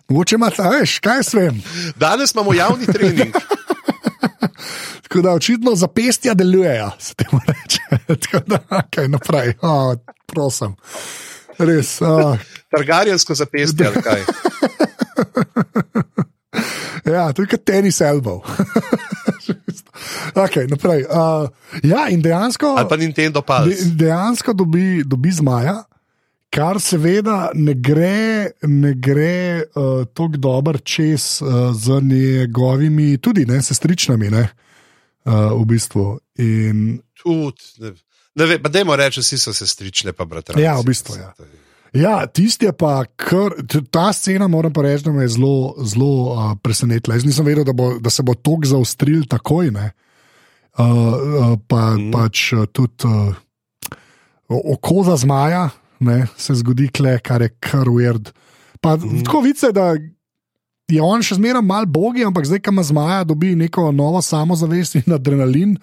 mogoče 0.10 0.36
imate, 0.36 0.62
a 0.62 0.70
veš, 0.70 1.00
kaj 1.00 1.24
s 1.24 1.36
tem. 1.38 1.62
Danes 1.96 2.34
imamo 2.34 2.54
javni 2.54 2.86
trening. 2.86 3.36
Tako 5.08 5.22
da 5.22 5.32
očitno 5.32 5.76
zapestja 5.76 6.34
delujejo, 6.34 6.92
se 7.00 7.14
temu 7.16 7.42
reče. 7.48 7.82
Tako 8.22 8.44
da, 8.48 8.82
kaj 8.90 9.08
naprej, 9.08 9.54
oh, 9.62 9.96
prosim. 10.28 10.76
Res. 11.58 12.02
Oh. 12.02 12.38
Targarjensko 12.72 13.36
zapestje 13.36 13.88
ali 13.88 14.02
kaj. 14.02 14.24
Ja, 17.06 17.34
to 17.34 17.42
je 17.42 17.48
kot 17.52 17.64
tenis 17.66 18.00
elbow. 18.02 18.40
okay, 20.36 20.70
naprej. 20.70 21.04
Uh, 21.10 21.50
ja, 21.84 22.08
in 22.10 22.22
dejansko, 22.22 22.76
Ali 22.78 22.90
pa 22.90 22.98
Nintendo 22.98 23.42
de, 23.42 23.46
Pulse. 23.46 23.90
dejansko 23.96 24.54
dobi, 24.54 25.04
dobi 25.06 25.32
zmaja, 25.32 25.84
kar 26.52 26.80
seveda 26.84 27.52
ne 27.56 27.74
gre, 27.74 28.52
ne 28.68 28.94
gre 28.94 29.64
uh, 29.64 30.04
tako 30.14 30.38
dobro 30.38 30.78
čez 30.78 31.40
uh, 31.42 31.72
z 31.76 32.02
njegovimi, 32.02 33.18
tudi 33.18 33.46
ne 33.46 33.62
sestričnami, 33.62 34.30
ne, 34.30 34.48
uh, 35.26 35.34
v 35.62 35.66
bistvu. 35.66 36.06
In, 36.44 37.00
Tudi, 37.24 37.72
ne, 37.80 37.94
ne 38.36 38.46
ve, 38.46 38.60
pa 38.62 38.70
dajmo 38.70 38.96
reči, 39.00 39.24
vsi 39.24 39.40
so 39.40 39.54
sestrične, 39.56 40.14
pa 40.14 40.26
bratranci. 40.26 40.64
Ja, 40.64 40.76
v 40.80 40.90
bistvu, 40.92 41.20
ja. 41.20 41.34
Ja, 41.92 42.16
tisti 42.28 42.70
je 42.70 42.72
pa, 42.76 43.02
kar, 43.20 43.56
ta 43.92 44.10
scena, 44.16 44.48
moram 44.48 44.74
pa 44.74 44.84
reči, 44.86 45.04
da 45.08 45.12
me 45.12 45.26
je 45.26 45.34
zelo, 45.36 45.76
zelo 45.84 46.12
uh, 46.32 46.54
presenetila. 46.64 47.18
Jaz 47.20 47.28
nisem 47.28 47.48
vedel, 47.48 47.68
da, 47.68 47.76
bo, 47.76 47.94
da 48.00 48.12
se 48.12 48.24
bo 48.24 48.36
tok 48.36 48.68
zaostril 48.68 49.26
takoj. 49.28 49.74
Ne? 49.76 49.92
Uh, 50.80 50.88
uh, 50.88 51.56
pa, 51.68 51.92
mm. 52.00 52.12
Pač 52.16 52.46
uh, 52.56 52.64
tudi 52.72 53.08
uh, 53.08 53.36
oko 54.48 55.04
za 55.08 55.18
zmaja 55.20 55.70
ne, 56.02 56.26
se 56.38 56.56
zgodi, 56.60 56.90
kle, 56.94 57.18
kar 57.24 57.46
je 57.46 57.52
kar 57.62 57.90
weird. 57.92 58.34
Pa, 58.82 58.96
mm. 58.98 59.24
Tako 59.26 59.44
vice, 59.46 59.72
da 59.76 59.94
je 60.92 61.02
on 61.02 61.24
še 61.24 61.38
zmeraj 61.40 61.64
mal 61.64 61.88
bogi, 61.88 62.26
ampak 62.28 62.48
zdaj, 62.50 62.64
ko 62.66 62.74
ima 62.74 62.84
zmaja, 62.84 63.24
dobi 63.28 63.54
neko 63.56 63.92
novo 63.96 64.22
samozavest 64.26 65.00
in 65.00 65.16
adrenalin. 65.16 65.76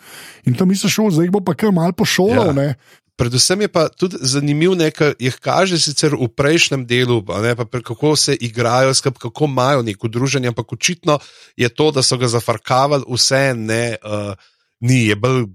In 0.44 0.56
tam 0.58 0.68
misliš, 0.68 0.98
"O, 0.98 1.10
zdaj 1.10 1.30
bo 1.32 1.40
pa 1.40 1.54
kar 1.54 1.72
mal 1.72 1.92
pošolal. 1.92 2.52
Ja. 2.56 2.72
Ja. 2.72 2.74
Predvsem 3.18 3.60
je 3.66 3.68
pa 3.68 3.88
tudi 3.88 4.16
zanimivo, 4.22 4.76
da 4.78 4.86
jih 5.18 5.36
kaže 5.42 5.78
sicer 5.78 6.14
v 6.14 6.28
prejšnjem 6.30 6.86
delu, 6.86 7.18
ne, 7.42 7.56
pa 7.58 7.66
kako 7.66 8.14
se 8.16 8.36
igrajo, 8.38 8.94
skup, 8.94 9.18
kako 9.18 9.50
imajo 9.50 9.82
neko 9.82 10.08
druženje, 10.08 10.48
ampak 10.48 10.72
očitno 10.72 11.18
je 11.56 11.68
to, 11.68 11.90
da 11.90 12.02
so 12.02 12.16
ga 12.16 12.30
zafrkavali, 12.30 13.02
vse 13.10 13.54
ne, 13.58 13.96
uh, 14.06 14.38
ni, 14.80 15.10
je 15.10 15.16
bolj. 15.16 15.50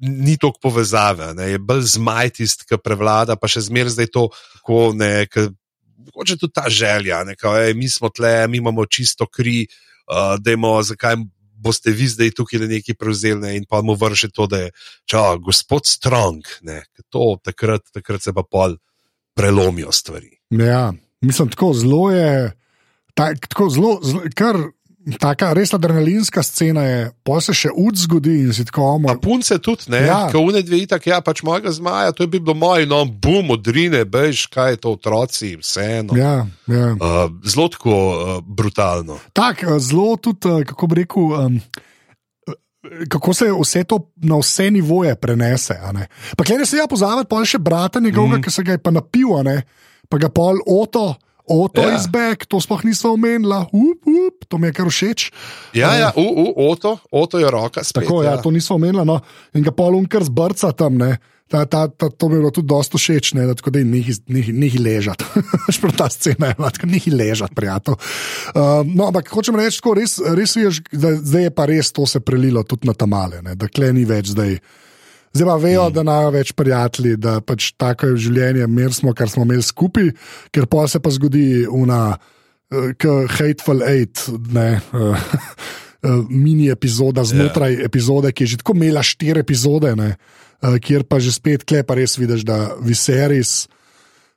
Ni 0.00 0.38
toliko 0.40 0.58
povezave, 0.62 1.34
ne, 1.36 1.50
je 1.52 1.58
bolj 1.60 1.82
zmaj 1.96 2.30
tisti, 2.38 2.64
ki 2.68 2.78
prevlada, 2.80 3.36
pa 3.36 3.50
še 3.52 3.66
zmeraj 3.66 3.92
zdaj 3.98 4.08
to, 4.14 4.22
kako 4.60 4.94
ne, 4.96 5.26
hoče 6.14 6.38
tudi 6.40 6.56
ta 6.56 6.70
želja, 6.72 7.20
ej, 7.28 7.74
mi 7.76 7.88
smo 7.88 8.08
tle, 8.08 8.48
mi 8.48 8.62
imamo 8.62 8.86
čisto 8.86 9.26
kri, 9.28 9.66
uh, 10.08 10.38
da 10.40 10.56
imamo, 10.56 10.80
zakaj 10.82 11.18
boste 11.60 11.92
vi 11.92 12.08
zdaj 12.08 12.30
tukaj 12.36 12.64
neki 12.64 12.94
prevzeli 12.94 13.40
ne, 13.40 13.56
in 13.56 13.66
pa 13.68 13.82
mu 13.82 13.94
vrši 13.94 14.30
to, 14.32 14.46
da 14.46 14.64
je 14.64 14.70
čau, 15.04 15.38
gospod 15.38 15.86
Strong, 15.86 16.48
ne, 16.62 16.82
to 17.08 17.36
takrat, 17.44 17.84
takrat 17.92 18.24
se 18.24 18.32
pa 18.32 18.42
pol 18.42 18.78
prelomijo 19.36 19.92
stvari. 19.92 20.30
Ja, 20.50 20.92
mislim, 21.20 21.50
tako 21.52 21.72
zelo 21.76 22.10
je, 22.10 22.52
ta, 23.14 23.34
tako 23.34 23.68
zelo, 23.70 23.98
zelo, 24.04 24.24
kar 24.34 24.56
taka 25.20 25.52
res 25.56 25.72
adrenalinska 25.74 26.42
scena 26.44 26.82
je, 26.84 26.98
pa 27.24 27.38
se 27.40 27.54
še 27.56 27.70
ud 27.72 27.96
zgodi 27.96 28.34
in 28.44 28.52
si 28.52 28.64
tako 28.68 28.84
omor. 28.96 29.20
punce 29.22 29.56
tudi, 29.58 29.88
ne, 29.88 30.04
Ja. 30.06 30.28
kot 30.32 30.40
une 30.44 30.62
dve 30.62 30.82
itak, 30.84 31.06
ja, 31.06 31.20
pač 31.24 31.42
mojega 31.42 31.72
zmaja, 31.72 32.12
to 32.12 32.22
je 32.22 32.28
bi 32.28 32.40
bilo 32.40 32.54
moj, 32.54 32.86
no, 32.86 33.04
bum, 33.04 33.50
odrine, 33.56 34.04
bež, 34.04 34.46
kaj 34.52 34.76
je 34.76 34.80
to 34.84 34.92
otroci, 34.98 35.56
vseeno. 35.56 36.16
Ja. 36.16 36.46
Ja. 36.68 36.92
Uh, 37.00 37.32
zelo 37.44 37.68
tako 37.72 37.94
uh, 37.94 38.34
brutalno. 38.44 39.18
Tak, 39.32 39.64
eh, 39.64 39.78
zelo 39.80 40.16
tudi, 40.20 40.48
eh, 40.48 40.64
kako 40.64 40.86
bi 40.86 41.02
rekel. 41.04 41.32
Um, 41.46 41.60
Kako 43.08 43.34
se 43.36 43.44
vse 43.52 43.82
to 43.84 43.98
na 44.24 44.38
vse 44.40 44.70
nivoje 44.72 45.12
prenese. 45.20 45.76
Pa 46.36 46.44
kaj 46.44 46.64
se 46.64 46.78
ja 46.80 46.86
pozavati, 46.88 47.28
pa 47.28 47.44
še 47.44 47.58
brata 47.60 48.00
njegovega, 48.00 48.38
mm. 48.38 48.42
ki 48.42 48.50
se 48.50 48.62
ga 48.64 48.72
je 48.72 48.80
pa 48.80 48.90
napil, 48.90 49.36
pa 50.08 50.16
ga 50.16 50.30
pol 50.32 50.56
oto, 50.64 51.12
oto 51.46 51.80
Ja. 51.80 51.88
ja. 51.88 51.96
izbek, 52.00 52.46
to 52.46 52.60
sploh 52.60 52.84
nismo 52.84 53.14
omenila, 53.16 53.64
up, 53.72 54.06
up, 54.06 54.46
to 54.48 54.58
mi 54.58 54.70
je 54.70 54.76
kar 54.76 54.88
všeč. 54.90 55.30
Ja, 55.74 55.94
ja, 55.96 56.12
u, 56.16 56.22
u, 56.22 56.70
oto, 56.70 56.98
oto 57.10 57.38
je 57.38 57.50
roka. 57.50 57.84
Spet, 57.84 58.04
Tako, 58.04 58.22
ja, 58.22 58.36
to 58.42 58.50
nismo 58.50 58.76
omenili, 58.76 59.04
no. 59.04 59.20
in 59.54 59.62
ga 59.66 59.72
pol 59.74 59.98
unkar 59.98 60.24
zbrca 60.24 60.72
tam. 60.72 60.98
Ne. 61.00 61.16
Ta, 61.50 61.64
ta, 61.66 61.88
ta, 61.88 62.06
to 62.14 62.28
mi 62.28 62.36
je 62.36 62.40
bilo 62.44 62.50
tudi 62.54 62.70
dosta 62.70 62.94
všeč, 62.94 63.32
ne, 63.34 63.42
da 63.48 63.56
tako 63.58 63.72
da 63.74 63.80
nehi 63.82 64.78
ležati. 64.78 65.26
Šprav 65.74 65.96
ta 65.98 66.06
scena 66.06 66.52
je 66.52 66.54
bila, 66.54 66.70
tako 66.70 66.86
nehi 66.86 67.10
ležati, 67.10 67.56
prijatelj. 67.58 67.96
Uh, 68.54 68.86
no, 68.86 69.08
ampak 69.08 69.32
hočem 69.34 69.58
reči, 69.58 69.80
tako, 69.82 69.96
res, 69.98 70.20
res 70.38 70.54
vidiš, 70.54 70.78
da 70.92 71.10
zdaj 71.18 71.48
je 71.48 71.54
pa 71.56 71.66
res 71.66 71.90
to 71.96 72.06
se 72.06 72.22
prelilo 72.22 72.62
tudi 72.62 72.86
na 72.86 72.94
tamale, 72.94 73.42
ne, 73.42 73.56
da 73.58 73.66
kle 73.66 73.90
ni 73.96 74.06
več 74.06 74.30
zdaj. 74.30 74.60
Zdaj 75.32 75.46
pa 75.46 75.56
vejo, 75.62 75.88
mm. 75.88 75.94
da 75.94 76.02
imajo 76.02 76.30
več 76.34 76.52
prijatelji, 76.58 77.16
da 77.22 77.36
pač 77.40 77.70
tako 77.78 78.12
je 78.12 78.22
življenje, 78.26 78.66
mer 78.66 78.94
smo, 78.94 79.14
kar 79.14 79.30
smo 79.30 79.46
imeli 79.46 79.62
skupaj, 79.62 80.10
ker 80.50 80.66
pa 80.70 80.86
se 80.90 80.98
pa 81.02 81.12
zgodi 81.14 81.66
una, 81.70 82.16
uh, 82.74 83.10
Hateful 83.36 83.84
Eight, 83.86 84.24
ne, 84.50 84.80
uh, 84.90 85.14
uh, 86.02 86.24
mini 86.44 86.70
epizoda 86.74 87.22
znotraj 87.24 87.78
yeah. 87.78 87.86
epizode, 87.86 88.34
ki 88.34 88.46
je 88.46 88.56
že 88.56 88.62
tako 88.64 88.74
imela 88.80 89.06
štiri 89.06 89.44
epizode, 89.46 89.94
ne, 89.98 90.16
uh, 90.66 90.80
kjer 90.82 91.06
pa 91.06 91.22
že 91.22 91.36
spet 91.36 91.62
klepa 91.62 91.94
res 91.98 92.18
vidiš, 92.18 92.42
da 92.46 92.64
Viserys. 92.82 93.68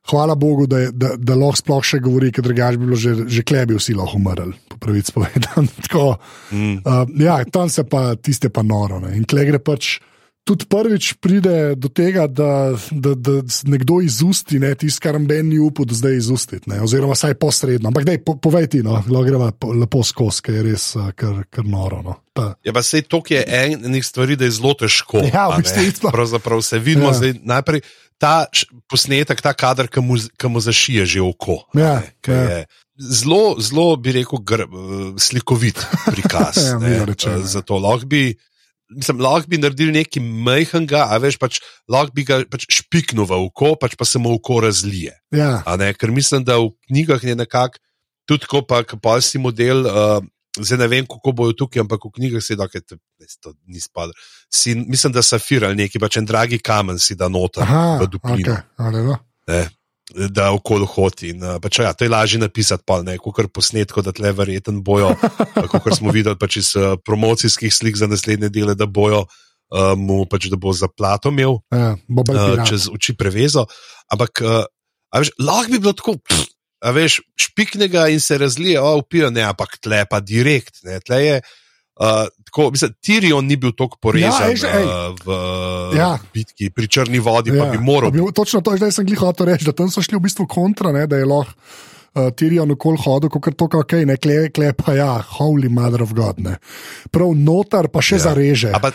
Hvala 0.03 0.35
Bogu, 0.35 0.67
da, 0.67 0.81
je- 0.83 0.91
da, 0.91 1.13
da 1.15 1.35
lahko 1.39 1.61
sploh 1.61 1.85
še 1.87 2.01
govori, 2.03 2.27
ker 2.35 2.43
drugače 2.43 2.77
bi 2.77 2.89
bilo 2.89 2.97
že, 2.99 3.23
že 3.23 3.41
klebi 3.47 3.77
vsi 3.79 3.95
lahko 3.95 4.19
umrli, 4.19 4.51
po 4.69 4.77
pravici 4.77 5.15
povedano. 5.15 5.67
Mm. 6.53 6.83
Uh, 6.85 7.07
ja, 7.17 7.39
tam 7.49 7.69
se 7.69 7.81
pa 7.87 8.13
tiste 8.19 8.49
pa 8.53 8.61
noro. 8.61 8.99
Ne. 9.01 9.15
In 9.17 9.23
klej 9.25 9.47
gre 9.49 9.59
pač. 9.63 9.95
Tudi 10.43 10.65
prvič 10.67 11.13
pride 11.23 11.71
do 11.79 11.87
tega, 11.87 12.27
da, 12.27 12.75
da, 12.91 13.13
da 13.15 13.31
nekdo 13.63 14.01
izusti 14.03 14.59
tisto, 14.75 14.99
kar 14.99 15.15
Ben 15.19 15.47
ni 15.47 15.55
upal 15.59 15.87
do 15.87 15.95
zdaj 15.95 16.17
izustiti, 16.19 16.67
ne. 16.69 16.81
oziroma 16.83 17.15
vsaj 17.15 17.33
posredno. 17.39 17.87
Ampak 17.87 18.03
dej, 18.03 18.19
po, 18.19 18.35
povej 18.35 18.67
ti, 18.67 18.83
no, 18.83 18.99
po- 19.55 19.71
lepo 19.71 20.03
skozi, 20.03 20.41
ker 20.43 20.53
je 20.53 20.63
res 20.63 20.85
kar, 21.15 21.47
kar 21.47 21.63
noro. 21.63 22.01
No. 22.03 22.13
Ta, 22.35 22.55
Ja, 22.59 22.73
pa 22.75 22.83
sej 22.83 23.07
to 23.07 23.23
je 23.23 23.39
enih 23.39 24.03
stvari, 24.03 24.35
da 24.35 24.43
je 24.43 24.51
zelo 24.51 24.75
težko. 24.75 25.23
Ja, 25.23 25.47
v 25.47 25.63
bistvu 25.63 25.79
ne. 25.79 26.11
Pravzaprav 26.11 26.59
se 26.61 26.79
vidimo 26.79 27.07
Ja. 27.07 27.13
zdaj 27.13 27.39
najprej. 27.39 27.81
Ta 28.17 28.45
posnetek, 28.87 29.39
ta 29.41 29.53
kader, 29.53 29.87
ki 29.87 29.99
mu, 29.99 30.15
ki 30.15 30.47
mu 30.47 30.59
zašije 30.59 31.05
že 31.05 31.21
oko. 31.21 31.63
Ja, 31.73 32.03
ne, 32.27 32.33
ja. 32.33 32.41
je 32.41 32.65
Zelo, 32.93 33.55
zelo 33.57 33.95
bi 33.95 34.11
rekel, 34.11 34.39
gr, 34.39 34.67
slikovit 35.17 35.79
prikaz. 36.05 36.59
Ja, 36.67 36.77
ne, 36.79 37.05
rečeno, 37.05 37.35
eh, 37.35 37.39
ja. 37.39 37.45
Zato 37.47 37.79
lahko 37.79 38.05
bi, 38.05 38.35
mislim, 38.95 39.21
lahko 39.23 39.49
bi 39.51 39.59
naredili 39.61 39.95
nekaj 39.95 40.23
majhnega, 40.23 41.05
a 41.11 41.19
veš, 41.21 41.37
pač, 41.41 41.59
lahko 41.91 42.15
bi 42.15 42.25
ga 42.27 42.41
pač 42.49 42.67
špiknil 42.71 43.27
v 43.29 43.39
oko, 43.47 43.73
pač 43.79 43.97
pa 43.99 44.07
se 44.07 44.21
mu 44.21 44.33
oko 44.35 44.61
razlije. 44.65 45.15
ja, 45.89 45.97
ker 45.97 46.13
mislim, 46.13 46.45
da 46.47 46.59
v 46.61 46.71
knjigah 46.89 47.23
je 47.23 47.35
nekako 47.39 47.81
tudi 48.29 48.47
ko 48.47 48.63
pa 48.63 49.21
si 49.21 49.41
model. 49.41 49.87
Uh, 49.87 50.21
Zdaj 50.53 50.77
ne 50.77 50.85
vem, 50.85 51.05
kako 51.09 51.31
bojo 51.33 51.53
tukaj, 51.57 51.81
ampak 51.81 52.03
v 52.05 52.11
knjigah 52.13 52.41
si 52.45 52.53
da, 52.53 52.67
da 52.69 53.25
to 53.41 53.55
ni 53.65 53.81
spadalo. 53.81 54.13
Si, 54.53 54.75
mislim, 54.77 55.09
da 55.09 55.23
safir 55.25 55.65
ali 55.65 55.79
neki 55.79 55.97
pač 55.97 56.19
en 56.21 56.27
dragi 56.29 56.59
kamen 56.61 56.99
si 57.01 57.17
da 57.17 57.25
noter 57.25 57.65
aha, 57.65 57.97
v 58.03 58.07
duplino, 58.13 58.59
no. 58.77 59.17
okay. 59.49 59.65
Da 60.29 60.51
okolo 60.53 60.85
hodi. 60.89 61.31
In, 61.33 61.43
uh, 61.43 61.57
pač, 61.61 61.79
ja, 61.83 61.93
to 61.93 62.05
je 62.05 62.11
lažje 62.11 62.39
napisati, 62.41 62.83
pa 62.85 63.01
ne, 63.05 63.17
kot 63.21 63.49
posnetko, 63.53 64.03
da 64.05 64.13
tle 64.15 64.33
verjeten 64.35 64.81
bojo, 64.85 65.13
kot 65.71 65.97
smo 65.97 66.13
videli 66.13 66.39
pač 66.39 66.59
iz 66.61 66.73
uh, 66.79 66.93
promocijskih 67.05 67.73
slik 67.73 67.99
za 67.99 68.09
naslednje 68.11 68.51
dele, 68.53 68.77
da 68.79 68.85
bojo 68.85 69.25
uh, 69.25 69.93
mu 69.97 70.23
pač, 70.29 70.49
da 70.53 70.59
bo 70.59 70.73
za 70.75 70.89
plato 70.91 71.33
imel 71.33 71.59
ja, 71.73 71.95
uh, 71.95 72.63
čez 72.67 72.89
oči 72.93 73.17
prevezo. 73.17 73.65
Ampak 74.13 74.43
uh, 74.45 74.61
a 75.13 75.21
veš, 75.21 75.33
lahko 75.41 75.73
bi 75.73 75.81
bilo 75.81 75.95
tako, 75.97 76.17
pff, 76.21 76.49
a 76.83 76.91
veš, 76.93 77.21
špiknega 77.39 78.09
in 78.11 78.19
se 78.19 78.37
razlije, 78.37 78.81
o, 78.81 78.95
upira, 78.99 79.29
ne, 79.33 79.45
ampak 79.47 79.77
tle 79.81 80.03
pa 80.09 80.19
direkt. 80.19 80.83
Ne, 80.87 80.99
tle 81.05 81.21
je, 81.23 81.35
uh, 81.41 81.59
tako, 81.95 82.71
mislim, 82.73 82.93
Tirion 83.05 83.45
ni 83.45 83.57
bil 83.59 83.71
tako 83.77 83.99
porezan 84.01 84.49
ej, 84.49 84.59
že, 84.63 84.71
ej. 84.73 84.85
uh, 84.85 85.15
v 85.21 85.39
Ja. 85.93 86.01
ja. 86.01 86.11
bitki 86.33 86.71
pri 86.73 86.89
črni 86.89 87.21
vodi, 87.21 87.53
ja, 87.53 87.63
pa 87.63 87.71
bi 87.71 87.81
moral. 87.81 88.11
pa 88.11 88.17
bi, 88.17 88.25
točno 88.33 88.61
to, 88.65 88.75
zdaj 88.77 88.95
sem 88.95 89.09
jih 89.09 89.21
hotel 89.21 89.51
reči, 89.53 89.67
da 89.69 89.75
tam 89.77 89.91
so 89.93 90.01
šli 90.01 90.17
v 90.17 90.25
bistvu 90.25 90.47
kontra, 90.49 90.93
ne, 90.95 91.07
da 91.07 91.21
je 91.21 91.27
lahko. 91.29 91.53
Uh, 92.13 92.29
Tirion 92.37 92.69
okol 92.69 92.93
hodil, 93.01 93.25
kot 93.33 93.55
to, 93.57 93.65
ok, 93.65 94.05
ne 94.05 94.19
klepe, 94.21 94.51
kle, 94.53 94.67
pa 94.77 94.93
ja, 94.93 95.17
holy 95.39 95.65
mother 95.65 96.03
of 96.05 96.13
God. 96.13 96.37
Ne. 96.45 96.59
Prav 97.09 97.33
notar 97.33 97.89
pa 97.89 98.05
še 98.05 98.19
ja. 98.19 98.21
Ja. 98.21 98.25
zareže. 98.29 98.73
Pa, 98.77 98.93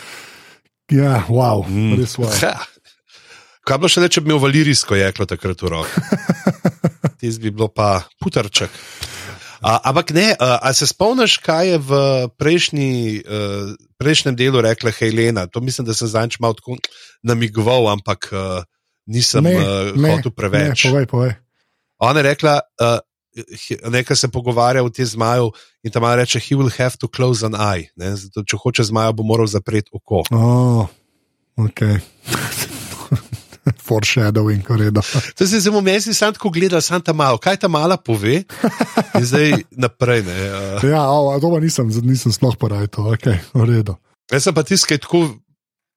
Ja, 0.89 1.25
wow, 1.29 1.69
mm. 1.69 2.01
res 2.01 2.17
wow. 2.17 2.33
ha, 2.49 2.55
kaj 3.69 3.77
bi 3.83 3.89
še 3.93 4.01
le, 4.01 4.09
če 4.09 4.23
bi 4.25 4.31
imel 4.31 4.41
valirijsko 4.41 4.97
jeklo 4.97 5.27
takrat 5.29 5.61
v 5.61 5.73
roki? 5.75 6.05
Tis 7.21 7.37
bi 7.43 7.53
bilo 7.53 7.69
pa 7.69 8.07
putarček. 8.23 8.73
A, 9.59 9.91
ampak 9.91 10.11
ne, 10.15 10.33
a, 10.39 10.59
a 10.63 10.73
se 10.73 10.87
spomniš, 10.87 11.39
kaj 11.43 11.69
je 11.69 11.79
v 11.83 11.93
prejšnji, 12.39 12.93
uh, 13.27 13.75
prejšnjem 13.99 14.37
delu 14.39 14.63
rekla 14.63 14.95
Helena? 14.95 15.47
To 15.51 15.61
mislim, 15.61 15.87
da 15.87 15.95
sem 15.95 16.09
zanj 16.09 16.39
malo 16.39 16.55
tako 16.55 16.79
namigoval, 17.23 17.91
ampak 17.91 18.31
uh, 18.31 18.63
nisem 19.07 19.45
Ne, 19.45 19.57
uh, 19.59 19.93
ne, 19.99 20.15
hotel 20.15 20.31
preveč. 20.31 20.85
Ne, 20.87 20.91
povej, 20.91 21.07
povej. 21.11 21.33
Ona 21.99 22.23
je 22.23 22.29
rekla, 22.31 22.61
uh, 22.79 23.03
nekaj 23.91 24.17
se 24.17 24.29
pogovarja 24.29 24.83
o 24.85 24.91
tem 24.91 25.07
zmaju 25.07 25.51
in 25.83 25.91
tam 25.91 26.05
reče: 26.05 26.39
He 26.39 26.57
will 26.57 26.71
have 26.79 26.97
to 26.97 27.09
close 27.09 27.47
an 27.47 27.55
eye. 27.55 27.91
Ne? 27.97 28.17
Zato, 28.17 28.43
če 28.43 28.57
hoče 28.57 28.85
zmaja, 28.85 29.13
bo 29.13 29.23
moral 29.23 29.47
zapreti 29.47 29.91
oko. 29.93 30.23
Oh, 30.31 30.87
ok. 31.57 31.83
Foreshadowing, 33.87 34.65
redo. 34.69 35.03
To 35.39 35.47
se 35.47 35.61
zdaj 35.61 35.75
v 35.75 35.83
mesti 35.83 36.15
sam 36.15 36.35
tako 36.35 36.51
gleda, 36.51 36.81
sam 36.81 37.01
ta 37.01 37.13
malo, 37.13 37.39
kaj 37.39 37.57
ta 37.65 37.69
mala 37.69 37.97
pove. 37.97 38.43
In 39.15 39.25
zdaj 39.25 39.53
naprej. 39.71 40.23
Ne, 40.27 40.37
uh. 40.53 40.85
Ja, 40.93 41.11
o, 41.11 41.41
to 41.41 41.51
pa 41.53 41.61
nisem, 41.61 41.91
nisem 42.03 42.33
sploh 42.33 42.57
porajal, 42.57 42.89
ok, 43.15 43.27
v 43.55 43.69
redu. 43.69 43.97
Jaz 44.33 44.49
sem 44.49 44.55
pa 44.55 44.65
tiskaj 44.65 44.99
tako 45.05 45.27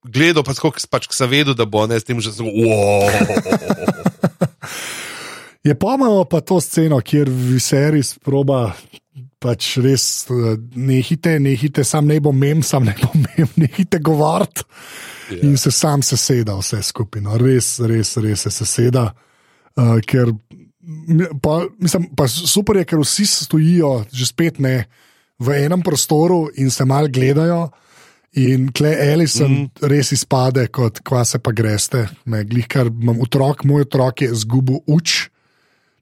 gledal, 0.07 0.43
pa 0.43 0.53
tako 0.57 0.73
pač, 0.89 1.07
sem 1.13 1.29
vedel, 1.29 1.55
da 1.57 1.65
bo 1.65 1.85
ne 1.87 1.99
s 1.99 2.07
tem 2.07 2.19
že 2.19 2.31
zelo. 2.31 2.51
Wow. 2.51 3.09
Je 5.67 5.75
pomalo 5.77 6.25
pa 6.25 6.41
to 6.41 6.61
sceno, 6.61 7.01
kjer 7.05 7.29
Viserys 7.29 8.17
proba. 8.17 8.73
Pač 9.41 9.81
res 9.81 10.29
nehite, 10.77 11.39
nehite, 11.41 11.81
sam 11.81 12.05
ne 12.05 12.19
bom 12.21 12.35
mem, 12.37 12.61
sam 12.61 12.85
ne 12.85 12.93
bom 13.01 13.17
mem, 13.17 13.49
nehite 13.57 13.97
govoriti. 13.97 14.61
Yeah. 15.31 15.45
In 15.47 15.57
se 15.57 15.71
sam 15.71 16.03
seseda 16.03 16.57
vse 16.59 16.81
skupaj. 16.83 17.23
No. 17.23 17.37
Res, 17.39 17.79
res, 17.79 18.15
res 18.21 18.47
se 18.47 18.51
seseda. 18.51 19.11
Uh, 19.79 19.97
ker, 20.03 20.33
pa, 21.41 21.61
mislim, 21.79 22.09
pa 22.17 22.27
super 22.27 22.81
je, 22.81 22.87
ker 22.89 22.99
vsi 22.99 23.25
stojijo, 23.29 23.93
že 24.11 24.27
spet 24.27 24.59
ne 24.59 24.85
v 25.41 25.63
enem 25.65 25.81
prostoru 25.81 26.49
in 26.61 26.69
se 26.71 26.85
mal 26.85 27.07
gledajo. 27.07 27.69
In 28.39 28.69
klej 28.71 28.95
Ellison 29.11 29.51
mm. 29.51 29.87
res 29.91 30.13
izpade, 30.15 30.63
kot 30.71 31.01
kva 31.03 31.25
se 31.27 31.41
pa 31.43 31.51
greste. 31.51 32.05
Glih, 32.23 32.67
kar 32.71 32.87
imam 32.87 33.19
otrok, 33.19 33.65
moj 33.67 33.89
otrok 33.89 34.23
je 34.23 34.31
zgubil 34.45 34.79
uč. 34.87 35.27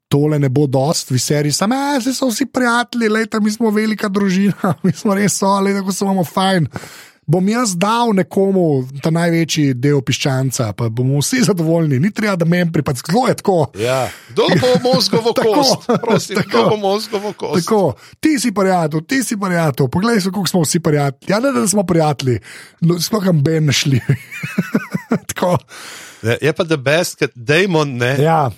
Tole 0.09 0.39
ne 0.41 0.49
bo 0.49 0.65
dost, 0.65 1.11
v 1.13 1.19
seriji 1.21 1.53
samo, 1.53 1.77
zdaj 2.01 2.15
so 2.17 2.31
vsi 2.31 2.47
prijatelji, 2.49 3.11
leta, 3.13 3.37
mi 3.39 3.51
smo 3.53 3.69
velika 3.69 4.09
družina, 4.09 4.73
mi 4.85 4.89
smo 4.93 5.13
res 5.13 5.35
so, 5.37 5.51
leta, 5.61 5.83
ko 5.85 5.93
se 5.93 6.01
imamo 6.05 6.23
fajn. 6.25 6.65
Bom 7.29 7.49
jaz 7.49 7.75
dal 7.77 8.09
nekomu 8.17 8.87
ta 9.03 9.11
največji 9.13 9.75
del 9.77 9.99
piščanca, 10.01 10.71
pa 10.73 10.87
bomo 10.89 11.19
vsi 11.21 11.43
zadovoljni, 11.45 11.99
ni 12.01 12.09
treba, 12.15 12.33
da 12.41 12.47
meni 12.49 12.71
pripada, 12.73 13.03
zelo 13.05 13.27
je 13.29 13.35
tako. 13.37 13.57
Ja, 13.77 13.99
kdo 14.31 14.47
bo 14.57 14.71
mozgovo 14.87 15.33
kost? 15.37 15.85
Prosim, 16.01 16.39
tako, 16.39 16.49
kdo 16.49 16.63
bo 16.71 16.77
mozgovo 16.81 17.33
kost? 17.37 17.61
Tako, 17.61 17.93
ti 18.19 18.39
si 18.41 18.49
prijatelj, 18.51 19.05
ti 19.05 19.21
si 19.23 19.37
prijatelj, 19.37 19.91
poglej, 19.93 20.23
koliko 20.23 20.47
smo 20.49 20.63
vsi 20.65 20.79
prijatelji. 20.79 21.31
Ja, 21.31 21.39
ne, 21.39 21.51
da 21.53 21.67
smo 21.67 21.83
prijatelji, 21.83 22.39
no, 22.81 22.99
smo 22.99 23.21
kam 23.21 23.43
ben 23.43 23.71
šli. 23.71 24.01
je 26.41 26.53
pa 26.53 26.65
the 26.65 26.77
best, 26.77 27.21
ker 27.21 27.29
Damon 27.35 27.97
ne. 27.97 28.15
Ja. 28.23 28.49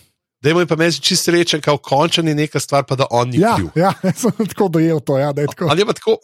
Da 0.41 0.49
je 0.49 0.65
pa 0.65 0.75
meni 0.75 0.93
čist 0.93 1.23
srečen, 1.23 1.61
kao 1.61 1.77
končan 1.77 2.27
je 2.27 2.35
neka 2.35 2.59
stvar, 2.59 2.83
pa 2.83 2.95
da 2.95 3.05
on 3.09 3.29
ni 3.29 3.39
ja, 3.39 3.55
kriv. 3.55 3.67
Ja, 3.75 3.93
sem 4.21 4.47
tako 4.47 4.67
dojel 4.67 4.99
to. 4.99 5.17
Ja, 5.17 5.33
da 5.33 5.41
je 5.41 5.47
tako. 5.47 5.67
Ali 5.69 5.81
je 5.81 5.85
pa 5.85 5.93
tako, 5.93 6.17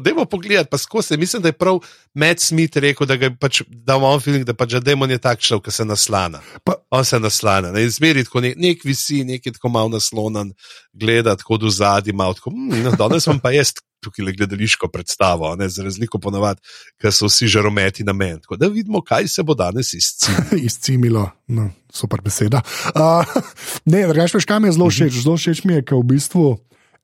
da 0.00 0.10
je 0.10 0.26
pogledati, 0.30 0.70
pa 0.70 0.78
skozi. 0.78 1.16
Mislim, 1.16 1.42
da 1.42 1.48
je 1.48 1.52
prav 1.52 1.78
Matt 2.14 2.40
Smith 2.40 2.76
rekel, 2.76 3.06
da, 3.06 3.16
pač, 3.40 3.62
da 3.68 3.96
ima 3.96 4.06
on 4.06 4.20
feeling, 4.20 4.44
da 4.44 4.54
pač 4.54 4.74
Demon 4.84 5.10
je 5.10 5.18
tak 5.18 5.40
šel, 5.40 5.60
ki 5.60 5.70
se 5.70 5.84
naslana. 5.84 6.40
Pa, 6.64 6.74
on 6.90 7.04
se 7.04 7.20
naslana. 7.20 7.72
Ne, 7.72 7.88
zmeri 7.90 8.24
tako, 8.24 8.40
ne, 8.40 8.54
nek 8.56 8.84
visi, 8.84 9.24
nek 9.24 9.46
je 9.46 9.52
tako 9.52 9.68
malo 9.68 9.88
naslonan, 9.88 10.52
gleda 10.92 11.36
tako 11.36 11.56
do 11.56 11.70
zadnji, 11.70 12.12
malo 12.12 12.34
tako. 12.34 12.50
Hm, 12.50 12.82
no, 12.84 12.94
danes 12.98 13.26
vam 13.26 13.40
pa 13.40 13.52
jaz 13.52 13.74
tukaj 14.02 14.24
le 14.24 14.32
gledališko 14.32 14.88
predstavo, 14.88 15.56
ne, 15.56 15.68
za 15.68 15.82
razliko 15.82 16.18
ponovadi, 16.18 16.60
ker 17.00 17.12
so 17.12 17.26
vsi 17.26 17.48
žarometi 17.50 18.04
na 18.04 18.12
meni. 18.12 18.40
Tako 18.40 18.56
da 18.56 18.68
vidimo, 18.68 19.02
kaj 19.02 19.28
se 19.28 19.42
bo 19.42 19.54
danes 19.54 19.92
izcimilo. 19.94 20.60
izcimilo. 20.68 21.30
No, 21.46 21.70
super 21.92 22.22
beseda. 22.24 22.62
Uh, 22.94 23.26
ne, 23.84 24.06
kaj 24.46 24.60
mi 24.60 24.68
je 24.68 24.72
zelo 24.72 24.90
všeč. 24.90 25.22
Zelo 25.22 25.36
všeč 25.36 25.64
mi 25.64 25.74
je, 25.74 25.82
ker 25.82 25.98
v 25.98 26.06
bistvu 26.14 26.46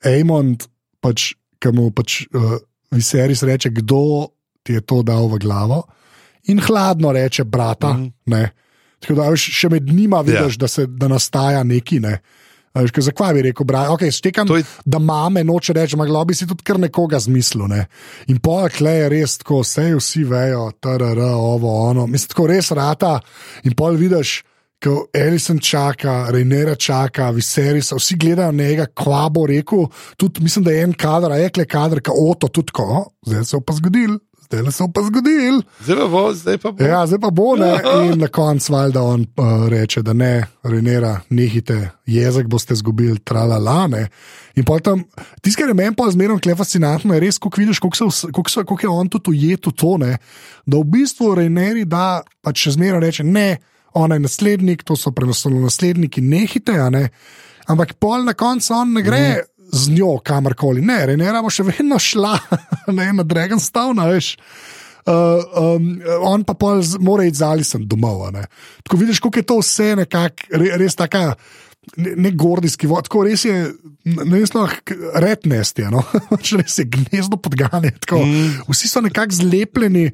Amond, 0.04 0.68
pač, 1.02 1.32
ki 1.58 1.74
mu 1.74 1.90
pač 1.90 2.24
uh, 2.30 2.58
Viserys 2.94 3.42
reče, 3.42 3.72
kdo 3.74 4.30
ti 4.62 4.78
je 4.78 4.80
to 4.86 5.02
dal 5.02 5.26
v 5.28 5.42
glavo, 5.42 5.82
in 6.48 6.60
hladno 6.62 7.12
reče, 7.12 7.44
brata. 7.44 7.92
Mm 7.92 8.12
-hmm. 8.26 8.63
Tako 9.04 9.20
da 9.20 9.28
veš, 9.32 9.50
še 9.60 9.70
med 9.72 9.92
njima 9.92 10.22
vidiš, 10.24 10.56
yeah. 10.56 10.62
da, 10.64 10.68
se, 10.68 10.86
da 10.88 11.08
nastaja 11.12 11.62
neki. 11.64 12.00
Ne. 12.04 12.18
Zakaj 12.74 13.34
bi 13.34 13.42
rekel, 13.46 13.66
da 13.70 13.84
okay, 13.94 14.10
štekam, 14.10 14.48
je... 14.50 14.64
da 14.84 14.98
mame 14.98 15.44
noče 15.44 15.72
reči, 15.76 15.96
da 15.96 16.24
bi 16.26 16.34
si 16.34 16.46
tudi 16.46 16.64
kar 16.66 16.80
nekoga 16.80 17.20
zmislil. 17.22 17.68
Ne? 17.70 17.84
In 18.26 18.40
pojek 18.42 18.80
le 18.82 18.96
je 18.96 19.12
res 19.12 19.36
tako, 19.38 19.60
vse 19.62 19.92
vsi 19.94 20.24
vejo, 20.26 20.72
TRR, 20.82 21.20
ovo, 21.36 21.70
ono. 21.90 22.08
Mislim, 22.10 22.32
tako 22.34 22.48
res 22.50 22.72
rata. 22.74 23.20
In 23.62 23.76
pol 23.78 23.94
vidiš, 24.00 24.40
ko 24.82 25.06
Elisen 25.14 25.62
čaka, 25.62 26.26
Reinera 26.34 26.74
čaka, 26.74 27.30
Viserys, 27.32 27.92
vsi 27.94 28.18
gledajo 28.18 28.52
njega, 28.52 28.88
kva 28.90 29.28
bo 29.30 29.46
rekel. 29.46 29.86
Tudi 30.16 30.42
mislim, 30.42 30.66
da 30.66 30.74
je 30.74 30.82
en 30.88 30.98
kader, 30.98 31.32
a 31.32 31.38
je 31.40 31.54
kle 31.54 31.68
kader, 31.70 32.02
ka 32.02 32.12
oto 32.12 32.50
tudi 32.50 32.74
ko, 32.74 33.04
zdaj 33.26 33.44
se 33.44 33.56
je 33.56 33.64
pa 33.66 33.78
zgodil. 33.78 34.18
Zdaj 34.60 34.72
se 34.72 34.84
pa 34.94 35.02
zgodil. 35.02 35.60
Zdaj 35.80 35.96
pa 35.96 36.08
bo, 36.08 36.22
zdaj 36.34 36.58
pa 36.58 36.72
bo. 36.72 36.84
Ja, 36.84 37.06
zdaj 37.06 37.20
pa 37.20 37.30
bo 37.30 37.56
ne. 37.56 37.72
In 38.06 38.18
na 38.20 38.28
koncu 38.28 38.72
valjda 38.72 39.02
on 39.02 39.26
uh, 39.36 39.68
reče, 39.68 40.02
da 40.02 40.12
ne, 40.12 40.46
Renera, 40.62 41.20
nehite, 41.30 41.90
jezik 42.06 42.46
boste 42.46 42.74
izgubili, 42.74 43.18
trala 43.18 43.58
lane. 43.58 44.08
In 44.54 44.64
potem, 44.64 45.04
tisto, 45.42 45.60
kar 45.60 45.70
je 45.70 45.74
meni 45.74 45.96
pa 45.96 46.10
zmerno 46.10 46.38
kle 46.38 46.54
fascinantno, 46.54 47.14
je 47.14 47.20
res, 47.20 47.38
kako 47.38 47.60
vidiš, 47.60 47.80
kako 47.80 48.78
je 48.82 48.88
on 48.88 49.08
tudi 49.08 49.30
ujet 49.30 49.66
v 49.66 49.72
tone, 49.72 50.16
da 50.66 50.78
v 50.78 50.84
bistvu 50.84 51.34
Reneri 51.34 51.84
da 51.84 52.22
pač 52.42 52.66
še 52.66 52.76
zmerno 52.76 53.00
reče, 53.02 53.24
ne, 53.24 53.58
ona 53.94 54.18
je 54.18 54.26
naslednik, 54.26 54.82
to 54.82 54.96
so 54.96 55.10
prenosno 55.14 55.50
nasledniki, 55.58 56.22
nehite, 56.22 56.78
ne. 56.90 57.08
Ampak 57.66 57.94
pol 57.98 58.26
na 58.26 58.34
koncu 58.36 58.74
on 58.76 58.92
ne 58.94 59.02
gre. 59.02 59.26
Mm 59.30 59.53
z 59.74 59.90
njo 59.90 60.18
kamorkoli. 60.24 60.82
Ne, 60.84 61.00
Renera 61.06 61.42
bo 61.42 61.50
še 61.52 61.66
vedno 61.66 61.98
šla 62.00 62.36
ne, 62.94 63.10
na 63.18 63.26
Dragonstone, 63.26 64.08
veš. 64.14 64.34
Uh, 65.04 65.76
um, 65.76 65.88
on 66.24 66.46
pa 66.48 66.54
mora 67.04 67.26
iti 67.28 67.36
z 67.36 67.44
Alisom 67.44 67.84
domov. 67.88 68.24
Tako 68.86 68.96
vidiš, 68.96 69.20
kako 69.20 69.38
je 69.38 69.46
to 69.50 69.58
vse 69.60 69.90
nekako, 70.00 70.48
re, 70.56 70.72
res 70.80 70.96
tako. 70.96 71.34
Ne, 72.00 72.14
ne 72.16 72.30
gordijski 72.32 72.88
vod, 72.88 73.04
tako 73.04 73.26
res 73.26 73.42
je, 73.44 73.58
ne 74.08 74.38
vem, 74.40 74.46
retnest 75.20 75.82
je, 75.82 75.90
no? 75.92 76.00
res 76.56 76.78
je 76.80 76.86
gnezdo 76.88 77.36
podgane. 77.36 77.90
Mm. 77.92 78.62
Vsi 78.70 78.88
so 78.88 79.02
nekako 79.04 79.36
zlepljeni, 79.36 80.06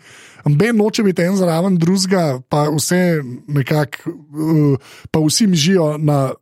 ben 0.51 0.75
noče 0.83 1.05
biti 1.07 1.23
en 1.23 1.39
zraven 1.39 1.79
drugega, 1.79 2.41
pa 2.51 2.65
vse 2.75 3.21
nekako, 3.47 4.11
uh, 4.11 4.91
pa 5.15 5.23
vsi 5.23 5.47
mižijo 5.47 5.93
na 6.03 6.33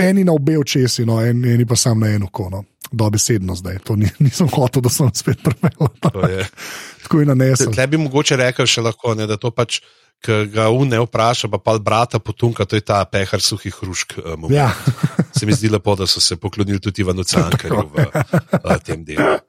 eni 0.00 0.24
na 0.24 0.32
obe 0.32 0.58
očesi, 0.58 1.04
no, 1.06 1.20
en, 1.24 1.44
eni 1.44 1.66
pa 1.66 1.76
sam 1.76 2.00
na 2.00 2.14
eno 2.14 2.28
kono. 2.32 2.64
Dobesedno 2.92 3.54
zdaj, 3.54 3.78
to 3.84 3.96
ni, 3.96 4.08
nisem 4.22 4.48
hotel, 4.52 4.82
da 4.84 4.92
sem 4.92 5.10
spet 5.14 5.42
premelil. 5.42 5.90
Tako 7.02 7.20
je 7.20 7.26
na 7.26 7.34
nesu. 7.34 7.70
Ne 7.76 7.86
bi 7.86 7.98
mogoče 7.98 8.36
rekel 8.38 8.68
še 8.70 8.84
lahko, 8.84 9.14
ne, 9.18 9.26
da 9.26 9.38
to 9.40 9.50
pač, 9.50 9.80
ki 10.24 10.36
ga 10.54 10.68
un 10.72 10.88
ne 10.88 11.00
vpraša, 11.02 11.50
pa 11.52 11.58
pa 11.60 11.74
brata 11.82 12.20
potunka, 12.22 12.64
to 12.64 12.78
je 12.78 12.84
ta 12.86 13.02
pehar 13.04 13.42
suhih 13.42 13.74
hrušk. 13.82 14.16
Um, 14.22 14.46
ja. 14.52 14.70
se 15.36 15.46
mi 15.46 15.52
zdi 15.52 15.68
lepo, 15.72 15.96
da 15.98 16.06
so 16.06 16.20
se 16.20 16.36
poklonili 16.40 16.80
tudi 16.80 17.04
v 17.04 17.16
Nucankarju 17.16 17.88
v, 17.92 18.06
v 18.64 18.76
tem 18.84 19.04
delu. 19.04 19.40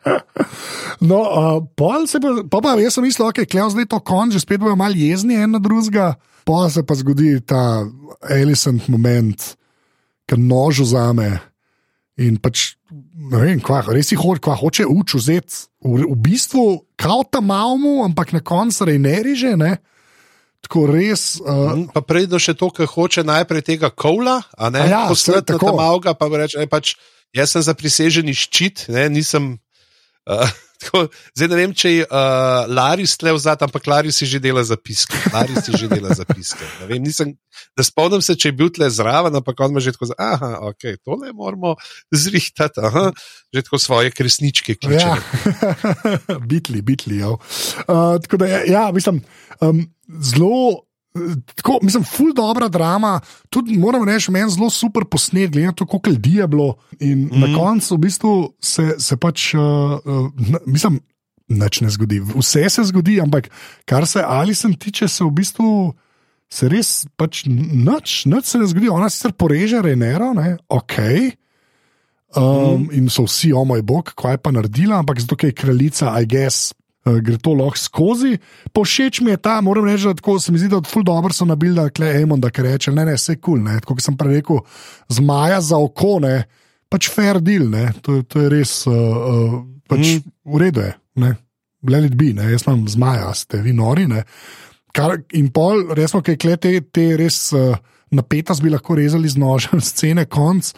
No, 1.05 1.19
uh, 1.21 1.59
pol 1.77 2.07
se 2.09 2.19
pa, 2.23 2.33
pa, 2.49 2.63
pa 2.63 2.75
jaz 2.81 2.97
sem 2.97 3.05
mislil, 3.05 3.29
da 3.29 3.45
je 3.45 3.67
zdaj 3.75 3.87
to 3.91 3.99
konč, 3.99 4.35
že 4.35 4.43
spet 4.43 4.63
bojo 4.63 4.75
malo 4.79 4.97
jezni 4.97 5.37
en 5.37 5.55
na 5.55 5.61
drugega, 5.61 6.15
pa 6.47 6.65
se 6.71 6.83
pa 6.83 6.97
zgodi 6.97 7.37
ta 7.45 7.85
Elisant 8.31 8.89
moment 8.89 9.55
ki 10.29 10.39
nož 10.41 10.85
vzame. 10.85 11.39
In 12.15 12.37
pač, 12.39 12.77
ne 12.91 13.41
vem, 13.41 13.59
kva, 13.59 13.81
res 13.91 14.09
si 14.11 14.17
hoče, 14.19 14.39
kva 14.43 14.55
hoče 14.55 14.85
uč 14.87 15.17
vzeti. 15.19 15.65
V, 15.83 16.05
v 16.07 16.15
bistvu, 16.23 16.63
kao 16.99 17.25
ta 17.27 17.43
malmu, 17.43 18.05
ampak 18.07 18.31
na 18.31 18.39
koncu 18.39 18.87
ne 18.87 19.15
reže. 19.25 19.55
Ne? 19.59 19.77
Tako 20.65 20.87
res. 20.89 21.35
Uh, 21.43 21.85
pa 21.93 22.01
prej 22.01 22.29
do 22.31 22.39
še 22.41 22.55
to, 22.57 22.71
kar 22.73 22.87
hoče 22.89 23.25
najprej 23.27 23.67
tega 23.67 23.91
kola, 23.91 24.39
a 24.57 24.71
ne 24.73 24.87
ja, 24.89 25.05
poslati 25.11 25.53
tako 25.53 25.75
malga, 25.77 26.15
pa 26.17 26.31
reče, 26.31 26.63
pač, 26.71 26.95
jaz 27.35 27.53
sem 27.53 27.61
za 27.61 27.75
priseženi 27.77 28.33
ščit, 28.33 28.87
ne, 28.89 29.05
nisem. 29.13 29.57
Uh, 30.25 30.49
Tako, 30.81 31.05
zdaj 31.37 31.49
ne 31.51 31.57
vem, 31.59 31.73
če 31.75 31.91
je 31.91 32.05
uh, 32.05 32.65
Laris 32.71 33.15
tle 33.19 33.33
vzad, 33.35 33.63
ampak 33.65 33.87
Laris 33.87 34.19
si 34.19 34.27
že 34.29 34.41
dela 34.43 34.63
zapiske. 34.65 35.17
Laris 35.33 35.65
si 35.65 35.75
že 35.75 35.89
dela 35.91 36.15
zapiske. 36.15 36.67
Vem, 36.89 37.03
nisem, 37.03 37.33
da 37.77 37.85
spomnim 37.85 38.23
se, 38.25 38.35
če 38.39 38.51
je 38.51 38.57
bil 38.59 38.71
tle 38.75 38.89
zraven, 38.91 39.35
ampak 39.39 39.59
on 39.63 39.75
ima 39.75 39.83
že 39.83 39.95
tako, 39.95 40.11
aha, 40.17 40.51
ok, 40.71 40.99
tole 41.03 41.31
moramo 41.35 41.75
zrihtati, 42.13 42.83
aha, 42.83 43.09
že 43.53 43.65
tako 43.65 43.81
svoje 43.81 44.13
kresničke 44.15 44.77
kliče. 44.79 45.11
Ja. 45.11 45.19
bitli, 46.51 46.83
bitli, 46.85 47.21
ja. 47.23 47.35
Uh, 47.35 48.17
tako 48.25 48.43
da, 48.43 48.51
ja, 48.67 48.89
mislim, 48.95 49.23
um, 49.61 49.85
zelo. 50.07 50.84
Tako, 51.55 51.79
mislim, 51.81 52.03
ful 52.03 52.33
dobra 52.35 52.67
drama, 52.67 53.19
tudi 53.49 53.77
moram 53.79 54.03
reči, 54.03 54.31
meni 54.31 54.51
zelo 54.51 54.69
super 54.69 55.05
posnet, 55.07 55.51
glede 55.51 55.67
na 55.67 55.73
to, 55.73 55.85
koliko 55.85 56.09
ljudi 56.09 56.33
je 56.35 56.47
bilo. 56.47 56.75
In 56.99 57.29
mm. 57.31 57.39
na 57.39 57.57
koncu 57.57 57.95
v 57.95 57.97
bistvu 57.97 58.33
se, 58.59 58.95
se 58.99 59.17
pač, 59.17 59.53
uh, 59.53 59.61
uh, 60.03 60.31
mislim, 60.65 60.99
nič 61.47 61.81
ne 61.81 61.89
zgodi. 61.89 62.19
Vse 62.19 62.69
se 62.69 62.83
zgodi, 62.83 63.21
ampak 63.21 63.49
kar 63.85 64.07
se 64.07 64.23
ali 64.27 64.55
sem 64.55 64.73
tiče, 64.73 65.07
se 65.07 65.23
v 65.23 65.31
bistvu 65.31 65.93
se 66.51 66.69
res 66.69 67.05
pač 67.17 67.45
nič, 67.47 68.25
nič 68.25 68.45
se 68.45 68.59
ne 68.59 68.67
zgodi. 68.67 68.91
Ona 68.91 69.09
sicer 69.09 69.33
poreže 69.33 69.81
Renero, 69.81 70.33
ne, 70.33 70.57
ok. 70.67 70.99
Um, 72.35 72.43
mm. 72.43 72.89
In 72.99 73.07
so 73.09 73.23
vsi, 73.23 73.53
o 73.55 73.63
moj 73.63 73.85
bog, 73.87 74.11
kaj 74.19 74.35
je 74.35 74.43
pa 74.43 74.51
naredila, 74.51 74.99
ampak 74.99 75.23
zato, 75.23 75.39
je 75.39 75.55
kraljica, 75.55 76.11
I 76.19 76.27
guess, 76.27 76.73
uh, 77.05 77.19
gre 77.21 77.37
to 77.37 77.53
lahko 77.53 77.79
skozi. 77.79 78.37
Pošeč 78.73 79.21
mi 79.21 79.31
je 79.31 79.37
ta, 79.37 79.59
moram 79.61 79.85
reči, 79.85 80.07
da 80.09 80.15
tako, 80.17 80.37
se 80.39 80.51
mi 80.51 80.59
zdi, 80.59 80.69
da 80.73 80.81
ful 80.89 81.03
dobro 81.03 81.33
so 81.33 81.45
nabili, 81.45 81.81
je 81.99 82.21
Emon, 82.21 82.41
da 82.41 82.49
reče, 82.49 82.91
ne, 82.91 83.05
ne, 83.05 83.15
vse 83.15 83.37
kul, 83.37 83.61
cool, 83.63 83.81
kot 83.85 84.03
sem 84.03 84.17
prej 84.17 84.39
rekel, 84.39 84.61
zmaja 85.09 85.61
za 85.61 85.77
oko, 85.77 86.19
ne, 86.23 86.43
pač 86.89 87.09
fair 87.13 87.41
deal, 87.41 87.69
ne, 87.69 87.89
to, 88.01 88.21
to 88.23 88.45
je 88.45 88.51
res, 88.53 88.75
uh, 88.87 88.93
uh, 88.93 89.57
pač 89.89 90.05
mm. 90.05 90.29
v 90.45 90.61
redu 90.61 90.85
je, 90.85 90.93
ne, 91.23 91.33
le 91.89 92.05
ljudi, 92.07 92.33
ne, 92.37 92.51
jaz 92.53 92.65
imam 92.67 92.85
zmaja, 92.89 93.33
ste 93.37 93.61
vi 93.61 93.73
nori, 93.75 94.07
ne. 94.09 94.23
Kar, 94.95 95.17
in 95.35 95.51
pol, 95.51 95.89
resno, 95.97 96.21
kaj 96.23 96.39
je 96.39 96.57
te, 96.57 96.73
te 96.93 97.09
res 97.19 97.49
uh, 97.53 97.75
napetost 98.15 98.63
bi 98.63 98.71
lahko 98.71 98.95
rezali 98.95 99.29
z 99.29 99.41
nožem, 99.41 99.81
scene, 99.89 100.25
konc, 100.25 100.71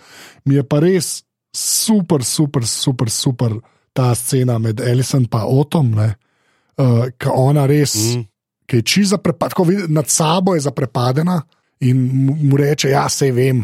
mi 0.46 0.58
je 0.58 0.66
pa 0.68 0.82
res 0.84 1.22
super, 1.56 2.24
super, 2.26 2.68
super, 2.68 3.10
super 3.10 3.58
ta 3.98 4.14
scena 4.16 4.60
med 4.62 4.80
Elison 4.80 5.26
in 5.26 5.46
Otom, 5.50 5.94
uh, 5.98 7.06
ki 7.18 7.34
ona 7.34 7.66
res, 7.66 7.96
mm. 7.98 8.26
ki 8.70 8.82
je 8.82 8.86
čisto 8.86 9.16
zaprepadena, 9.16 9.88
nad 9.90 10.10
sabo 10.10 10.54
je 10.56 10.62
zaprepadena. 10.68 11.42
In 11.86 12.00
mu 12.50 12.58
reče, 12.58 12.90
ja, 12.90 13.04
sej 13.06 13.36
vem, 13.38 13.60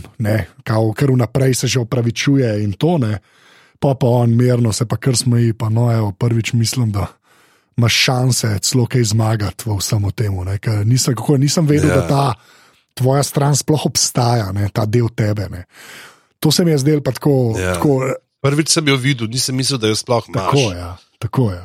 ker 0.94 1.12
vnaprej 1.16 1.56
se 1.64 1.68
že 1.68 1.80
opravičuje 1.82 2.62
in 2.62 2.76
to 2.78 3.00
ne, 3.02 3.18
pa 3.82 3.96
pa 3.98 4.08
on 4.22 4.36
mirno 4.38 4.70
se 4.70 4.86
pa 4.86 5.00
kar 5.02 5.18
smeji, 5.18 5.56
pa 5.58 5.70
no, 5.74 5.88
evo, 5.90 6.12
prvič 6.14 6.54
mislim, 6.54 6.92
da 6.94 7.08
imaš 7.78 7.94
šanse 8.06 8.52
celo 8.62 8.86
kaj 8.86 9.04
zmagati 9.04 9.66
v 9.66 9.78
vsem 9.80 10.06
tem. 10.14 10.38
Nisem, 10.86 11.16
nisem 11.42 11.66
vedel, 11.66 11.90
yeah. 11.90 11.96
da 11.96 12.02
ja. 12.02 12.08
ta 12.08 12.36
tvoja 12.94 13.24
stran 13.26 13.58
sploh 13.58 13.86
obstaja, 13.90 14.52
ne, 14.54 14.70
ta 14.70 14.86
del 14.86 15.10
tebe. 15.10 15.50
Ne. 15.50 15.66
To 16.40 16.52
se 16.52 16.66
mi 16.66 16.72
je 16.72 16.78
zdelo 16.86 17.02
tako, 17.02 17.56
ja. 17.58 17.74
tako. 17.74 18.14
Prvič 18.44 18.74
sem 18.76 18.88
jo 18.91 18.98
videl, 19.00 19.30
nisem 19.32 19.56
mislil, 19.56 19.80
da 19.80 19.88
jo 19.88 19.96
sploh 19.96 20.28
imaš. 20.28 20.50
Tako 20.52 20.66
je. 20.68 20.78
Ja, 20.78 20.91
tako 21.24 21.52
je. 21.52 21.62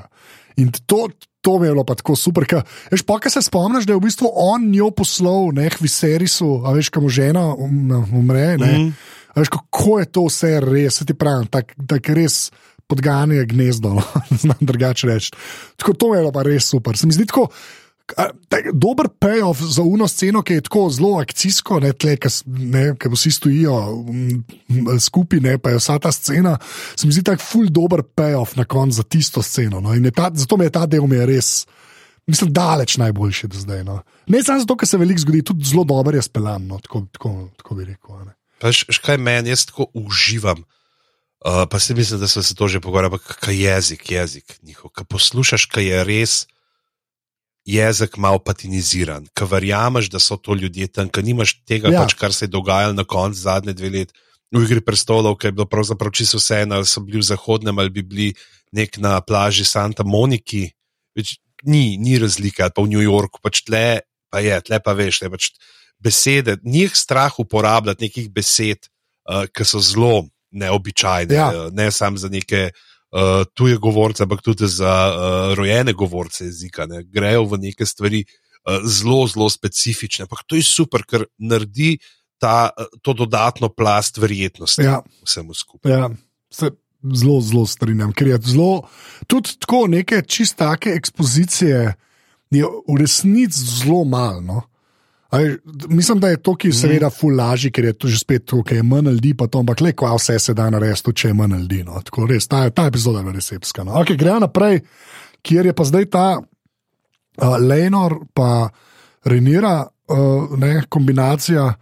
In 0.62 0.70
to, 0.86 1.08
to 1.42 1.58
mi 1.58 1.66
je 1.66 1.72
bilo 1.74 1.84
pa 1.86 1.94
tako 1.98 2.16
super. 2.18 2.46
Veš, 2.90 3.02
pa 3.02 3.18
kaj 3.22 3.34
se 3.34 3.42
spomniš, 3.42 3.86
da 3.86 3.94
je 3.94 3.98
v 3.98 4.06
bistvu 4.06 4.30
on 4.34 4.70
njo 4.70 4.90
poslal, 4.94 5.50
ne 5.54 5.68
Hviserisu, 5.74 6.62
a 6.66 6.74
veš, 6.74 6.90
kam 6.94 7.08
žena 7.10 7.54
um, 7.54 7.90
umre. 8.14 8.56
Mm 8.56 8.62
-hmm. 8.62 8.92
veš, 9.36 9.48
kako 9.48 9.98
je 9.98 10.06
to 10.06 10.24
vse 10.26 10.60
res, 10.60 11.02
ti 11.06 11.14
pravi, 11.14 11.46
tako 11.50 11.86
tak 11.86 12.08
res 12.08 12.50
podganje 12.86 13.44
gnezdo, 13.44 13.94
no? 13.98 14.02
znam 14.30 14.56
drugače 14.60 15.06
reči. 15.06 15.32
Tako 15.76 15.92
to 15.92 16.14
je 16.14 16.20
bilo 16.20 16.32
pa 16.32 16.42
res 16.42 16.64
super. 16.64 16.96
Se 16.96 17.06
mi 17.06 17.12
zdi 17.12 17.26
tako 17.26 17.48
dober 18.72 19.08
payoff 19.20 19.62
za 19.62 19.82
uno 19.82 20.08
sceno, 20.08 20.42
ki 20.42 20.52
je 20.52 20.60
tako 20.60 20.88
zelo 20.90 21.18
akcijsko, 21.18 21.80
ne 21.80 21.92
tle, 21.92 22.16
ki 22.16 23.10
vsi 23.12 23.32
stojijo 23.32 24.04
skupaj, 25.00 25.40
ne 25.40 25.58
pa 25.58 25.70
je 25.70 25.80
vsa 25.80 25.98
ta 25.98 26.12
scena. 26.12 26.56
Se 26.96 27.06
mi 27.06 27.12
zdi 27.12 27.22
tako 27.22 27.44
ful 27.44 27.68
dober 27.70 28.02
payoff 28.02 28.56
na 28.56 28.64
koncu 28.64 28.96
za 28.96 29.02
tisto 29.02 29.42
sceno. 29.42 29.80
No? 29.80 29.94
Ta, 30.14 30.30
zato 30.34 30.56
mi 30.56 30.64
je 30.64 30.74
ta 30.74 30.86
del 30.86 31.06
mi 31.06 31.16
je 31.16 31.26
res. 31.26 31.66
Mislim, 32.28 32.52
daleč 32.52 32.96
najboljši 33.00 33.48
do 33.48 33.58
zdaj. 33.58 33.84
No. 33.84 34.02
Ne 34.26 34.42
samo 34.44 34.60
zato, 34.60 34.76
ker 34.76 34.88
se 34.88 34.98
veliko 35.00 35.20
zgodi, 35.20 35.42
tudi 35.42 35.64
zelo 35.64 35.84
dobro 35.88 36.16
je 36.16 36.22
speljan, 36.22 36.66
no, 36.66 36.78
tako, 36.84 37.06
tako, 37.12 37.48
tako 37.56 37.74
bi 37.74 37.86
rekel. 37.88 38.26
Škaj 38.72 39.16
meni, 39.18 39.48
jaz 39.48 39.64
tako 39.70 39.86
uživam. 39.94 40.60
Uh, 41.38 41.64
pa 41.70 41.78
si 41.78 41.94
mislim, 41.94 42.20
da 42.20 42.28
smo 42.28 42.42
se 42.42 42.54
to 42.54 42.68
že 42.68 42.80
pogovarjali, 42.80 43.18
kaj 43.18 43.54
je 43.54 43.62
jezik, 43.62 44.10
jezik 44.10 44.58
njihov. 44.62 44.90
Kaj 44.90 45.04
poslušaš, 45.04 45.64
kaj 45.64 45.84
je 45.84 46.04
res 46.04 46.46
jezik 47.68 48.16
malo 48.16 48.40
patiniziran, 48.40 49.26
ki 49.36 49.46
verjameš, 49.50 50.08
da 50.12 50.20
so 50.22 50.38
to 50.40 50.56
ljudje 50.56 50.88
tam, 50.88 51.10
ki 51.12 51.24
nimaš 51.26 51.58
tega, 51.68 51.92
ja. 51.92 52.02
pač, 52.02 52.14
kar 52.16 52.32
se 52.32 52.46
je 52.46 52.54
dogajalo 52.54 52.96
na 52.96 53.04
koncu 53.04 53.40
zadnje 53.40 53.74
dve 53.76 53.90
leti. 53.92 54.16
V 54.54 54.62
igri 54.64 54.80
prestolov, 54.80 55.36
ki 55.36 55.50
je 55.50 55.56
bilo 55.58 55.66
pravzaprav 55.68 56.14
čisto 56.16 56.40
vse, 56.40 56.62
ali 56.64 56.88
so 56.88 57.02
bili 57.04 57.20
v 57.20 57.28
zahodnem, 57.28 57.78
ali 57.78 57.92
bi 57.92 58.02
bili 58.02 58.28
nek 58.72 58.96
na 59.04 59.18
plaži 59.20 59.66
Santa 59.68 60.06
Moniki, 60.08 60.64
več, 61.16 61.36
ni, 61.68 61.98
ni 62.00 62.16
razlike, 62.20 62.62
ali 62.64 62.72
pa 62.72 62.84
v 62.86 62.92
New 62.94 63.04
Yorku, 63.04 63.42
pač 63.44 63.60
tle 63.66 64.00
pa 64.32 64.40
je, 64.44 64.56
tle 64.64 64.80
pa 64.84 64.94
veš, 64.96 65.20
tle 65.20 65.32
pač 65.32 65.50
besede, 66.00 66.56
njih 66.64 66.96
strah 66.96 67.36
uporabljati 67.40 68.08
nekih 68.08 68.32
besed, 68.32 68.88
uh, 69.28 69.44
ki 69.52 69.68
so 69.68 69.82
zelo 69.84 70.28
neobičajne, 70.56 71.36
ja. 71.36 71.48
uh, 71.52 71.68
ne 71.74 71.90
samo 71.92 72.16
za 72.16 72.32
neke 72.32 72.70
uh, 73.12 73.44
tuje 73.54 73.76
govorce, 73.76 74.22
ampak 74.22 74.42
tudi 74.42 74.68
za 74.68 74.92
uh, 75.08 75.54
rojene 75.58 75.92
govorce 75.92 76.44
jezika. 76.44 76.86
Ne? 76.86 77.02
Grejo 77.04 77.44
v 77.44 77.58
neke 77.68 77.86
stvari 77.86 78.24
uh, 78.24 78.82
zelo, 78.84 79.26
zelo 79.26 79.50
specifične. 79.50 80.28
Ampak 80.28 80.44
to 80.46 80.56
je 80.56 80.66
super, 80.66 81.04
ker 81.08 81.26
naredi 81.38 81.98
ta, 82.38 82.70
to 83.02 83.12
dodatno 83.12 83.68
plast 83.68 84.18
verjetnosti 84.18 84.82
ja. 84.82 85.00
vsemu 85.26 85.54
skupaj. 85.54 85.92
Ja. 85.92 86.10
Zelo, 86.98 87.38
zelo 87.40 87.62
strinjam, 87.66 88.12
ker 88.12 88.32
je 88.32 88.38
zelo, 88.42 88.88
tudi 89.30 89.54
tako 89.62 89.86
neke 89.86 90.22
čistake 90.26 90.90
ekspozicije, 90.98 91.94
je 92.50 92.64
v 92.64 92.96
resnici 92.98 93.60
zelo 93.60 94.04
malo. 94.04 94.40
No? 94.40 94.62
Aj, 95.28 95.56
mislim, 95.88 96.20
da 96.20 96.28
je 96.28 96.36
to, 96.42 96.54
ki 96.56 96.68
je 96.68 96.72
seveda 96.72 97.10
ful 97.12 97.36
lažji, 97.36 97.70
ker 97.72 97.84
je 97.84 97.92
to 97.92 98.08
že 98.08 98.18
spet 98.18 98.48
ki 98.48 98.74
je 98.74 98.82
manj 98.82 99.10
ljudi, 99.10 99.34
pa 99.36 99.46
to, 99.46 99.60
ampak 99.60 99.80
le, 99.80 99.92
ko 99.92 100.08
vse 100.16 100.38
se 100.38 100.54
da 100.54 100.70
narediti, 100.70 101.12
če 101.12 101.28
je 101.28 101.34
manj 101.34 101.58
ljudi. 101.58 101.82
No. 101.84 102.00
Tako 102.04 102.26
res, 102.26 102.48
ta, 102.48 102.64
ta 102.70 102.86
epizoda 102.88 103.20
je 103.20 103.32
res 103.32 103.52
epska. 103.52 103.84
No. 103.84 103.92
Okay, 104.00 104.16
Gremo 104.16 104.40
naprej, 104.46 104.80
kjer 105.42 105.68
je 105.68 105.74
pa 105.76 105.84
zdaj 105.84 106.08
ta 106.08 106.26
uh, 106.40 107.58
Lenor, 107.60 108.22
pa 108.34 108.70
Renira, 109.24 109.84
uh, 109.84 110.56
ne, 110.56 110.82
kombinacija, 110.88 111.74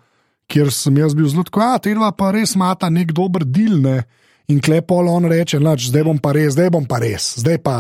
kjer 0.50 0.72
sem 0.74 0.98
jaz 0.98 1.14
bil 1.14 1.28
zelo 1.30 1.46
tako, 1.46 1.62
a 1.62 1.78
te 1.78 1.94
dva 1.94 2.10
pa 2.18 2.32
res 2.34 2.56
imata 2.58 2.90
nek 2.90 3.14
dober 3.14 3.46
del, 3.46 3.78
ne. 3.82 4.00
In 4.50 4.58
klepol 4.62 5.06
on 5.10 5.26
reče, 5.30 5.58
zdaj 5.58 6.04
bom 6.06 6.18
pa 6.22 6.34
res, 6.34 6.54
zdaj 6.54 6.70
bom 6.74 6.84
pa 6.86 6.98
res, 7.02 7.34
zdaj 7.38 7.62
pa 7.62 7.76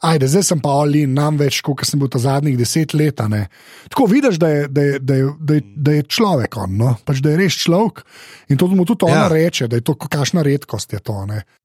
ajde, 0.00 0.28
zdaj 0.28 0.42
sem 0.42 0.60
pa 0.60 0.72
ali 0.82 1.04
nam 1.06 1.38
več, 1.40 1.60
kot 1.64 1.84
sem 1.86 2.00
bil 2.00 2.10
ta 2.12 2.20
zadnjih 2.22 2.56
deset 2.58 2.94
let. 2.94 3.20
Tako 3.92 4.06
vidiš, 4.10 4.38
da 4.40 4.50
je, 4.50 4.66
da 4.68 4.82
je, 4.82 4.98
da 4.98 5.18
je, 5.18 5.28
da 5.38 5.58
je, 5.58 5.64
da 5.76 5.96
je 5.96 6.06
človek, 6.16 6.58
on, 6.60 6.76
no? 6.80 6.94
pač, 7.06 7.22
da 7.24 7.32
je 7.32 7.40
res 7.40 7.58
človek 7.64 8.04
in 8.52 8.60
to 8.60 8.68
mu 8.72 8.84
tudi 8.88 9.08
ona 9.08 9.26
ja. 9.26 9.32
reče, 9.32 9.68
da 9.70 9.80
je 9.80 9.86
to 9.86 9.96
kakšna 9.96 10.44
redkost. 10.46 10.92
Je 10.92 11.00
to, 11.00 11.16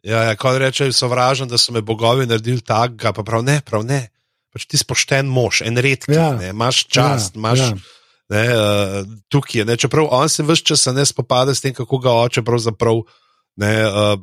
ja, 0.03 0.23
ja, 0.29 0.35
kot 0.39 0.59
reče, 0.61 0.91
sovražen, 0.95 1.49
da 1.51 1.59
so 1.59 1.75
me 1.75 1.83
bogovi 1.85 2.29
naredili 2.29 2.61
tako, 2.61 3.13
pa 3.19 3.25
prav 3.25 3.45
ne, 3.45 3.59
prav 3.65 3.85
ne. 3.87 4.07
Pač 4.49 4.65
ti 4.65 4.79
si 4.81 4.85
pošten 4.87 5.27
mož, 5.29 5.61
en 5.61 5.77
redki, 5.77 6.15
ja. 6.15 6.33
imaš 6.49 6.87
čas, 6.89 7.29
ja, 7.29 7.37
imaš. 7.37 7.65
Ja. 7.67 7.73
Ne, 8.29 8.41
uh, 8.53 9.05
tukaj 9.33 9.61
je, 9.61 9.63
ne, 9.65 9.75
čeprav 9.77 10.05
on 10.13 10.29
se 10.29 10.43
vse 10.45 10.61
čas 10.69 10.85
ne 10.93 11.01
spopada 11.05 11.53
s 11.53 11.63
tem, 11.65 11.73
kako 11.73 11.97
ga 12.01 12.13
oče 12.27 12.43
pravzaprav 12.45 13.01
ne, 13.57 13.71
uh, 13.89 14.19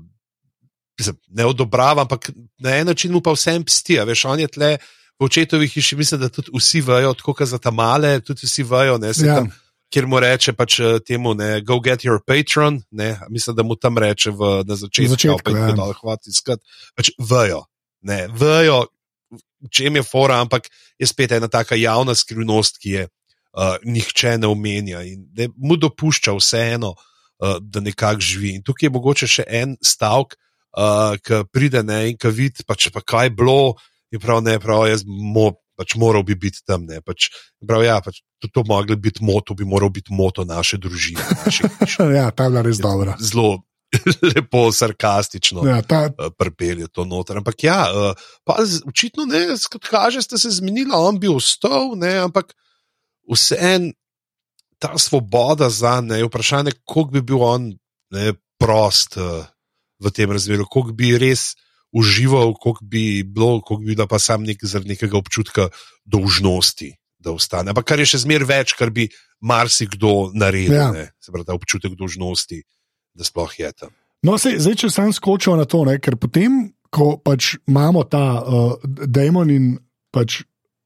ne 1.28 1.44
odobrava, 1.44 2.02
ampak 2.02 2.30
na 2.58 2.76
en 2.76 2.86
način 2.86 3.12
mu 3.12 3.20
pa 3.20 3.34
vsem 3.36 3.64
psti. 3.64 4.00
Veš, 4.06 4.24
on 4.24 4.40
je 4.40 4.48
tle 4.48 4.76
v 5.18 5.24
očetovih 5.24 5.72
hiši, 5.72 5.96
mislim, 5.96 6.20
da 6.20 6.28
tudi 6.28 6.50
vsi 6.54 6.80
vejo, 6.80 7.14
tako 7.14 7.34
kot 7.34 7.48
za 7.48 7.58
ta 7.58 7.70
male, 7.70 8.20
tudi 8.20 8.46
vsi 8.46 8.62
vejo. 8.62 8.98
Ne, 8.98 9.12
ja. 9.16 9.40
tam, 9.40 9.50
kjer 9.92 10.06
mu 10.06 10.20
reče 10.20 10.52
pač 10.56 10.78
eh, 10.80 10.98
temu, 11.06 11.34
ne, 11.34 11.60
go 11.64 11.78
get 11.80 12.04
your 12.04 12.20
patron, 12.26 12.80
ne, 12.90 13.16
mislim, 13.30 13.56
da 13.56 13.62
mu 13.62 13.76
tam 13.76 13.98
reče 13.98 14.30
v, 14.30 14.52
na 14.66 14.76
začetku, 14.76 15.42
da 15.52 15.90
je 15.90 15.98
hvat 16.02 16.26
iskati. 16.26 16.78
Pač 16.96 17.12
vejo, 17.18 17.64
ne, 18.02 18.26
vejo, 18.32 18.86
če 19.70 19.88
jim 19.88 20.00
je 20.00 20.06
fora, 20.06 20.40
ampak 20.44 20.68
je 20.98 21.08
spet 21.08 21.36
ena 21.36 21.48
taka 21.48 21.78
javna 21.78 22.14
skrivnost, 22.14 22.80
ki 22.82 22.96
je 22.96 23.04
uh, 23.06 23.76
nihče 23.84 24.36
ne 24.42 24.50
omenja 24.50 25.02
in 25.06 25.26
ne, 25.36 25.48
mu 25.56 25.78
dopušča 25.80 26.34
vseeno, 26.36 26.92
uh, 26.96 27.56
da 27.60 27.80
nekako 27.80 28.20
živi. 28.20 28.56
In 28.56 28.66
tukaj 28.66 28.88
je 28.88 28.92
mogoče 28.94 29.30
še 29.38 29.46
en 29.48 29.76
stavek, 29.82 30.36
uh, 30.76 31.16
ki 31.22 31.44
pride 31.52 31.82
ne, 31.86 32.02
in 32.12 32.18
ki 32.20 32.32
vidi, 32.32 32.66
pač, 32.66 32.90
pa 32.94 33.02
kaj 33.02 33.30
je 33.30 33.36
bilo, 33.38 33.76
in 34.12 34.22
prav 34.22 34.42
ne, 34.44 34.58
prav 34.62 34.86
jaz 34.90 35.04
mo, 35.06 35.52
pač 35.76 35.96
moral 36.00 36.24
bi 36.26 36.36
biti 36.38 36.62
tam. 36.66 36.86
Ne, 36.88 37.02
pač, 37.04 37.30
prav, 37.66 37.84
ja, 37.84 37.98
pač, 38.04 38.22
to, 38.42 38.50
to 38.52 38.64
mogli 38.68 38.96
biti 39.00 39.24
moto, 39.24 39.56
bi 39.56 39.68
moral 39.68 39.92
biti 39.92 40.14
moto 40.14 40.44
naše 40.48 40.80
družine. 40.80 41.24
ja, 42.18 42.30
ta 42.30 42.48
je 42.48 42.52
bila 42.52 42.66
res 42.66 42.82
dobra. 42.82 43.16
Zelo. 43.20 43.62
Lepo, 44.34 44.66
sarkastično, 44.74 45.62
ja, 45.62 45.78
ta... 45.86 46.10
pripelje 46.36 46.88
to 46.90 47.04
noter. 47.06 47.38
Ampak, 47.38 47.62
ja, 47.64 47.86
pa 48.44 48.58
očitno 48.90 49.24
ne, 49.30 49.54
kot 49.70 49.86
kaže, 49.86 50.24
ste 50.26 50.40
se 50.42 50.50
zmenili, 50.58 50.90
on 50.92 51.20
bi 51.22 51.30
ostal, 51.30 51.94
ne, 51.94 52.16
ampak 52.26 52.50
vseeno 53.30 53.94
ta 54.82 54.98
svoboda 54.98 55.70
za 55.70 56.00
ne, 56.00 56.18
vprašanje, 56.26 56.74
koliko 56.84 57.10
bi 57.10 57.22
bil 57.22 57.42
on 57.42 57.70
ne, 58.12 58.34
prost, 58.58 59.16
v 60.02 60.12
tem 60.12 60.30
razmerju, 60.30 60.68
koliko 60.70 60.96
bi 60.96 61.14
res 61.18 61.54
užival, 61.96 62.54
koliko 62.60 62.84
bi 62.84 63.22
bilo, 63.22 63.60
koliko 63.60 63.84
bi 63.86 63.96
da 63.96 64.06
pa 64.06 64.18
sam 64.18 64.44
nek, 64.44 64.60
zaradi 64.62 64.94
nekega 64.94 65.18
občutka 65.18 65.68
dolžnosti, 66.04 66.92
da 67.18 67.32
ostane. 67.32 67.72
Ampak 67.72 67.86
kar 67.88 68.02
je 68.02 68.10
še 68.12 68.24
zmer 68.26 68.44
več, 68.44 68.76
kar 68.76 68.92
bi 68.94 69.08
marsikdo 69.40 70.32
naredil, 70.36 70.76
ja. 70.76 71.06
se 71.20 71.32
pravi, 71.32 71.46
ta 71.48 71.56
občutek 71.56 71.96
dolžnosti, 71.96 72.60
da 73.16 73.24
sploh 73.24 73.54
je 73.58 73.72
tam. 73.72 73.94
No, 74.26 74.36
se, 74.40 74.56
zdaj, 74.60 74.76
če 74.82 74.90
sem 74.92 75.12
skočil 75.14 75.56
na 75.58 75.66
to, 75.68 75.84
ne, 75.88 75.98
ker 76.02 76.18
potem, 76.20 76.66
ko 76.92 77.16
pač 77.20 77.54
imamo 77.68 78.04
ta 78.08 78.24
uh, 78.40 78.76
demon 78.84 79.50
in 79.52 79.74
pač 80.14 80.40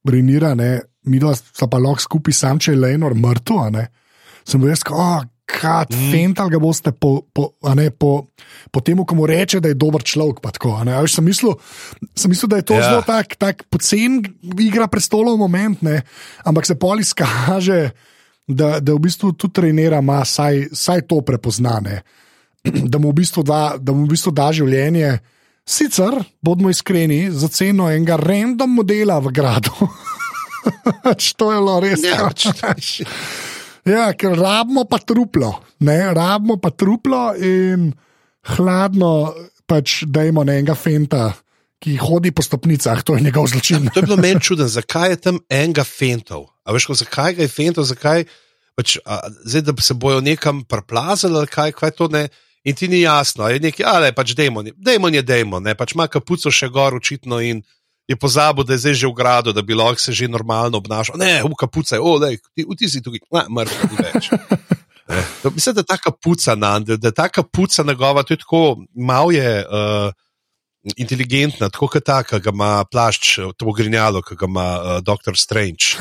Renira, 0.07 0.55
ne, 0.59 0.81
mi 1.07 1.21
dva 1.21 1.35
sta 1.37 1.69
pa 1.71 1.79
lahko 1.81 2.03
skupaj, 2.05 2.35
sam 2.37 2.61
če 2.61 2.75
je 2.75 2.81
Leonor 2.81 3.15
mrtev, 3.17 3.67
ne. 3.75 3.87
Sem 4.49 4.63
bil 4.63 4.73
jaz, 4.73 4.83
oh, 4.91 5.23
kat, 5.51 5.91
mm. 5.91 6.11
fental 6.15 6.51
ga 6.53 6.61
boste 6.63 6.93
po, 6.95 7.27
po, 7.35 7.51
ne, 7.75 7.91
po, 7.91 8.31
po 8.71 8.83
tem, 8.85 8.99
ko 9.03 9.19
mu 9.19 9.27
reče, 9.27 9.61
da 9.61 9.73
je 9.73 9.79
dober 9.79 10.05
človek. 10.07 10.41
Tako, 10.41 10.77
a 10.79 10.87
ne. 10.87 10.95
A 10.97 11.03
veš, 11.05 11.19
sem, 11.19 11.27
mislil, 11.27 11.57
sem 12.15 12.31
mislil, 12.33 12.51
da 12.53 12.61
je 12.61 12.69
to 12.71 12.79
Ja. 12.79 12.87
zelo 12.89 13.03
tak, 13.07 13.35
tak 13.37 13.67
pocen 13.71 14.23
igra 14.59 14.87
prestolov 14.87 15.39
moment, 15.41 15.83
ne. 15.83 16.03
ampak 16.45 16.67
se 16.67 16.79
pol 16.79 17.03
izkaže, 17.03 17.91
da, 18.47 18.81
da 18.81 18.95
v 18.95 19.03
bistvu 19.07 19.33
tudi 19.35 19.61
trenira, 19.61 19.99
ima 19.99 20.25
saj, 20.25 20.71
saj 20.73 21.07
to 21.11 21.21
prepoznane. 21.21 22.03
Da 22.93 22.99
mu 23.01 23.09
v 23.11 23.25
bistvu 23.25 23.43
da, 23.43 23.77
da, 23.81 23.93
mu 23.97 24.05
v 24.05 24.13
bistvu 24.13 24.35
da 24.37 24.51
življenje. 24.53 25.19
Sicer, 25.65 26.13
bodimo 26.43 26.69
iskreni, 26.69 27.31
za 27.33 27.49
ceno 27.49 27.87
enega 27.89 28.19
random 28.21 28.75
modela 28.75 29.17
v 29.23 29.33
gradu. 29.33 29.73
Pač 31.05 31.33
to 31.41 31.53
je 31.53 31.61
bilo 31.61 31.77
res. 31.81 32.03
Ja, 32.05 32.29
pač, 32.29 33.01
ja, 33.91 34.11
ker 34.17 34.35
rabimo 34.39 34.87
pa 34.89 34.99
truplo, 35.03 35.53
ne, 35.87 35.99
rabimo 36.17 36.57
pa 36.63 36.71
truplo 36.71 37.31
in 37.37 37.91
hladno, 38.57 39.33
pač 39.71 40.03
dajmo 40.07 40.45
na 40.47 40.59
enega 40.59 40.75
fenta, 40.75 41.31
ki 41.81 41.97
hodi 42.01 42.33
po 42.37 42.45
stopnicah, 42.45 43.01
to 43.07 43.17
je 43.17 43.25
njegov 43.25 43.49
zločin. 43.53 43.89
To 43.89 44.03
je 44.03 44.07
bilo 44.09 44.19
meni 44.21 44.41
čudno, 44.41 44.67
zakaj 44.69 45.15
je 45.15 45.21
tam 45.29 45.41
enega 45.49 45.85
fentov. 45.87 46.51
A 46.65 46.77
veš, 46.77 46.91
ko, 46.91 46.97
zakaj 46.99 47.39
ga 47.39 47.47
je 47.47 47.53
fentov, 47.53 47.89
zakaj 47.89 48.27
pač, 48.77 48.99
a, 49.05 49.23
zdaj, 49.45 49.65
da 49.71 49.75
se 49.83 49.97
bojo 49.97 50.21
nekam 50.21 50.65
preplazali 50.65 51.39
ali 51.41 51.51
kaj, 51.51 51.73
kaj 51.79 51.97
to 51.97 52.09
ne. 52.13 52.29
In 52.65 52.77
ti 52.77 52.91
ni 52.93 53.01
jasno, 53.01 53.47
a 53.47 53.55
je 53.55 53.61
neki, 53.65 53.85
ali 53.89 54.13
pač 54.13 54.35
demon, 54.37 54.67
demon 54.77 55.15
je 55.15 55.23
demon, 55.25 55.65
ne, 55.65 55.73
pač 55.73 55.95
ima 55.97 56.05
kapuco 56.13 56.53
še 56.53 56.69
gor 56.69 56.93
očitno 56.99 57.39
in 57.41 57.63
je 58.11 58.17
pozabil, 58.19 58.67
da 58.67 58.75
je 58.75 58.83
zdaj 58.85 58.95
že 58.95 59.07
v 59.07 59.15
gradu, 59.15 59.53
da 59.55 59.63
bi 59.63 59.77
lahko 59.79 60.03
se 60.03 60.13
že 60.13 60.29
normalno 60.29 60.83
obnašal. 60.83 61.19
Ne, 61.19 61.43
v 61.47 61.55
kapuce, 61.59 62.01
o, 62.03 62.19
da 62.19 62.33
ti, 62.35 62.67
ti 62.67 62.89
si 62.91 63.03
tukaj, 63.03 63.23
ne, 63.31 63.45
mrtev 63.47 63.91
ni 63.91 63.97
več. 64.03 64.33
Ne. 64.35 64.59
To, 65.43 65.51
mislim, 65.51 65.75
da 65.75 65.83
ta 65.83 65.97
kapuca 65.99 66.55
na, 66.55 66.79
da, 66.79 66.95
da 66.97 67.11
ta 67.11 67.25
kapuca 67.29 67.83
njegova, 67.83 68.23
to 68.23 68.37
je 68.37 68.39
tako, 68.45 68.77
mal 68.95 69.33
je. 69.35 69.65
Uh, 69.67 70.13
inteligentna, 70.97 71.69
tako 71.69 71.91
kot 71.93 72.05
ta, 72.07 72.23
ki 72.25 72.39
ga 72.41 72.53
ima 72.55 72.85
plašč, 72.89 73.35
to 73.59 73.67
bo 73.69 73.75
grinjalo, 73.77 74.23
ki 74.25 74.37
ga 74.39 74.47
ima 74.49 74.69
uh, 74.79 74.93
Doctor 75.05 75.37
Strange, 75.37 75.99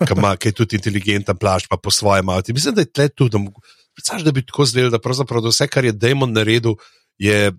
ki 0.00 0.16
ima 0.16 0.30
ki 0.40 0.48
je 0.48 0.56
tudi 0.56 0.78
inteligenten 0.78 1.36
plašč, 1.36 1.68
pa 1.68 1.76
po 1.76 1.92
svojem 1.92 2.30
avtu. 2.32 2.54
Mislim, 2.56 2.78
da 2.78 2.86
je 2.86 2.92
tle 2.92 3.08
tudi, 3.12 3.34
da, 3.34 3.42
mogo- 3.42 3.60
predstavljaš, 3.98 4.24
da 4.24 4.32
bi 4.32 4.46
tako 4.46 4.64
zdelo, 4.64 4.90
da 4.94 5.02
pravzaprav 5.02 5.44
da 5.44 5.52
vse, 5.52 5.68
kar 5.68 5.84
je 5.84 5.92
Demon 5.92 6.32
naredil, 6.32 6.78
je 7.18 7.52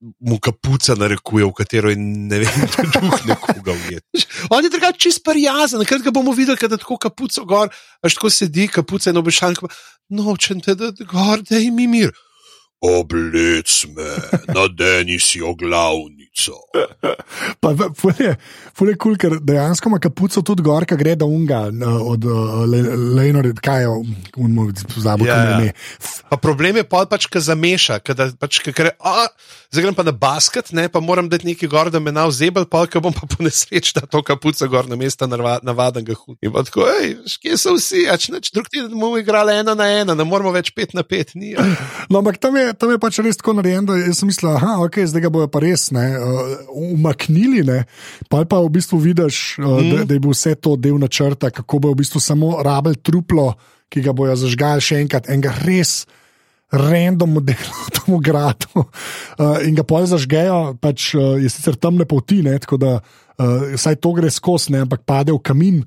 mu 0.00 0.38
kapuca 0.40 0.94
narekuje, 0.94 1.44
v 1.44 1.52
katero 1.56 1.90
je 1.90 1.96
ne 1.96 2.38
vem, 2.42 2.66
duh 2.94 3.16
nekoga 3.26 3.72
ujet. 3.72 4.04
On 4.50 4.64
je 4.64 4.70
drugače 4.70 4.98
čist 4.98 5.24
prijazen, 5.24 5.84
ker 5.88 6.04
ga 6.04 6.12
bomo 6.12 6.34
videli, 6.36 6.68
da 6.68 6.76
tako 6.76 6.98
kapuco 7.00 7.44
gor, 7.48 7.72
až 8.04 8.18
tako 8.18 8.30
sedi, 8.30 8.68
kapuca 8.68 9.10
in 9.10 9.20
obešalnik, 9.22 9.64
nočem 10.12 10.60
te, 10.60 10.76
da 10.76 10.92
gor, 11.08 11.42
da 11.48 11.60
jim 11.60 11.80
mir. 11.90 12.12
Oblec 12.84 13.86
me, 13.96 14.10
nadeni 14.52 15.16
si 15.20 15.40
oglavnico. 16.36 16.60
Pa 17.60 17.70
je, 18.18 18.36
ful 18.74 18.88
je 18.88 18.96
kul, 18.96 19.16
cool, 19.16 19.16
ker 19.16 19.38
dejansko 19.40 19.88
ima 19.88 19.98
kapuco 19.98 20.42
tudi 20.42 20.62
gor, 20.62 20.84
ki 20.86 20.96
gre 20.96 21.16
do 21.16 21.26
unga, 21.26 21.66
uh, 21.70 22.00
od 22.10 22.24
uh, 22.24 22.64
Leonora, 23.16 23.52
kaj 23.62 23.82
je, 23.82 23.88
unmo, 24.36 24.68
zabukom 24.96 25.26
Ja, 25.26 25.42
ja. 25.44 25.60
ime. 25.60 25.72
Pa 26.28 26.36
problem 26.36 26.76
je 26.76 26.84
pa 26.84 27.04
pač, 27.08 27.26
ki 27.30 27.40
zameša, 27.40 28.00
da 28.14 28.28
pač, 28.38 28.60
kre, 28.64 28.92
a, 29.00 29.26
zdaj 29.72 29.86
grem 29.86 29.96
pa 29.96 30.04
na 30.06 30.12
basket, 30.12 30.72
ne, 30.76 30.88
pa 30.92 31.00
moram 31.00 31.28
dati 31.32 31.48
nekaj 31.48 31.70
gor, 31.70 31.90
da 31.90 32.00
me 32.00 32.12
na 32.14 32.26
vzebel, 32.28 32.66
pa 32.70 32.84
ki 32.90 33.02
bom 33.02 33.14
pa 33.16 33.28
po 33.30 33.42
nesreči 33.44 33.94
da 33.96 34.06
to 34.06 34.22
kapuco 34.26 34.68
gor 34.70 34.88
na 34.90 34.98
mesto 34.98 35.26
navadenega 35.26 36.14
huda. 36.14 36.38
In 36.46 36.54
pa 36.54 36.64
tako, 36.66 36.86
hej, 36.90 37.16
kje 37.42 37.58
so 37.60 37.76
vsi, 37.76 38.06
ač 38.12 38.28
neč 38.34 38.52
drug 38.54 38.70
teden 38.72 38.94
bomo 38.94 39.18
igrali 39.20 39.56
ena 39.60 39.74
na 39.78 39.88
ena, 40.02 40.14
ne 40.18 40.26
moramo 40.28 40.52
več 40.54 40.72
pet 40.76 40.94
na 40.96 41.06
pet, 41.06 41.34
ni. 41.38 41.54
No, 42.10 42.20
ampak 42.20 42.38
tam 42.42 42.56
je, 42.58 42.70
tam 42.78 42.92
je 42.92 43.00
pač 43.02 43.20
res 43.24 43.40
tako 43.40 43.56
narejeno, 43.58 43.94
da 43.94 44.14
sem 44.16 44.30
mislil, 44.30 44.52
da 44.54 44.76
okay, 44.84 45.06
zdaj 45.08 45.26
ga 45.26 45.32
bojo 45.32 45.50
pa 45.50 45.62
res 45.64 45.88
ne, 45.94 46.06
uh, 46.26 46.66
umaknili. 46.74 47.62
Ne, 47.66 47.78
pa 48.28 48.42
pa 48.44 48.60
v 48.60 48.72
bistvu 48.74 48.98
vidiš, 48.98 49.58
uh, 49.62 49.78
mm. 49.78 49.90
da, 49.90 50.04
da 50.10 50.18
je 50.18 50.22
bil 50.22 50.34
vse 50.34 50.56
to 50.58 50.76
del 50.76 50.98
načrta, 51.00 51.50
kako 51.54 51.78
bo 51.78 51.94
v 51.94 52.02
bistvu 52.02 52.22
samo 52.22 52.56
rabel 52.66 52.98
truplo, 52.98 53.52
ki 53.92 54.02
ga 54.02 54.14
bojo 54.16 54.34
zažgali 54.36 54.82
še 54.82 55.02
enkrat, 55.06 55.30
enega 55.30 55.54
res. 55.64 56.04
Random 56.66 57.30
model 57.30 57.62
v 57.62 57.90
tem 57.94 58.16
gradu 58.18 58.80
uh, 58.82 59.60
in 59.66 59.76
ga 59.78 59.84
pol 59.86 60.02
zažgejo, 60.10 60.74
pač 60.82 61.12
uh, 61.14 61.38
je 61.38 61.46
sicer 61.46 61.78
temne 61.78 62.02
poti, 62.10 62.40
ne, 62.42 62.56
tako 62.58 62.74
da 62.82 62.96
uh, 62.98 63.76
saj 63.78 64.00
to 64.02 64.10
gre 64.16 64.26
skozi, 64.34 64.74
ne, 64.74 64.82
ampak 64.82 65.06
pade 65.06 65.30
v 65.30 65.38
kamin 65.38 65.84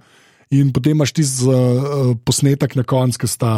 in 0.55 0.71
potem 0.71 0.95
imaš 0.95 1.11
tisti 1.19 1.51
uh, 1.51 2.15
posnetek 2.23 2.79
na 2.79 2.87
koncu, 2.87 3.19
ki 3.19 3.27
sta 3.27 3.51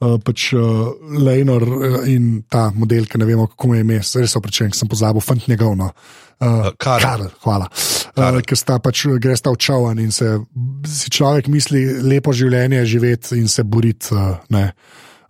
uh, 0.00 0.16
pač 0.22 0.52
uh, 0.52 0.90
Lejnor 1.18 1.62
uh, 1.62 1.98
in 2.08 2.42
ta 2.50 2.70
model, 2.74 3.06
ki 3.06 3.18
ne 3.18 3.26
vemo, 3.28 3.46
kako 3.46 3.74
je 3.74 3.80
ime, 3.80 3.98
res 4.00 4.30
so 4.30 4.40
prečen, 4.40 4.72
sem 4.72 4.88
pozabil, 4.88 5.20
fant 5.20 5.46
njegov. 5.48 5.76
No. 5.76 5.90
Uh, 6.36 6.70
Karel. 6.76 7.00
Karel, 7.00 7.30
hvala. 7.42 7.68
Karel. 8.14 8.40
Uh, 8.40 8.44
ker 8.44 8.56
sta 8.56 8.76
pač 8.78 9.06
gresta 9.16 9.50
v 9.50 9.56
čovan 9.58 9.98
in 9.98 10.12
se 10.12 10.36
si 10.84 11.08
človek 11.10 11.48
misli 11.48 11.80
lepo 12.02 12.32
življenje 12.32 12.84
živeti 12.86 13.38
in 13.40 13.48
se 13.48 13.64
boriti 13.64 14.12
uh, 14.12 14.36
ne, 14.52 14.66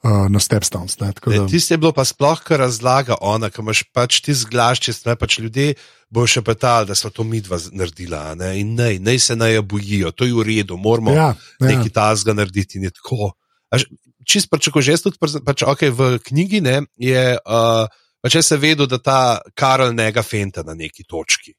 uh, 0.02 0.26
na 0.26 0.40
stepstones. 0.42 0.98
Ne, 0.98 1.12
Ne, 1.26 1.44
Tisti 1.46 1.74
je 1.74 1.78
bilo 1.78 1.92
pa 1.92 2.02
sploh, 2.02 2.42
kar 2.42 2.58
razlaga 2.60 3.20
ona, 3.22 3.50
ki 3.50 3.62
imaš 3.62 3.84
pač 3.94 4.18
ti 4.20 4.34
zglašče, 4.34 4.96
ne 5.06 5.14
pač 5.14 5.38
ljudje. 5.38 5.76
Bojo 6.06 6.26
še 6.30 6.42
petali, 6.42 6.86
da 6.86 6.94
so 6.94 7.10
to 7.10 7.24
midva 7.26 7.58
z- 7.58 7.70
naredila, 7.74 8.34
ne? 8.38 8.52
in 8.60 8.74
naj, 8.74 8.98
naj 8.98 9.18
se 9.18 9.34
naj 9.34 9.58
bojijo, 9.62 10.12
to 10.14 10.22
je 10.22 10.30
v 10.32 10.44
redu, 10.44 10.76
moramo 10.78 11.10
Ja, 11.10 11.32
ja. 11.34 11.66
nekaj 11.66 11.90
tazga 11.90 12.30
narediti. 12.32 12.78
In 12.78 12.86
je 12.86 12.92
tako. 12.94 13.32
A 13.70 13.78
že- 13.78 13.90
Čist 14.26 14.50
ko 14.50 14.82
že 14.82 14.96
jaz 14.96 15.04
tudi 15.04 15.20
pač, 15.22 15.38
pač, 15.44 15.62
okay, 15.62 15.92
v 15.94 16.18
knjigi 16.18 16.60
ne, 16.60 16.82
je, 16.98 17.38
uh, 17.38 17.86
pač 18.22 18.34
jaz 18.34 18.50
sem 18.50 18.60
vedel, 18.60 18.88
da 18.90 18.98
ta 18.98 19.20
Karel 19.54 19.94
nega 19.94 20.22
fenta 20.26 20.66
na 20.66 20.74
neki 20.74 21.06
točki. 21.06 21.54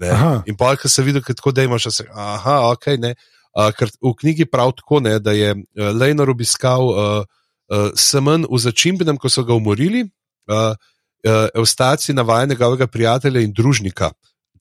Ne? 0.00 0.10
Aha. 0.14 0.32
In 0.46 0.56
pa, 0.56 0.76
ko 0.78 0.88
sem 0.88 1.04
videl, 1.04 1.24
kako 1.24 1.52
da 1.52 1.66
imaš, 1.66 1.90
se, 1.90 2.06
aha, 2.08 2.70
ok, 2.70 2.94
ne. 3.02 3.16
Uh, 3.50 3.72
ker 3.74 3.90
v 3.98 4.14
knjigi 4.22 4.46
prav 4.46 4.72
tako, 4.78 5.02
ne, 5.02 5.18
da 5.18 5.34
je 5.34 5.50
uh, 5.58 5.90
Lejnor 5.90 6.30
obiskal 6.30 6.86
uh, 6.86 7.26
uh, 7.26 7.90
Semen 7.98 8.46
v 8.46 8.62
začimbnem, 8.62 9.18
ko 9.18 9.26
so 9.26 9.42
ga 9.42 9.58
umorili, 9.58 10.06
uh, 10.06 10.72
uh, 11.26 11.46
Eustaci 11.58 12.14
navaja 12.14 12.46
njegovega 12.46 12.86
prijatelja 12.86 13.42
in 13.42 13.52
družnika 13.52 14.12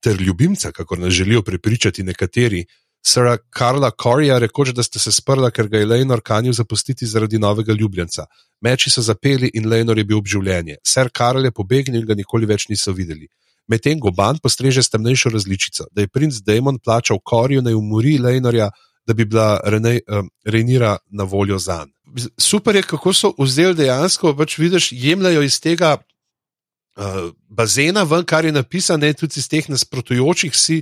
ter 0.02 0.18
ljubimca, 0.22 0.72
kako 0.72 0.96
nas 0.96 1.14
želijo 1.14 1.42
prepričati 1.42 2.04
nekateri. 2.04 2.66
Sra 3.06 3.38
Karla 3.50 3.92
Korja 3.92 4.40
rekoč, 4.40 4.74
da 4.76 4.84
ste 4.84 5.00
se 5.00 5.12
sprla, 5.12 5.52
ker 5.52 5.70
ga 5.72 5.80
je 5.80 5.86
Lejnor 5.86 6.22
kanil 6.22 6.54
zapustiti 6.54 7.08
zaradi 7.08 7.40
novega 7.40 7.74
ljubljenca. 7.74 8.26
Meči 8.62 8.92
so 8.92 9.02
zapeli 9.02 9.50
in 9.54 9.70
Lejnor 9.70 9.98
je 9.98 10.04
bil 10.04 10.18
obživljenje. 10.18 10.76
Ser 10.86 11.10
Karl 11.14 11.46
je 11.46 11.52
pobegnil 11.52 12.02
in 12.02 12.08
ga 12.08 12.18
nikoli 12.18 12.46
več 12.46 12.68
niso 12.70 12.94
videli. 12.94 13.30
Medtem 13.70 14.00
Goban 14.00 14.40
postreže 14.44 14.84
s 14.84 14.90
temnejšo 14.90 15.30
različico, 15.30 15.86
da 15.92 16.02
je 16.02 16.08
princ 16.08 16.42
Damon 16.46 16.80
plačal 16.80 17.20
Korju 17.24 17.62
naj 17.62 17.74
umori 17.78 18.18
Lejnorja, 18.18 18.70
da 19.08 19.14
bi 19.14 19.26
bila 19.26 19.60
Rene, 19.64 20.00
um, 20.08 20.30
Renira 20.46 20.98
na 21.10 21.24
voljo 21.24 21.58
za 21.60 21.86
njim. 21.86 22.30
Super 22.38 22.76
je, 22.76 22.82
kako 22.84 23.14
so 23.14 23.34
vzeli 23.38 23.76
dejansko, 23.76 24.34
pač 24.38 24.58
vidiš, 24.58 24.90
jemljajo 24.92 25.42
iz 25.42 25.60
tega 25.62 25.98
uh, 26.98 27.30
bazena 27.50 28.04
ven, 28.04 28.26
kar 28.26 28.46
je 28.46 28.52
napisano, 28.52 29.14
tudi 29.14 29.38
iz 29.38 29.48
teh 29.50 29.70
nasprotujočih 29.70 30.56
si 30.58 30.82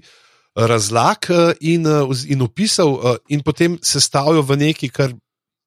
razlag 0.57 1.29
uh, 1.29 1.53
in, 1.61 1.85
uh, 1.85 2.09
in 2.25 2.41
opisov, 2.41 2.97
uh, 2.97 3.15
in 3.29 3.43
potem 3.45 3.77
sestavijo 3.85 4.41
v 4.41 4.57
nekaj, 4.57 4.89
kar 4.89 5.13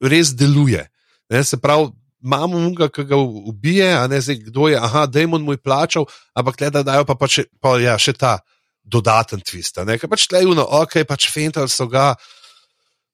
res 0.03 0.35
deluje. 0.35 0.83
Ne, 1.31 1.45
se 1.47 1.61
pravi, 1.63 1.93
imamo 2.25 2.59
unga, 2.59 2.89
ki 2.93 3.05
ga 3.07 3.17
ubije, 3.17 3.87
a 3.97 4.07
ne 4.11 4.19
zdaj, 4.21 4.41
kdo 4.51 4.69
je, 4.69 4.77
aha, 4.77 5.07
Demon 5.07 5.45
mu 5.47 5.55
je 5.55 5.63
plačal, 5.63 6.09
ampak 6.35 6.61
le 6.61 6.71
da 6.75 6.83
dajo 6.83 7.07
pa, 7.09 7.15
pa, 7.15 7.29
še, 7.31 7.47
pa 7.63 7.79
ja, 7.81 7.95
še 7.99 8.13
ta 8.19 8.41
dodaten 8.85 9.41
twist. 9.47 9.79
Ne, 9.87 9.97
ker 10.01 10.11
pač 10.11 10.27
tlejuno, 10.29 10.67
ok, 10.83 11.05
pač 11.09 11.31
fental 11.31 11.71
so 11.71 11.87
ga. 11.89 12.15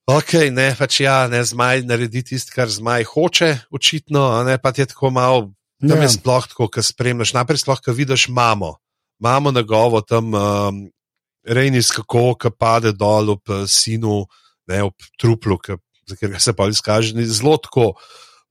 Ok, 0.07 0.47
ne, 0.55 0.71
pač 0.79 1.01
ja, 1.03 1.27
ne, 1.27 1.43
zmaj 1.43 1.83
naredi 1.83 2.23
tisto, 2.23 2.55
kar 2.55 2.71
zmaj 2.71 3.03
hoče, 3.11 3.49
očitno, 3.75 4.23
a 4.39 4.43
ne 4.47 4.55
pa 4.57 4.71
ti 4.71 4.81
je 4.81 4.91
tako 4.93 5.11
malo, 5.11 5.49
tam 5.83 5.99
Ja. 5.99 6.07
je 6.07 6.15
sploh 6.15 6.47
tako, 6.47 6.69
ki 6.71 6.81
spremljaš. 6.81 7.35
Najprej 7.35 7.59
sploh, 7.61 7.79
ki 7.83 7.91
vidiš 7.91 8.27
mamo, 8.33 8.77
mamo 9.19 9.51
njegovo 9.51 10.01
tam, 10.01 10.33
um, 10.33 10.79
rejnis 11.47 11.91
kako, 11.95 12.35
pade 12.59 12.91
dol 12.91 13.37
ob 13.37 13.49
eh, 13.49 13.65
sinu, 13.67 14.25
ne, 14.67 14.83
ob 14.83 14.95
truplu, 15.19 15.57
ki, 15.57 15.79
se 16.39 16.53
pa 16.53 16.67
izkaže, 16.67 17.15
zelo 17.25 17.57
tako 17.57 17.93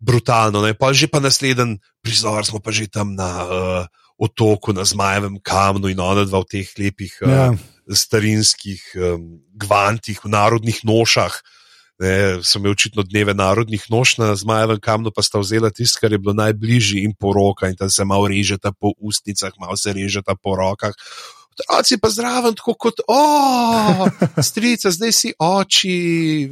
brutalno. 0.00 0.60
Ne, 0.64 0.74
pa 0.76 0.92
že 0.92 1.08
pa 1.08 1.20
naslednji 1.20 1.80
prizor 2.04 2.44
smo 2.44 2.60
pa 2.60 2.70
že 2.70 2.88
tam 2.88 3.16
na 3.16 3.30
uh, 3.44 3.84
otoku, 4.20 4.72
na 4.72 4.84
zmajevem 4.84 5.40
kamnu 5.40 5.88
in 5.88 6.00
ona 6.00 6.24
dva 6.24 6.40
v 6.44 6.48
teh 6.48 6.68
lepih. 6.78 7.12
Uh, 7.24 7.28
Ja. 7.30 7.48
starinskih 7.86 8.82
um, 8.98 9.38
gvantih, 9.54 10.18
v 10.18 10.28
narodnih 10.28 10.82
nošah. 10.82 11.30
Ne, 11.96 12.42
so 12.44 12.58
imeli 12.58 12.74
očitno 12.76 13.00
dneve 13.06 13.32
narodnih 13.32 13.86
noš 13.88 14.18
na 14.20 14.34
zmajevem 14.36 14.76
kamnu, 14.82 15.08
pa 15.14 15.22
sta 15.24 15.40
vzela 15.40 15.70
tisto, 15.72 16.02
kar 16.02 16.12
je 16.12 16.18
bilo 16.20 16.34
najbližje 16.36 17.00
in 17.00 17.14
poroka, 17.16 17.70
in 17.70 17.76
tam 17.78 17.88
se 17.88 18.04
malo 18.04 18.28
režeta 18.28 18.68
po 18.74 18.92
ustnicah, 19.00 19.54
malo 19.56 19.78
se 19.80 19.94
režeta 19.96 20.36
po 20.36 20.58
rokah. 20.60 20.92
Otroci 21.56 21.98
pa 21.98 22.10
zraven, 22.10 22.54
tako 22.54 22.74
kot, 22.74 23.00
o, 23.08 24.08
strica, 24.42 24.90
zdaj 24.90 25.12
si 25.12 25.32
oči, 25.38 26.50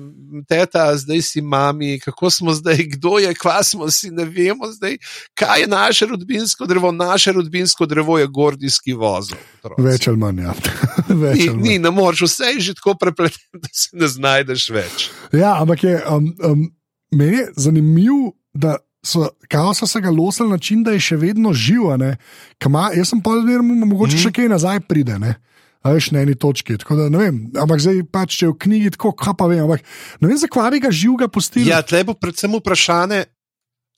teta, 0.48 0.96
zdaj 0.96 1.22
si 1.22 1.42
mami, 1.42 1.98
kako 2.00 2.30
smo 2.30 2.54
zdaj, 2.54 2.76
kdo 2.96 3.18
je, 3.18 3.34
kva 3.34 3.62
smo 3.64 3.90
si, 3.90 4.10
ne 4.10 4.24
vemo 4.24 4.70
zdaj, 4.72 4.96
kaj 5.34 5.60
je 5.60 5.66
naše 5.66 6.06
rodbinsko 6.06 6.66
drevo. 6.66 6.92
Naše 6.92 7.32
rodbinsko 7.32 7.86
drevo 7.86 8.18
je 8.18 8.26
gordijski 8.26 8.92
voz. 8.92 9.32
Več 9.78 10.08
ali 10.08 10.16
manj. 10.16 10.40
Ja. 10.42 10.54
Več 11.08 11.38
Ni, 11.38 11.48
ali 11.48 11.56
manj. 11.56 11.68
ni, 11.68 11.78
ne 11.78 11.90
moreš, 11.90 12.26
vse 12.28 12.54
je 12.54 12.60
že 12.60 12.74
tako 12.74 12.94
prepleten, 13.00 13.42
da 13.62 13.68
se 13.72 13.96
ne 13.96 14.08
znajdeš 14.08 14.70
več. 14.70 15.10
Ja, 15.32 15.56
ampak 15.60 15.84
je, 15.84 16.00
um, 16.08 16.32
um, 16.44 16.66
meni 17.12 17.36
je 17.36 17.48
zanimivo, 17.56 18.32
da 18.54 18.78
so, 19.04 19.28
kao 19.46 19.74
so 19.74 19.86
se 19.86 20.00
ga 20.00 20.10
losali 20.10 20.48
na 20.48 20.56
način, 20.56 20.82
da 20.82 20.90
je 20.90 21.00
še 21.02 21.16
vedno 21.18 21.52
živ. 21.52 21.90
a 21.90 21.96
ne. 21.96 22.16
Ka 22.58 22.68
Ma, 22.68 22.90
jaz 22.90 23.08
sem 23.08 23.20
pa 23.20 23.30
zmerno, 23.32 23.86
mogoče 23.86 24.14
Mhm. 24.14 24.22
še 24.22 24.32
kaj 24.32 24.48
nazaj 24.48 24.80
pride. 24.82 25.18
Ne? 25.18 25.34
A 25.82 25.92
veš 25.92 26.10
na 26.10 26.20
eni 26.20 26.34
točki. 26.34 26.76
Da, 26.80 27.08
vem, 27.10 27.52
ampak 27.54 27.76
zdaj 27.78 28.02
pač, 28.06 28.38
če 28.38 28.46
je 28.46 28.50
v 28.50 28.58
knjigi 28.58 28.90
tako, 28.90 29.12
kaj 29.12 29.34
pa 29.34 29.46
vem. 29.46 29.60
Ampak, 29.60 29.84
ne 30.18 30.28
vem, 30.28 30.38
zakaj 30.38 30.70
bi 30.70 30.80
ga 30.80 30.90
živega 30.90 31.28
pustili. 31.28 31.68
Ja, 31.68 31.82
tle 31.82 32.00
bo 32.02 32.14
predvsem 32.14 32.48
vprašanje, 32.50 33.24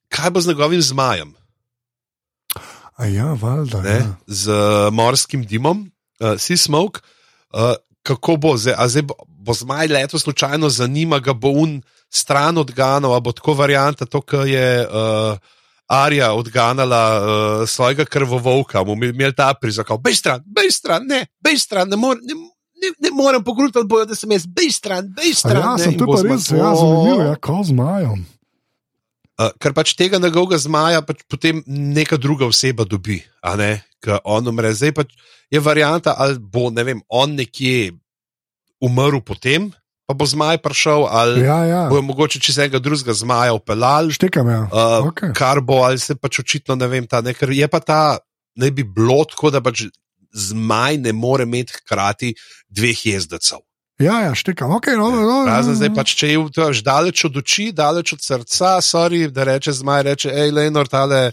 kaj 0.08 0.30
bo 0.30 0.40
z 0.40 0.48
njegovim 0.48 0.82
zmajem. 0.82 1.30
A 2.96 3.06
ja, 3.06 3.32
valjda. 3.32 3.82
ne, 3.82 3.90
Ja. 3.92 4.16
z 4.26 4.48
uh, 4.48 4.56
morskim 4.90 5.44
dimom, 5.44 5.92
uh, 6.18 6.34
Sea 6.36 6.56
Smoke. 6.56 7.00
Uh, 7.48 7.76
kako 8.02 8.36
bo 8.36 8.56
zdaj, 8.56 8.74
zdaj 8.88 9.02
bo, 9.04 9.14
bo 9.46 9.54
zmaj 9.54 9.86
leto 9.86 10.18
slučajno 10.18 10.68
zanima, 10.68 11.18
ga 11.22 11.32
bo 11.32 11.52
un 11.54 11.78
stran 12.10 12.58
odganal, 12.58 13.12
ali 13.12 13.22
bo 13.22 13.32
tako 13.32 13.54
varianta, 13.54 14.06
to, 14.06 14.20
kar 14.20 14.46
je 14.48 14.82
uh, 14.86 15.38
Arja 15.86 16.32
odganala 16.34 17.02
uh, 17.18 17.68
svojega 17.68 18.04
krvovolka, 18.04 18.82
mu 18.84 18.98
imel 19.04 19.32
ta 19.36 19.52
prizakal, 19.54 19.98
bej 20.02 20.18
stran, 20.18 20.42
bej 20.46 20.70
stran, 20.74 21.06
ne, 21.06 21.26
bej 21.40 21.58
stran, 21.62 21.88
ne, 21.88 21.96
mor, 21.96 22.18
ne, 22.22 22.34
ne, 22.82 22.90
ne 22.98 23.12
morem 23.14 23.44
pogrutati 23.44 23.86
bojo, 23.86 24.08
da 24.10 24.18
sem 24.18 24.32
jaz, 24.34 24.46
bej 24.46 24.72
stran, 24.74 25.12
bej 25.14 25.30
A 25.30 25.38
stran. 25.38 25.62
ja, 25.62 25.76
sem 25.78 25.94
bo 25.98 26.10
pa 26.10 26.22
res 26.26 26.50
ja, 26.50 26.72
zanimivo, 26.74 27.20
ja, 27.22 27.36
ko 27.38 27.62
z 27.62 27.76
Majom. 27.76 28.24
Uh, 29.36 29.52
ker 29.60 29.74
pač 29.76 29.92
tega 29.92 30.16
njegovega 30.16 30.56
zmaja 30.56 31.02
pač 31.04 31.20
potem 31.28 31.60
neka 31.68 32.16
druga 32.16 32.48
oseba 32.48 32.86
dobi, 32.88 33.20
a 33.44 33.52
ne, 33.60 33.82
ker 34.00 34.22
on 34.24 34.48
umre. 34.48 34.72
Zdaj 34.72 34.94
pač 34.96 35.12
je 35.52 35.60
varianta, 35.60 36.14
ali 36.16 36.40
bo 36.40 36.70
ne 36.72 36.84
vem, 36.88 37.02
on 37.12 37.36
nekje 37.36 37.92
umrl 38.80 39.20
potem, 39.24 39.70
pa 40.06 40.14
bo 40.14 40.26
zmaj 40.26 40.60
prišel, 40.62 41.06
ali 41.10 41.42
ja. 41.42 41.58
Ja, 41.66 41.82
bojo 41.90 42.04
mogoče 42.06 42.40
čez 42.40 42.58
enega 42.58 42.78
drugega 42.78 43.14
zmaja 43.16 43.54
upeljali. 43.56 44.14
Štekam, 44.14 44.48
ja. 44.48 44.62
Uh, 44.70 45.08
Okej. 45.10 45.32
Kar 45.34 45.60
bo, 45.60 45.82
ali 45.86 45.98
se 45.98 46.14
pač 46.14 46.40
očitno 46.44 46.78
ne 46.78 46.86
vem, 46.86 47.06
ta, 47.06 47.20
ne, 47.20 47.34
je 47.34 47.68
pa 47.68 47.80
ta, 47.80 48.18
naj 48.56 48.70
bi 48.70 48.84
bilo 48.84 49.24
tako, 49.26 49.50
da 49.50 49.60
pač 49.64 49.88
zmaj 50.36 51.00
ne 51.02 51.12
more 51.16 51.46
imeti 51.48 51.80
hkrati 51.80 52.34
dveh 52.68 53.06
jezdecev. 53.06 53.64
Ja, 53.98 54.20
ja, 54.20 54.34
štekam. 54.36 54.70
Okay, 54.76 54.92
no, 54.96 55.08
no, 55.10 55.24
no, 55.24 55.36
Razen 55.48 55.72
no, 55.72 55.80
zdaj, 55.80 55.88
no. 55.88 55.96
pač, 55.96 56.12
če 56.20 56.28
je 56.28 56.40
to 56.52 56.66
až 56.68 56.82
daleč 56.84 57.24
od 57.24 57.38
oči, 57.40 57.70
daleč 57.72 58.12
od 58.12 58.20
srca, 58.20 58.76
sorry, 58.84 59.24
da 59.32 59.46
reče 59.48 59.72
zmaj, 59.72 60.02
reče, 60.10 60.32
hej, 60.36 60.52
Leonard, 60.52 60.92
tale 60.92 61.30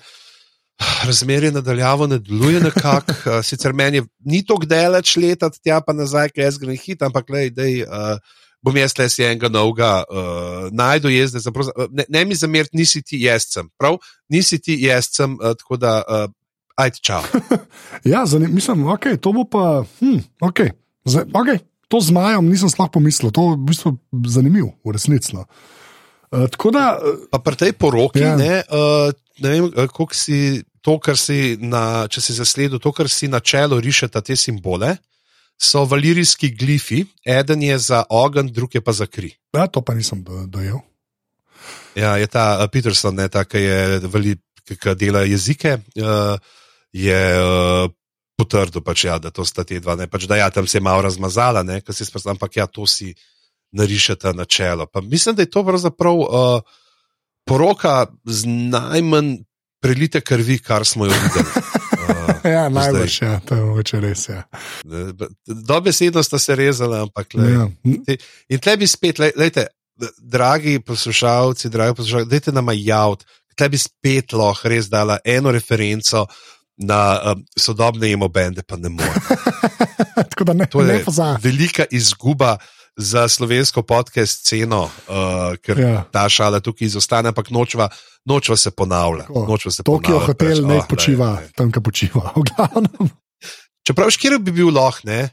razmerje 1.06 1.52
nadaljavo 1.52 2.08
ne 2.08 2.20
deluje 2.20 2.60
nekako. 2.60 3.12
Uh, 3.26 3.42
sicer 3.50 3.74
meni 3.74 3.98
je, 3.98 4.04
ni 4.26 4.46
to 4.46 4.58
gdeleč 4.58 5.16
letati 5.18 5.62
tja 5.64 5.82
pa 5.82 5.94
nazaj, 5.94 6.30
ker 6.30 6.46
jaz 6.46 6.58
grem 6.58 6.78
hit, 6.80 7.02
ampak 7.02 7.30
lej, 7.30 7.50
dej, 7.56 7.84
uh, 7.84 8.18
bom 8.64 8.78
jaz 8.78 8.96
le 9.00 9.10
si 9.12 9.24
enega 9.24 9.50
novega 9.52 10.04
uh, 10.08 10.70
najdu 10.72 11.12
jezde. 11.12 11.42
Ne, 11.92 12.06
ne 12.10 12.26
mi 12.26 12.36
zameriti, 12.36 12.78
nisi 12.78 13.02
ti 13.02 13.20
jezdcem, 13.26 13.68
prav? 13.78 13.98
Nisi 14.30 14.60
ti 14.60 14.78
jezdcem, 14.86 15.36
uh, 15.42 15.56
tako 15.60 15.78
da, 15.78 16.00
uh, 16.08 16.32
ajde, 16.76 16.98
čau. 17.02 17.22
Ja, 18.12 18.26
zanim, 18.26 18.54
mislim, 18.56 18.88
okay, 18.92 19.18
to 19.18 19.32
bo 19.36 19.44
pa. 19.44 19.84
Hm, 20.00 20.20
okay. 20.42 20.72
Zdaj, 21.06 21.26
okay. 21.34 21.60
To 21.92 22.00
z 22.02 22.10
Majem 22.16 22.48
nisem 22.50 22.72
sploh 22.72 22.90
pomislil, 22.90 23.30
to 23.30 23.52
je 23.52 23.58
v 23.60 23.66
bistvu 23.70 23.90
zanimivo, 24.26 24.72
v 24.82 24.96
resnici. 24.96 25.36
no. 25.36 25.44
Uh, 26.34 26.48
tako 26.50 26.72
da, 26.74 26.98
eh, 26.98 27.28
Pa 27.30 27.38
pri 27.40 27.56
tej 27.56 27.72
poroki, 27.78 28.24
Ja. 28.24 28.34
ne, 28.36 28.64
uh, 28.66 29.14
ne 29.44 29.50
vem, 29.50 29.68
eh, 29.78 29.88
koliko 29.88 30.16
si 30.18 30.64
to, 30.84 31.00
kar 31.00 31.18
si 31.18 31.56
na, 31.64 32.06
če 32.12 32.22
si 32.22 32.36
zasledil, 32.36 32.82
to, 32.84 32.92
kar 32.92 33.08
si 33.08 33.32
na 33.32 33.40
čelu 33.40 33.80
rišeta 33.80 34.22
te 34.22 34.36
simbole, 34.36 34.98
so 35.56 35.86
valirijski 35.88 36.50
glifi, 36.52 37.06
eden 37.24 37.64
je 37.64 37.78
za 37.80 38.04
ogenj, 38.10 38.52
drug 38.52 38.76
je 38.76 38.82
pa 38.84 38.92
za 38.92 39.08
kri. 39.08 39.32
ja, 39.56 39.68
to 39.68 39.82
pa 39.82 39.96
nisem 39.96 40.24
do, 40.24 40.44
dojel. 40.48 40.82
Ja, 41.96 42.18
je 42.18 42.28
ta 42.28 42.58
uh, 42.60 42.68
Peterson, 42.68 43.16
ne, 43.16 43.30
ta, 43.30 43.46
ki 43.46 43.62
je 43.62 44.00
vali, 44.12 44.36
ki, 44.66 44.78
dela 45.00 45.24
jezike, 45.24 45.78
uh, 46.02 46.36
je 46.92 47.22
uh, 47.40 47.88
potrdil, 48.36 48.84
pač, 48.84 49.06
ja, 49.08 49.20
da 49.22 49.32
to 49.32 49.46
sta 49.48 49.64
te 49.64 49.80
dva, 49.80 49.96
ne, 49.96 50.10
pač, 50.12 50.28
da 50.28 50.42
ja, 50.42 50.50
tam 50.52 50.68
se 50.68 50.82
je 50.82 50.84
malo 50.84 51.06
razmazala, 51.06 51.64
ne, 51.64 51.80
ker 51.86 51.96
si 51.96 52.06
spomnim, 52.10 52.36
ampak 52.36 52.60
ja, 52.60 52.68
to 52.68 52.90
si 52.90 53.14
narišeta 53.72 54.34
na 54.36 54.46
čelo. 54.46 54.90
Pa 54.90 55.02
mislim, 55.02 55.38
da 55.38 55.46
je 55.46 55.54
to 55.54 55.64
pravzaprav 55.64 56.20
uh, 56.20 56.60
poroka 57.48 58.08
z 58.26 58.50
najmanj 58.74 59.38
prelite 59.84 60.22
krvi, 60.22 60.58
kar 60.60 60.86
smo 60.86 61.06
jo 61.06 61.14
videli. 61.14 61.52
Uh, 62.04 62.44
Ja, 62.46 62.66
najbrž, 62.70 63.14
zdaj. 63.14 63.30
ja, 63.30 63.40
to 63.40 63.56
je 63.56 63.62
mogoče 63.64 64.00
res. 64.00 64.26
Ja. 64.28 64.42
Dobesedno 65.48 66.24
sta 66.24 66.40
se 66.40 66.56
rezala, 66.56 67.02
ampak 67.02 67.34
le. 67.34 67.46
Ja. 67.48 67.68
In 68.50 68.60
tle 68.60 68.74
bi 68.78 68.88
spet, 68.88 69.20
le, 69.20 69.32
lejte, 69.36 69.68
dragi 70.20 70.80
poslušalci, 70.80 71.70
dragi 71.70 71.96
poslušalci, 71.96 72.30
dajte 72.30 72.52
nam 72.52 72.68
javiti, 72.74 73.24
tle 73.56 73.70
bi 73.70 73.80
spet 73.80 74.34
lahko 74.34 74.68
res 74.68 74.90
dala 74.90 75.18
eno 75.24 75.52
referenco 75.52 76.26
na 76.78 77.00
um, 77.32 77.44
sodobne 77.56 78.12
emobende, 78.12 78.64
pa 78.68 78.76
ne 78.76 78.90
more. 78.90 79.24
Tako 80.30 80.44
da 80.44 80.54
ne, 80.54 80.66
To 80.66 80.82
ne 80.82 80.94
je 80.94 81.04
pozabi. 81.06 81.40
velika 81.44 81.86
izguba 81.92 82.58
za 82.96 83.28
slovensko 83.28 83.82
podcast 83.82 84.40
sceno, 84.40 84.84
uh, 84.84 85.56
ker 85.62 85.80
Ja. 85.80 86.04
ta 86.12 86.30
šala 86.30 86.60
tukaj 86.60 86.86
izostane, 86.86 87.30
ampak 87.30 87.50
nočva, 87.50 87.90
nočva 88.26 88.58
se 88.58 88.72
ponavlja. 88.72 89.26
Nočva 89.48 89.72
se 89.72 89.84
Tokio 89.84 90.20
ponavljati 90.20 90.26
hotel 90.26 90.48
preveč. 90.48 90.68
ne 90.68 90.78
Ah, 90.78 90.86
počiva, 90.90 91.26
glej, 91.26 91.38
glej. 91.38 91.54
tam, 91.56 91.72
ki 91.72 91.80
počiva. 91.82 92.34
V 92.36 92.44
glavnem. 92.44 93.10
Čeprav 93.88 94.10
škiro 94.10 94.40
bi 94.40 94.52
bil 94.52 94.70
lahko, 94.70 95.00
ne? 95.04 95.30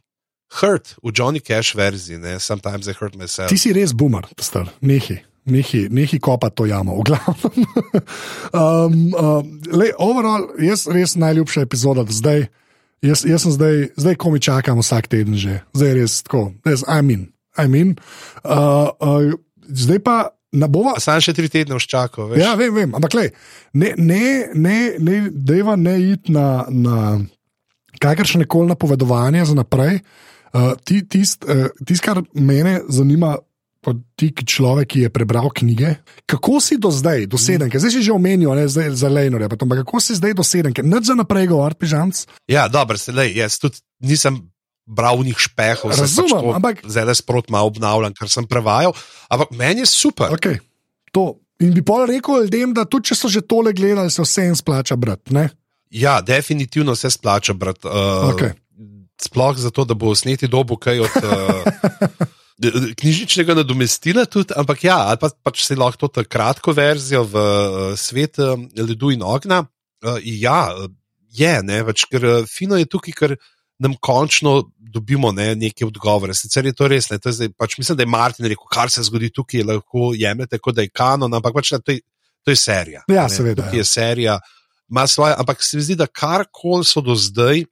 Hurt 0.60 0.96
v 1.02 1.12
Johnny 1.14 1.40
Cash 1.40 1.76
verziji, 1.76 2.18
ne? 2.18 2.40
Sometimes 2.40 2.86
I 2.88 2.92
hurt 2.92 3.14
myself. 3.14 3.48
Ti 3.48 3.58
si 3.58 3.72
res 3.72 3.92
boomer, 3.92 4.26
star, 4.40 4.66
nehi. 4.80 5.20
Nehi, 5.46 5.88
nehi 5.90 6.18
kopa 6.20 6.50
to 6.50 6.66
jamo, 6.66 6.96
v 7.00 7.04
glavnem. 7.06 7.64
um, 8.52 9.14
um, 9.14 9.60
lej, 9.72 9.92
overall, 9.98 10.48
jaz 10.58 10.86
res 10.86 11.14
najljubša 11.16 11.60
epizoda 11.64 12.04
do 12.04 12.12
zdaj. 12.12 12.48
Jaz, 13.02 13.24
jaz 13.24 13.42
sem 13.46 13.52
zdaj, 13.52 13.76
zdaj 13.96 14.14
ko 14.20 14.30
mi 14.30 14.40
čakam 14.40 14.78
vsak 14.82 15.08
teden 15.08 15.32
že, 15.40 15.62
zdaj 15.72 15.88
je 15.88 15.94
res 15.96 16.22
tako, 16.22 16.52
I 16.66 17.00
mean, 17.00 17.32
I 17.58 17.66
mean. 17.66 17.96
Uh, 18.44 18.92
uh, 19.00 19.32
zdaj 19.68 20.02
pa 20.04 20.16
ne 20.52 20.68
bova. 20.70 20.96
Sam 21.02 21.20
še 21.22 21.34
tri 21.36 21.50
tedne 21.50 21.78
vščakal, 21.78 22.32
veš? 22.32 22.42
Ja, 22.42 22.54
vem, 22.58 22.72
vem. 22.74 22.94
Ampak, 22.96 23.14
lej, 23.18 23.30
ne, 23.72 23.94
ne, 23.98 24.50
ne, 24.54 24.78
ne, 24.98 25.20
deva 25.30 25.76
ne 25.78 25.94
iti 26.10 26.34
na, 26.34 26.66
na 26.70 26.96
kakršne 28.02 28.48
koli 28.50 28.72
napovedovanja 28.72 29.46
za 29.50 29.58
naprej. 29.58 30.02
Uh, 30.50 30.74
ti, 30.82 31.04
tist, 31.06 31.46
uh, 31.46 31.70
tist, 31.86 32.02
kar 32.02 32.24
mene 32.34 32.80
zanima, 32.90 33.36
kot 33.80 34.00
ti 34.18 34.28
človek, 34.34 34.90
ki 34.92 35.04
je 35.06 35.10
prebral 35.14 35.48
knjige, 35.56 35.94
kako 36.28 36.58
si 36.60 36.76
do 36.76 36.90
zdaj, 36.92 37.24
do 37.30 37.40
sedemke, 37.40 37.80
zdaj 37.80 37.94
si 37.94 38.02
že 38.04 38.12
omenil, 38.12 38.52
ne, 38.58 38.66
zdaj 38.68 38.92
za 38.98 39.08
Lejnorja, 39.08 39.48
to, 39.54 39.64
ampak 39.64 39.86
kako 39.86 40.02
si 40.04 40.18
zdaj 40.18 40.36
do 40.36 40.44
sedemke, 40.44 40.84
nič 40.84 41.08
za 41.08 41.16
naprej 41.16 41.48
govor, 41.48 41.72
pižamc. 41.80 42.26
Ja, 42.50 42.68
dobro, 42.68 43.00
se 43.00 43.14
le, 43.16 43.30
jaz 43.32 43.56
tudi 43.62 43.80
nisem 44.04 44.42
bral 44.90 45.22
njih 45.22 45.38
špehov, 45.38 45.94
Razumem, 45.94 46.26
pač 46.26 46.34
to 46.34 46.54
ampak- 46.58 46.82
zdaj 46.90 47.14
sprot 47.14 47.46
malo 47.54 47.70
obnavljam, 47.70 48.14
ker 48.16 48.26
sem 48.26 48.46
prevajal, 48.50 48.90
ampak 49.30 49.54
meni 49.54 49.84
je 49.84 49.90
super. 49.90 50.34
Okay, 50.34 50.58
to. 51.14 51.38
In 51.60 51.74
bi 51.76 51.82
pol 51.84 52.06
rekel 52.08 52.46
ljudem, 52.46 52.72
da 52.74 52.86
tudi 52.88 53.12
če 53.12 53.14
so 53.14 53.28
že 53.28 53.42
tole 53.44 53.74
gledali, 53.76 54.10
se 54.10 54.24
vse 54.24 54.48
jim 54.48 54.56
splača 54.56 54.96
brati. 54.96 55.30
ne? 55.36 55.50
Ja, 55.92 56.20
definitivno 56.24 56.94
se 56.96 57.10
splača, 57.10 57.52
brat. 57.52 57.84
Uh, 57.84 58.32
Okej. 58.32 58.54
Sploh 59.20 59.58
zato, 59.60 59.84
da 59.84 59.92
bo 59.94 60.14
sneti 60.16 60.48
dobo 60.48 60.76
kaj 60.80 61.00
od. 61.04 61.14
Uh, 62.60 62.92
Knjižničnega 62.96 63.54
nadomestila, 63.56 64.26
tudi, 64.28 64.52
ampak 64.52 64.84
ja, 64.84 64.98
ali 65.08 65.16
pa 65.16 65.30
pač 65.32 65.62
si 65.64 65.72
lahko 65.76 66.10
to 66.12 66.20
kratko 66.28 66.74
verzijo 66.76 67.22
v 67.24 67.36
uh, 67.40 67.76
svet 67.96 68.36
uh, 68.36 68.52
ledu 68.76 69.08
in 69.14 69.22
ogna. 69.24 69.62
Uh, 70.04 70.20
ja, 70.20 70.68
je, 71.32 71.54
ne, 71.64 71.78
več, 71.88 72.04
ker 72.12 72.44
fino 72.44 72.76
je 72.76 72.84
tukaj, 72.84 73.14
ker 73.16 73.32
nam 73.80 73.96
končno 74.00 74.70
dobimo 74.92 75.32
ne, 75.32 75.54
neke 75.54 75.86
odgovore. 75.86 76.34
Sicer 76.34 76.66
je 76.66 76.74
to 76.76 76.88
res, 76.90 77.08
ne, 77.10 77.18
to 77.18 77.30
je 77.30 77.38
zdaj, 77.38 77.52
pač 77.58 77.78
mislim, 77.78 77.96
da 77.96 78.04
je 78.04 78.12
Martin 78.12 78.48
rekel, 78.50 78.66
kar 78.72 78.90
se 78.90 79.04
zgodi 79.06 79.30
tukaj, 79.32 79.64
lahko 79.66 80.12
jemljete, 80.18 80.58
kot 80.58 80.76
da 80.76 80.84
je 80.86 80.92
kanon, 80.92 81.34
ampak 81.38 81.54
pač, 81.56 81.72
ne, 81.76 81.80
to, 81.84 81.94
je, 81.94 82.02
to 82.44 82.54
je 82.54 82.60
serija. 82.60 83.04
Ja, 83.08 83.28
ne, 83.28 83.34
seveda, 83.34 83.62
Tukaj 83.62 83.78
ja. 83.78 83.84
je 83.84 83.88
serija, 83.88 84.38
ima 84.90 85.06
svoje, 85.06 85.34
ampak 85.38 85.62
se 85.64 85.78
mi 85.78 85.86
zdi, 85.86 85.96
da 85.96 86.06
karkoli 86.06 86.84
so 86.84 87.02
do 87.04 87.14
zdaj 87.14 87.64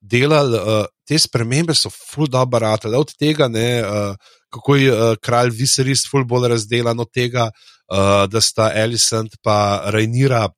delali, 0.00 0.58
uh, 0.58 0.84
te 1.06 1.18
spremembe 1.18 1.74
so 1.76 1.90
ful 1.92 2.28
dobro 2.28 2.62
ratale. 2.64 2.98
Od 2.98 3.12
tega, 3.18 3.48
ne, 3.48 3.68
uh, 3.84 4.14
kako 4.50 4.76
je 4.76 4.92
uh, 4.92 5.16
kralj 5.22 5.52
Viserys 5.54 6.06
ful 6.10 6.24
bolj 6.24 6.48
razdelan, 6.56 7.00
od 7.00 7.12
tega, 7.14 7.50
uh, 7.52 8.24
da 8.28 8.40
sta 8.40 8.72
Elisant 8.74 9.36
pa 9.44 9.86
Rajnira 9.92 10.48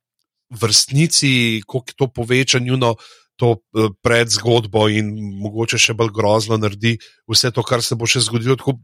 vrstnici, 0.53 1.63
koliko 1.67 1.93
to 1.97 2.09
poveča 2.13 2.59
njuno 2.59 2.95
to 3.37 3.57
uh, 3.57 3.91
pred 4.05 4.31
zgodbo 4.31 4.87
in 4.93 5.13
mogoče 5.43 5.81
še 5.81 5.97
bolj 5.99 6.13
grozno 6.15 6.59
naredi 6.61 6.97
vse 7.31 7.51
to, 7.51 7.65
kar 7.67 7.83
se 7.83 7.99
bo 7.99 8.07
še 8.07 8.25
zgodilo. 8.27 8.57
Tako 8.61 8.79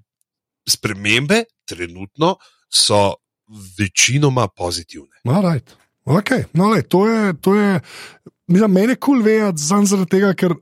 spremembe 0.69 1.45
trenutno 1.69 2.37
so 2.69 3.15
večinoma 3.79 4.49
pozitivne. 4.49 5.21
Right. 5.25 5.77
Okay. 6.05 6.45
No, 6.53 6.69
le, 6.73 6.83
to 6.83 7.07
je, 7.09 7.35
to 7.41 7.55
je, 7.55 7.81
mislim, 8.47 8.73
meni 8.73 8.93
je 8.93 8.97
kul 8.97 9.21
cool 9.21 9.25
vedeti, 9.25 9.63
zaradi 9.63 10.11
tega, 10.11 10.33
ker 10.35 10.55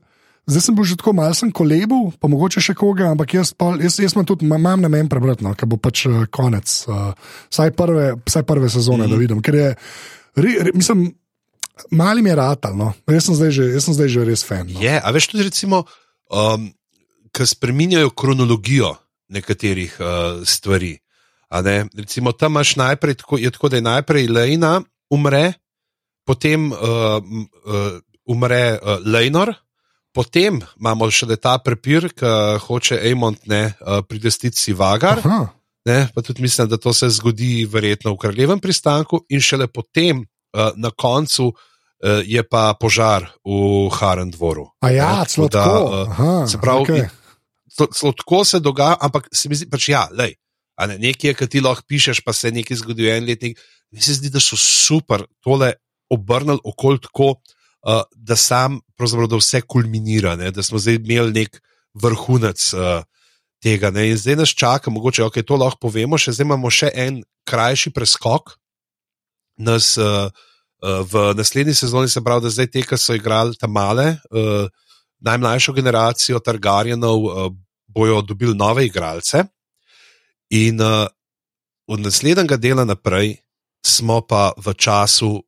zdaj 0.47 0.63
sem 0.63 0.75
bil 0.75 0.87
že 0.87 0.97
tako 0.99 1.13
malce 1.15 1.47
kolebu, 1.55 1.99
pa 2.19 2.27
mogoče 2.31 2.63
še 2.63 2.75
koga, 2.75 3.11
ampak 3.11 3.35
jaz, 3.35 3.53
pa, 3.55 3.73
jaz, 3.79 3.99
jaz 3.99 4.15
imam 4.15 4.27
tudi, 4.27 4.47
imam 4.47 4.83
na 4.83 4.91
meni 4.91 5.11
prebrati, 5.11 5.43
no, 5.43 5.53
ker 5.55 5.69
bo 5.71 5.79
pač 5.79 6.05
uh, 6.07 6.25
konec, 6.31 6.67
uh, 6.87 7.11
vsaj, 7.51 7.71
prve, 7.79 8.09
vsaj 8.27 8.43
prve 8.47 8.69
sezone, 8.71 9.03
mm 9.03 9.07
-hmm. 9.07 9.15
da 9.15 9.21
vidim. 9.23 9.41
Ker 9.41 9.55
je, 9.55 9.69
re, 10.35 10.55
re, 10.67 10.71
mislim, 10.73 11.11
mali 11.91 12.21
mi 12.21 12.29
je 12.29 12.35
ratal, 12.35 12.77
no. 12.77 12.93
jaz, 13.07 13.25
sem 13.25 13.35
zdaj 13.35 13.51
že, 13.51 13.65
jaz 13.73 13.85
sem 13.87 13.97
zdaj 13.97 14.09
že 14.09 14.25
res 14.27 14.43
fan. 14.45 14.67
No. 14.69 14.79
Je, 14.81 14.95
a 14.95 15.07
veš 15.11 15.31
tudi, 15.31 15.47
recimo, 15.47 15.83
um, 16.29 16.69
ki 17.31 17.47
spremenjajo 17.47 18.13
kronologijo 18.17 18.95
nekaterih 19.29 19.97
uh, 19.99 20.07
stvari. 20.47 20.97
Recimo, 21.95 22.31
tam 22.31 22.57
imaš 22.57 22.75
najprej 22.75 23.15
tako, 23.23 23.39
tako, 23.39 23.69
da 23.69 23.79
je 23.79 23.81
najprej 23.81 24.27
Lejna 24.27 24.81
umre, 25.09 25.53
potem 26.27 26.71
uh, 26.71 26.77
uh, 26.77 27.99
umre 28.27 28.79
uh, 28.81 28.99
Lejnor, 29.05 29.53
potem 30.11 30.59
imamo 30.79 31.07
še 31.11 31.29
ta 31.39 31.57
prepir, 31.63 32.09
ki 32.11 32.59
hoče 32.65 32.99
Amond 33.11 33.39
ne 33.47 33.71
uh, 33.71 34.01
pridestiti 34.03 34.57
si 34.57 34.73
vagar. 34.73 35.23
Ne, 35.87 36.09
pa 36.11 36.19
tudi 36.21 36.41
mislim, 36.43 36.67
da 36.67 36.75
to 36.77 36.91
se 36.93 37.07
zgodi 37.15 37.63
verjetno 37.63 38.11
v 38.11 38.19
kraljevem 38.19 38.59
pristanku, 38.59 39.21
in 39.31 39.39
šele 39.39 39.69
potem 39.71 40.25
na 40.75 40.91
koncu. 40.91 41.53
Uh, 41.97 42.21
je 42.21 42.37
pa 42.45 42.77
požar 42.77 43.25
v 43.41 43.89
Harem 43.89 44.29
dvoru. 44.29 44.67
A 44.85 44.93
ja, 44.93 45.25
celo 45.25 45.49
tako. 45.49 45.81
Uh, 45.89 46.05
Aha, 46.05 46.33
se 46.45 46.59
pravi, 46.61 46.85
okay. 46.85 47.07
tako 48.13 48.45
se 48.45 48.59
dogaja, 48.61 48.99
ampak 49.01 49.25
se 49.33 49.49
mi 49.49 49.57
zdi, 49.57 49.65
pač 49.65 49.89
ja, 49.89 50.03
lej, 50.13 50.35
ne, 50.85 50.97
nekaj, 51.01 51.33
ki 51.33 51.47
ti 51.49 51.63
lahko 51.65 51.81
pišeš, 51.89 52.21
pa 52.21 52.37
se 52.37 52.53
nekaj 52.53 52.77
zgodi 52.83 53.09
en 53.09 53.25
letnik. 53.25 53.57
Mi 53.89 54.01
se 54.03 54.13
zdi, 54.13 54.29
da 54.29 54.37
so 54.37 54.53
super 54.61 55.25
tole 55.41 55.73
obrnili 56.13 56.61
okolj 56.63 57.01
tako, 57.07 57.33
uh, 57.33 58.03
da 58.13 58.37
sam, 58.37 58.77
da 58.93 59.41
vse 59.41 59.61
kulminira, 59.65 60.35
ne, 60.37 60.51
da 60.51 60.63
smo 60.63 60.77
zdaj 60.77 61.01
imeli 61.01 61.33
nek 61.33 61.61
vrhunec 61.97 62.73
uh, 62.73 63.01
tega. 63.63 63.91
Ne, 63.91 64.09
in 64.11 64.17
zdaj 64.17 64.35
nas 64.43 64.53
čaka, 64.53 64.93
mogoče, 64.93 65.21
da 65.21 65.31
okay, 65.31 65.45
to 65.45 65.57
lahko 65.57 65.87
povemo, 65.87 66.17
še 66.17 66.35
zdaj 66.37 66.45
imamo 66.45 66.69
še 66.69 66.91
en 66.93 67.23
krajši 67.47 67.93
preskok. 67.95 68.53
Nas, 69.57 69.95
uh, 69.97 70.29
v 70.81 71.33
naslednji 71.37 71.73
sezoni 71.73 72.09
se 72.09 72.21
pravi, 72.23 72.45
da 72.45 72.49
zdaj 72.53 72.67
te, 72.71 72.83
ki 72.85 72.97
so 72.97 73.15
igrali 73.17 73.57
tam 73.57 73.71
male, 73.73 74.17
uh, 74.29 74.67
najmlajšo 75.25 75.73
generacijo 75.73 76.39
Targarjenov, 76.39 77.25
uh, 77.25 77.53
bojo 77.87 78.21
dobili 78.21 78.53
nove 78.55 78.85
igralce. 78.85 79.43
In 80.49 80.79
od 81.87 81.99
naslednjega 81.99 82.55
dela 82.57 82.85
naprej 82.85 83.35
smo 83.85 84.21
pa 84.21 84.51
v 84.57 84.73
času 84.73 85.41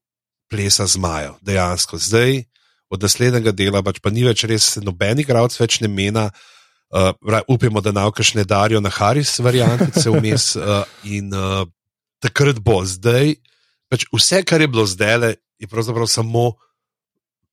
plesa 0.49 0.87
zmajev, 0.87 1.37
dejansko. 1.41 1.97
Zdaj, 1.97 2.43
od 2.89 3.03
naslednjega 3.03 3.51
dela, 3.51 3.83
pač 3.85 4.01
pa 4.01 4.09
ni 4.09 4.25
več 4.25 4.43
res 4.49 4.77
nobenih 4.81 5.27
igralcev, 5.27 5.63
več 5.63 5.79
ne 5.83 5.91
mena. 5.91 6.29
Uh, 6.89 7.13
upamo, 7.45 7.83
da 7.85 7.93
naukaš 7.93 8.33
ne 8.33 8.43
darijo 8.49 8.81
na 8.81 8.89
Haris, 8.89 9.35
variantice 9.45 10.09
vmes. 10.09 10.55
Uh, 10.57 10.81
in 11.05 11.29
uh, 11.37 11.67
takrat 12.23 12.57
bo, 12.65 12.81
zdaj, 12.81 13.35
pač 13.89 14.05
vse, 14.13 14.43
kar 14.45 14.61
je 14.61 14.69
bilo 14.71 14.85
zdaj, 14.85 15.35
je 15.59 15.67
pravzaprav 15.67 16.07
samo 16.07 16.53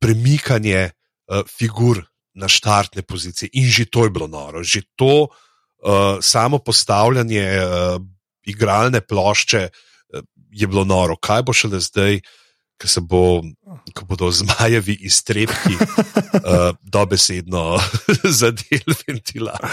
premikanje 0.01 0.91
uh, 0.91 1.43
figur 1.49 2.05
na 2.37 2.49
štartne 2.49 3.03
pozicije. 3.03 3.51
In 3.57 3.69
že 3.71 3.89
to 3.89 4.05
je 4.05 4.11
bilo 4.13 4.29
noro, 4.29 4.63
že 4.63 4.85
to 4.97 5.27
uh, 5.27 6.21
samo 6.21 6.59
postavljanje 6.59 7.47
uh, 7.59 8.03
igralne 8.45 9.01
plošče 9.01 9.69
uh, 9.69 10.21
je 10.53 10.67
bilo 10.67 10.85
noro. 10.85 11.17
Kaj 11.17 11.43
bo 11.43 11.57
šele 11.57 11.81
zdaj, 11.81 12.21
ko 12.77 12.89
se 12.89 13.01
bo, 13.01 13.41
ko 13.97 14.05
bodo 14.05 14.31
zmajevi 14.31 14.99
iztrebki 15.09 15.75
uh, 15.81 16.77
dobesedno 16.83 17.81
zadeli 18.41 18.97
ventilator. 19.09 19.71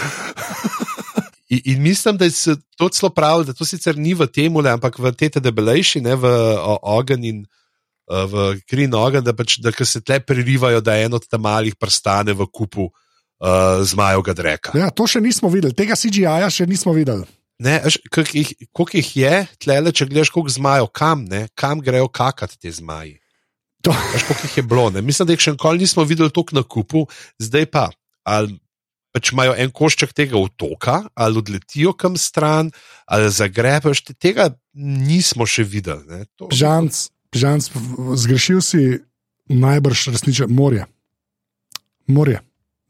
In, 1.54 1.60
in 1.72 1.82
mislim, 1.82 2.18
da 2.18 2.28
se 2.30 2.56
to 2.76 2.88
celo 2.90 3.12
pravi, 3.14 3.46
da 3.48 3.54
to 3.54 3.66
sicer 3.68 3.96
ni 3.96 4.14
v 4.14 4.26
tem, 4.26 4.50
ampak 4.56 4.98
v 4.98 5.14
tej 5.14 5.38
debelejši, 5.38 6.02
ne 6.02 6.18
v 6.18 6.34
ogen 6.82 7.24
in 7.24 7.44
uh, 7.44 8.26
v 8.26 8.50
kri 8.66 8.88
in 8.88 8.98
ogen, 8.98 9.22
da, 9.24 9.32
pač, 9.32 9.60
da 9.62 9.70
se 9.70 10.02
tle 10.02 10.18
prerivajo, 10.20 10.82
da 10.82 10.98
en 10.98 11.14
od 11.14 11.28
tam 11.30 11.46
malih 11.46 11.78
prstane 11.78 12.34
v 12.34 12.50
kupu 12.50 12.90
uh, 12.90 12.92
uh, 13.44 13.84
zmajovega 13.84 14.34
dreka. 14.34 14.74
Ja, 14.78 14.90
to 14.90 15.06
še 15.10 15.22
nismo 15.24 15.50
videli, 15.52 15.76
tega 15.76 15.96
CGI-ja 15.98 16.50
še 16.52 16.66
nismo 16.70 16.94
videli. 16.96 17.26
Koliko 18.74 18.98
jih 18.98 19.10
je, 19.16 19.34
tlele, 19.62 19.92
če 19.94 20.08
gledaš, 20.10 20.32
koliko 20.34 20.52
zmajev, 20.52 20.88
kam, 20.94 21.22
ne, 21.30 21.46
kam 21.58 21.82
grejo 21.84 22.10
kakati 22.10 22.58
te 22.58 22.72
zmaji. 22.74 23.16
Koliko 23.84 24.48
jih 24.48 24.58
je 24.58 24.64
bilo, 24.66 24.88
ne? 24.90 25.04
mislim, 25.04 25.28
da 25.28 25.36
jih 25.36 25.44
še 25.46 25.54
nikoli 25.54 25.84
nismo 25.84 26.06
videli 26.08 26.32
tako 26.34 26.58
na 26.58 26.64
kupu, 26.66 27.06
zdaj 27.42 27.68
pa. 27.70 27.88
Ali 28.24 28.56
pač 29.14 29.30
imajo 29.32 29.54
en 29.58 29.70
košček 29.70 30.12
tega 30.12 30.38
otoka, 30.40 31.04
ali 31.14 31.38
odletijo 31.38 31.94
kam 31.94 32.18
stran, 32.18 32.72
ali 33.06 33.30
zagrebajo, 33.30 33.94
tega 34.18 34.50
nismo 34.74 35.46
še 35.46 35.62
videli. 35.62 36.24
Žanc, 36.50 36.98
žanc, 37.34 37.70
zgrešil 38.18 38.64
si 38.64 38.82
najbrž 39.54 40.08
resnično 40.16 40.50
morje. 40.50 40.88
Morje 42.10 42.42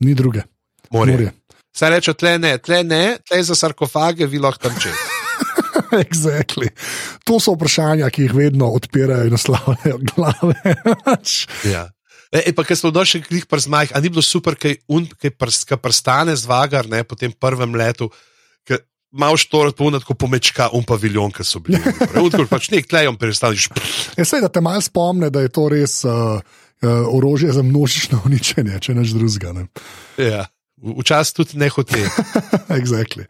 ni 0.04 0.14
druge. 0.14 0.42
Morje. 0.90 1.12
Morje. 1.12 1.32
Saj 1.76 1.90
reče, 1.90 2.14
tle 2.14 2.38
ne, 2.38 2.58
tle 2.58 2.84
ne, 2.84 3.16
tle 3.28 3.42
za 3.42 3.54
sarkofage, 3.58 4.26
vi 4.26 4.38
lahko 4.38 4.68
tam 4.68 4.76
čez. 4.78 4.94
exactly. 6.06 6.70
To 7.26 7.40
so 7.42 7.56
vprašanja, 7.56 8.10
ki 8.14 8.28
jih 8.28 8.34
vedno 8.34 8.70
odpirajo 8.78 9.26
in 9.26 9.34
naslavljajo 9.34 9.98
glave. 10.14 10.74
ja. 11.74 11.88
E, 12.34 12.50
pa, 12.50 12.64
ker 12.66 12.78
smo 12.78 12.90
došli 12.90 13.22
k 13.22 13.30
njih 13.36 13.46
przmajh, 13.46 13.94
a 13.94 14.02
ni 14.02 14.10
bilo 14.10 14.24
super, 14.24 14.58
kaj, 14.58 14.80
kaj, 15.20 15.34
prst, 15.38 15.68
kaj 15.70 15.78
prstane 15.78 16.34
zvagar, 16.34 16.88
ne, 16.90 17.04
po 17.06 17.14
tem 17.14 17.30
prvem 17.30 17.78
letu, 17.78 18.10
ki 18.66 18.80
imaš 19.14 19.46
to 19.46 19.62
razpunat, 19.68 20.02
ko 20.02 20.18
pomečka 20.18 20.66
um 20.74 20.82
paviljon, 20.82 21.30
ki 21.30 21.46
so 21.46 21.62
bili. 21.62 21.78
Pravno, 22.10 22.48
pač 22.50 22.72
nek 22.74 22.90
tlejom 22.90 23.20
prestaniš. 23.20 23.70
Ja, 24.18 24.26
sej, 24.26 24.42
da 24.42 24.50
te 24.50 24.64
malo 24.64 24.82
spomne, 24.82 25.30
da 25.30 25.46
je 25.46 25.54
to 25.54 25.70
res. 25.70 26.02
Uh 26.02 26.42
uh, 26.84 27.16
orožje 27.16 27.52
za 27.52 27.62
množično 27.62 28.20
uničenje, 28.26 28.78
če 28.80 28.94
neč 28.94 29.14
drugega. 29.16 29.66
Ja. 30.20 30.46
Včasih 30.84 31.36
tudi 31.38 31.58
ne 31.58 31.70
hoče. 31.72 32.02
exactly. 32.80 33.24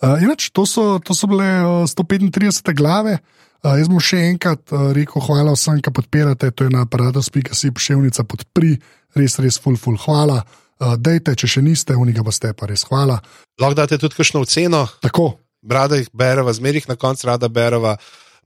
uh, 0.00 0.16
inač, 0.22 0.48
to, 0.50 0.64
so, 0.66 0.96
to 1.04 1.14
so 1.14 1.28
bile 1.28 1.48
uh, 1.84 1.90
135 1.90 2.72
glave. 2.76 3.18
Uh, 3.18 3.45
jaz 3.64 3.88
bom 3.88 4.02
še 4.02 4.20
enkrat 4.32 4.60
uh, 4.74 4.90
rekel, 4.96 5.22
hvala 5.24 5.54
vsem, 5.56 5.80
ki 5.82 5.92
podpirate, 5.94 6.50
to 6.52 6.66
je 6.66 6.74
na 6.74 6.84
aparatus.si 6.84 7.72
pošiljka 7.72 8.26
podpri, 8.28 8.76
res, 9.16 9.38
res, 9.42 9.58
full, 9.62 9.78
full, 9.80 9.98
hvala. 10.04 10.42
Uh, 10.76 10.92
dejte, 11.00 11.32
če 11.32 11.48
še 11.56 11.64
niste, 11.64 11.96
uniga 11.96 12.24
pa 12.26 12.34
ste, 12.36 12.52
pa 12.52 12.68
res 12.68 12.84
hvala. 12.90 13.22
Lahko 13.60 13.78
date 13.78 13.98
tudi 13.98 14.18
kakšno 14.18 14.44
oceno. 14.44 14.84
Tako. 15.00 15.34
Rada 15.66 15.96
jih 15.98 16.10
bereva, 16.14 16.52
zmerih 16.54 16.84
na 16.86 16.94
koncu 17.00 17.26
rada 17.26 17.48
bereva. 17.48 17.96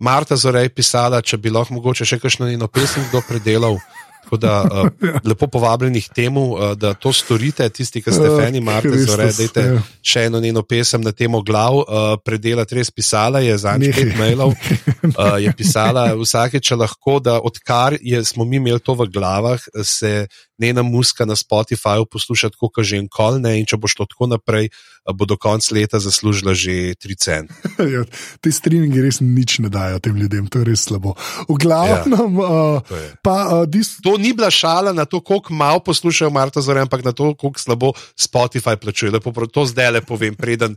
Marta 0.00 0.38
Zorej 0.40 0.70
pisala, 0.72 1.20
če 1.20 1.36
bi 1.36 1.50
lahko 1.52 1.76
mogoče 1.76 2.06
še 2.08 2.16
kakšno 2.22 2.48
njeno 2.48 2.70
pesem 2.72 3.04
kdo 3.10 3.20
predelal. 3.26 3.76
Tako 4.22 4.36
da 4.36 4.62
uh, 4.62 4.88
lepo 5.28 5.46
povabljeni 5.46 6.02
k 6.02 6.14
temu, 6.14 6.52
uh, 6.52 6.72
da 6.78 6.94
to 6.94 7.12
storite, 7.12 7.68
tisti, 7.68 8.02
ki 8.02 8.12
ste 8.12 8.28
uh, 8.30 8.36
fani, 8.40 8.58
imate 8.58 8.92
zaredajte 8.92 9.60
ja. 9.60 9.80
še 10.02 10.26
eno 10.28 10.40
njeno 10.40 10.62
pesem 10.62 11.02
na 11.02 11.12
temo 11.12 11.42
glav. 11.42 11.80
Uh, 11.80 12.14
predelati 12.24 12.78
res 12.78 12.90
pisala 12.90 13.40
je 13.40 13.56
za 13.58 13.76
nekaj 13.78 14.10
pet 14.10 14.18
mailov. 14.18 14.54
Uh, 14.54 15.36
je 15.44 15.52
pisala 15.56 16.10
vsake, 16.18 16.60
če 16.60 16.78
lahko, 16.78 17.18
da 17.20 17.40
odkar 17.40 17.96
je, 18.00 18.22
smo 18.24 18.44
mi 18.44 18.60
imeli 18.60 18.80
to 18.80 18.94
v 18.94 19.08
glavah, 19.10 19.60
se 19.84 20.26
njena 20.60 20.82
muska 20.82 21.24
na 21.24 21.36
Spotifyju 21.36 22.06
posluša 22.10 22.50
tako, 22.50 22.68
kot 22.68 22.84
že 22.84 23.00
en 23.00 23.08
kol, 23.08 23.40
ne, 23.40 23.56
in 23.60 23.66
če 23.66 23.78
bo 23.80 23.88
šlo 23.88 24.06
tako 24.06 24.28
naprej, 24.30 24.70
bo 25.16 25.24
do 25.24 25.36
konca 25.40 25.74
leta 25.74 25.98
zaslužila 25.98 26.54
že 26.54 26.94
3 26.94 27.16
cent. 27.18 27.48
ja, 27.94 28.04
te 28.40 28.52
streamingi 28.52 29.02
res 29.02 29.20
nič 29.24 29.58
ne 29.64 29.72
dajo 29.72 29.98
tem 30.04 30.16
ljudem, 30.16 30.46
to 30.46 30.62
je 30.62 30.68
res 30.68 30.84
slabo. 30.86 31.16
V 31.48 31.56
glavnem, 31.60 32.36
ja, 32.36 32.46
uh, 32.46 33.06
pa. 33.24 33.36
Uh, 33.50 33.64
dis... 33.66 33.96
To 34.04 34.16
ni 34.20 34.32
bila 34.36 34.50
šala 34.52 34.92
na 34.92 35.04
to, 35.08 35.20
koliko 35.20 35.54
malo 35.56 35.80
poslušajo 35.80 36.30
Marta 36.30 36.60
Zore, 36.60 36.84
ampak 36.84 37.04
na 37.04 37.12
to, 37.12 37.34
koliko 37.34 37.60
slabo 37.60 37.92
Spotify 38.14 38.76
plačuje. 38.76 39.12
Lepo, 39.16 39.32
to 39.48 39.64
zdaj 39.66 39.98
le 39.98 40.00
povem, 40.04 40.36
preden 40.36 40.76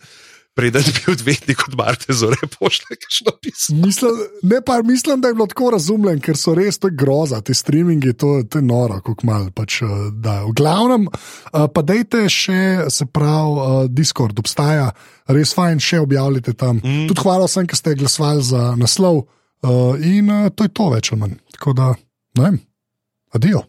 preden 0.54 0.84
bi 0.84 1.12
odvetnik 1.12 1.68
od 1.68 1.76
Marte 1.78 2.14
zore 2.14 2.38
pošle 2.60 2.96
kakšno 2.96 3.32
pismo. 3.42 3.86
Mislim, 3.86 4.12
ne, 4.42 4.62
pa 4.66 4.82
mislim, 4.82 5.22
da 5.22 5.28
je 5.28 5.34
bilo 5.34 5.48
tako 5.48 5.70
razumljen, 5.70 6.20
ker 6.22 6.38
so 6.38 6.54
res 6.56 6.78
to 6.80 6.90
groza, 6.92 7.42
ti 7.42 7.54
streamingi, 7.54 8.14
to, 8.14 8.44
to 8.50 8.62
je 8.62 8.66
noro, 8.66 9.00
kako 9.02 9.28
mal. 9.28 9.50
Pač, 9.56 9.82
eh, 9.82 9.88
da. 10.12 10.44
V 10.44 10.54
glavnem, 10.58 11.08
eh, 11.08 11.68
pa 11.74 11.82
dejte 11.82 12.26
še, 12.30 12.86
se 12.90 13.06
pravi, 13.06 13.56
eh, 13.60 13.88
Discord 13.90 14.40
obstaja, 14.40 14.92
res 15.28 15.54
fajn, 15.58 15.82
še 15.82 16.00
objavljite 16.04 16.54
tam. 16.54 16.82
Mm. 16.84 17.08
Tudi 17.12 17.26
hvala 17.26 17.50
vsem, 17.50 17.68
ki 17.68 17.80
ste 17.80 17.98
glasovali 17.98 18.44
za 18.44 18.74
naslov 18.80 19.26
in 20.04 20.28
to 20.60 20.66
je 20.66 20.72
to 20.76 20.90
več 20.92 21.14
ali 21.14 21.22
manj. 21.22 21.36
Tako 21.56 21.74
da, 21.74 21.86
ne 22.36 22.44
vem, 22.44 22.58
adijo. 23.32 23.62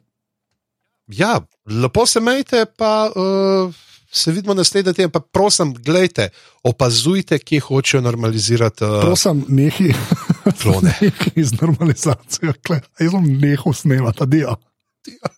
ja, 1.06 1.36
lepo 1.70 2.02
se 2.06 2.20
majte, 2.20 2.64
pa 2.66 3.12
uh, 3.14 3.70
se 4.14 4.32
vidimo 4.32 4.54
naslednji 4.54 4.94
teden. 4.94 5.10
Pa 5.10 5.20
prosim, 5.20 5.74
gledajte, 5.74 6.28
opazujte, 6.62 7.38
kje 7.38 7.60
hočejo 7.60 8.00
normalizirati. 8.00 8.84
Uh, 8.84 9.00
Prosim, 9.02 9.44
nehi. 9.48 9.94
Klone. 10.62 10.94
Nehi 11.00 11.44
z 11.44 11.60
normalizacijo. 11.60 12.52
Jaz 13.00 13.10
sem 13.10 13.38
nehal 13.40 13.72
snemati, 13.72 14.22
adijo. 14.22 14.56
Ja. 15.06 15.34